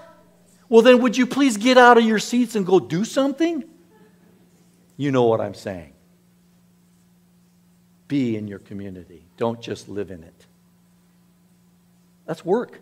Well, 0.69 0.83
then, 0.83 1.03
would 1.03 1.17
you 1.17 1.27
please 1.27 1.57
get 1.57 1.79
out 1.79 1.99
of 1.99 2.05
your 2.05 2.19
seats 2.19 2.57
and 2.57 2.65
go 2.65 2.81
do 2.81 3.05
something? 3.05 3.65
You 4.97 5.11
know 5.11 5.25
what 5.25 5.41
I'm 5.41 5.55
saying. 5.55 5.93
Be 8.09 8.37
in 8.37 8.49
your 8.49 8.59
community, 8.59 9.25
don't 9.37 9.61
just 9.61 9.89
live 9.89 10.11
in 10.11 10.23
it. 10.25 10.47
That's 12.27 12.45
work. 12.45 12.81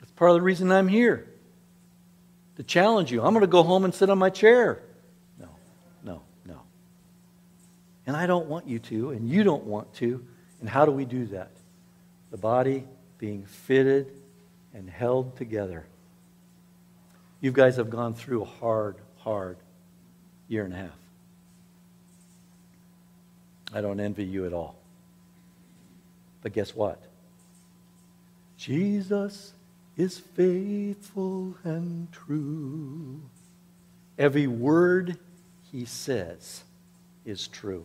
That's 0.00 0.12
part 0.12 0.30
of 0.32 0.36
the 0.36 0.42
reason 0.42 0.70
I'm 0.70 0.88
here 0.88 1.26
to 2.56 2.62
challenge 2.62 3.12
you. 3.12 3.22
I'm 3.22 3.32
going 3.32 3.42
to 3.42 3.46
go 3.46 3.62
home 3.62 3.84
and 3.84 3.94
sit 3.94 4.10
on 4.10 4.18
my 4.18 4.30
chair. 4.30 4.82
And 8.06 8.16
I 8.16 8.26
don't 8.26 8.46
want 8.46 8.68
you 8.68 8.78
to, 8.78 9.10
and 9.10 9.28
you 9.28 9.42
don't 9.42 9.64
want 9.64 9.92
to. 9.94 10.24
And 10.60 10.68
how 10.68 10.86
do 10.86 10.92
we 10.92 11.04
do 11.04 11.26
that? 11.26 11.50
The 12.30 12.36
body 12.36 12.84
being 13.18 13.44
fitted 13.44 14.12
and 14.72 14.88
held 14.88 15.36
together. 15.36 15.86
You 17.40 17.52
guys 17.52 17.76
have 17.76 17.90
gone 17.90 18.14
through 18.14 18.42
a 18.42 18.46
hard, 18.46 18.96
hard 19.18 19.56
year 20.48 20.64
and 20.64 20.72
a 20.72 20.76
half. 20.76 20.98
I 23.74 23.80
don't 23.80 23.98
envy 23.98 24.24
you 24.24 24.46
at 24.46 24.52
all. 24.52 24.76
But 26.42 26.52
guess 26.52 26.74
what? 26.74 27.02
Jesus 28.56 29.52
is 29.96 30.18
faithful 30.18 31.56
and 31.64 32.10
true. 32.12 33.20
Every 34.18 34.46
word 34.46 35.18
he 35.72 35.84
says 35.84 36.62
is 37.24 37.48
true. 37.48 37.84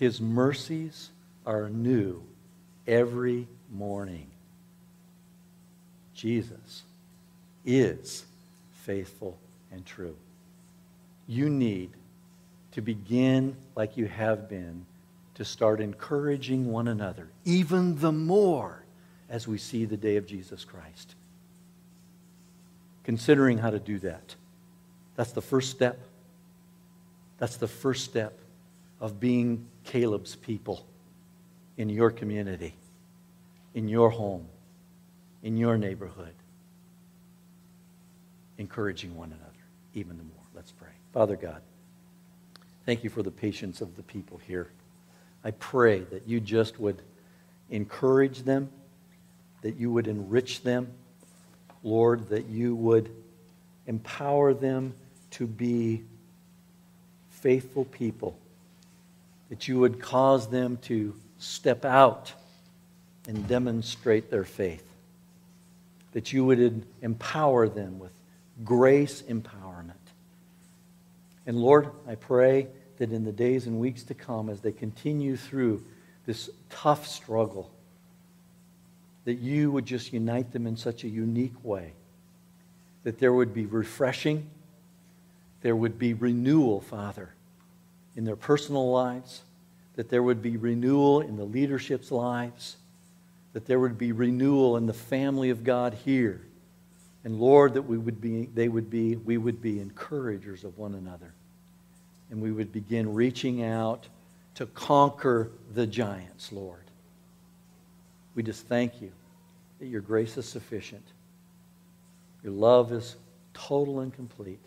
His 0.00 0.18
mercies 0.18 1.10
are 1.44 1.68
new 1.68 2.22
every 2.86 3.46
morning. 3.70 4.28
Jesus 6.14 6.84
is 7.66 8.24
faithful 8.72 9.36
and 9.70 9.84
true. 9.84 10.16
You 11.28 11.50
need 11.50 11.90
to 12.72 12.80
begin 12.80 13.54
like 13.76 13.98
you 13.98 14.06
have 14.06 14.48
been 14.48 14.86
to 15.34 15.44
start 15.44 15.82
encouraging 15.82 16.72
one 16.72 16.88
another, 16.88 17.28
even 17.44 17.98
the 17.98 18.10
more 18.10 18.82
as 19.28 19.46
we 19.46 19.58
see 19.58 19.84
the 19.84 19.98
day 19.98 20.16
of 20.16 20.26
Jesus 20.26 20.64
Christ. 20.64 21.14
Considering 23.04 23.58
how 23.58 23.68
to 23.68 23.78
do 23.78 23.98
that. 23.98 24.34
That's 25.16 25.32
the 25.32 25.42
first 25.42 25.70
step. 25.70 25.98
That's 27.36 27.58
the 27.58 27.68
first 27.68 28.04
step 28.04 28.38
of 28.98 29.20
being 29.20 29.66
Caleb's 29.84 30.36
people 30.36 30.86
in 31.76 31.88
your 31.88 32.10
community, 32.10 32.74
in 33.74 33.88
your 33.88 34.10
home, 34.10 34.46
in 35.42 35.56
your 35.56 35.78
neighborhood, 35.78 36.34
encouraging 38.58 39.16
one 39.16 39.28
another 39.28 39.50
even 39.94 40.16
the 40.16 40.24
more. 40.24 40.44
Let's 40.54 40.72
pray. 40.72 40.88
Father 41.12 41.36
God, 41.36 41.62
thank 42.86 43.02
you 43.02 43.10
for 43.10 43.22
the 43.22 43.30
patience 43.30 43.80
of 43.80 43.96
the 43.96 44.02
people 44.02 44.38
here. 44.46 44.70
I 45.42 45.52
pray 45.52 46.00
that 46.00 46.28
you 46.28 46.40
just 46.40 46.78
would 46.78 47.00
encourage 47.70 48.42
them, 48.42 48.70
that 49.62 49.76
you 49.76 49.90
would 49.90 50.06
enrich 50.06 50.62
them, 50.62 50.92
Lord, 51.82 52.28
that 52.28 52.46
you 52.46 52.74
would 52.76 53.10
empower 53.86 54.52
them 54.52 54.94
to 55.32 55.46
be 55.46 56.04
faithful 57.30 57.86
people 57.86 58.36
that 59.50 59.66
you 59.66 59.78
would 59.80 60.00
cause 60.00 60.48
them 60.48 60.78
to 60.82 61.14
step 61.38 61.84
out 61.84 62.32
and 63.28 63.46
demonstrate 63.46 64.30
their 64.30 64.44
faith, 64.44 64.88
that 66.12 66.32
you 66.32 66.44
would 66.44 66.86
empower 67.02 67.68
them 67.68 67.98
with 67.98 68.12
grace 68.64 69.22
empowerment. 69.22 69.92
And 71.46 71.58
Lord, 71.58 71.90
I 72.08 72.14
pray 72.14 72.68
that 72.98 73.12
in 73.12 73.24
the 73.24 73.32
days 73.32 73.66
and 73.66 73.80
weeks 73.80 74.04
to 74.04 74.14
come, 74.14 74.48
as 74.48 74.60
they 74.60 74.72
continue 74.72 75.36
through 75.36 75.82
this 76.26 76.48
tough 76.70 77.06
struggle, 77.06 77.70
that 79.24 79.38
you 79.38 79.72
would 79.72 79.84
just 79.84 80.12
unite 80.12 80.52
them 80.52 80.66
in 80.66 80.76
such 80.76 81.02
a 81.02 81.08
unique 81.08 81.64
way, 81.64 81.92
that 83.02 83.18
there 83.18 83.32
would 83.32 83.52
be 83.52 83.66
refreshing, 83.66 84.48
there 85.62 85.74
would 85.74 85.98
be 85.98 86.14
renewal, 86.14 86.80
Father 86.80 87.30
in 88.20 88.26
their 88.26 88.36
personal 88.36 88.90
lives, 88.90 89.40
that 89.96 90.10
there 90.10 90.22
would 90.22 90.42
be 90.42 90.58
renewal 90.58 91.22
in 91.22 91.38
the 91.38 91.44
leadership's 91.44 92.12
lives, 92.12 92.76
that 93.54 93.64
there 93.64 93.80
would 93.80 93.96
be 93.96 94.12
renewal 94.12 94.76
in 94.76 94.84
the 94.84 94.92
family 94.92 95.48
of 95.48 95.64
God 95.64 95.94
here, 96.04 96.42
And 97.24 97.40
Lord, 97.40 97.72
that 97.74 97.82
we 97.82 97.96
would 97.96 98.20
be, 98.20 98.50
they 98.54 98.68
would 98.68 98.90
be, 98.90 99.16
we 99.16 99.38
would 99.38 99.62
be 99.62 99.80
encouragers 99.80 100.64
of 100.64 100.76
one 100.76 100.94
another. 100.94 101.32
And 102.30 102.42
we 102.42 102.52
would 102.52 102.72
begin 102.74 103.14
reaching 103.14 103.64
out 103.64 104.06
to 104.56 104.66
conquer 104.66 105.50
the 105.72 105.86
giants, 105.86 106.52
Lord. 106.52 106.84
We 108.34 108.42
just 108.42 108.66
thank 108.66 109.00
you 109.00 109.12
that 109.78 109.86
your 109.86 110.02
grace 110.02 110.36
is 110.36 110.46
sufficient. 110.46 111.06
Your 112.44 112.52
love 112.52 112.92
is 112.92 113.16
total 113.54 114.00
and 114.00 114.12
complete. 114.12 114.60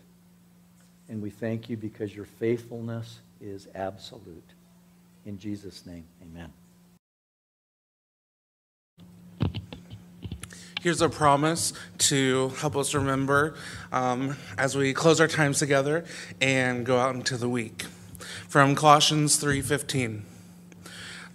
And 1.08 1.22
we 1.22 1.30
thank 1.30 1.70
you 1.70 1.76
because 1.76 2.14
your 2.16 2.24
faithfulness 2.24 3.20
is 3.44 3.68
absolute. 3.74 4.54
In 5.26 5.38
Jesus' 5.38 5.84
name, 5.86 6.04
amen. 6.22 6.52
Here's 10.80 11.00
a 11.00 11.08
promise 11.08 11.72
to 11.98 12.50
help 12.58 12.76
us 12.76 12.94
remember 12.94 13.54
um, 13.92 14.36
as 14.58 14.76
we 14.76 14.92
close 14.92 15.20
our 15.20 15.28
times 15.28 15.58
together 15.58 16.04
and 16.40 16.84
go 16.84 16.98
out 16.98 17.14
into 17.14 17.36
the 17.36 17.48
week. 17.48 17.84
From 18.48 18.74
Colossians 18.74 19.36
3:15. 19.42 20.22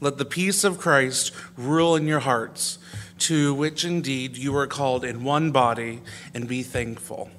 Let 0.02 0.18
the 0.18 0.26
peace 0.26 0.64
of 0.64 0.78
Christ 0.78 1.34
rule 1.58 1.96
in 1.96 2.08
your 2.08 2.22
hearts, 2.22 2.78
to 3.20 3.54
which 3.54 3.84
indeed 3.84 4.38
you 4.38 4.56
are 4.56 4.68
called 4.68 5.04
in 5.04 5.24
one 5.24 5.52
body, 5.52 6.02
and 6.34 6.48
be 6.48 6.64
thankful. 6.64 7.30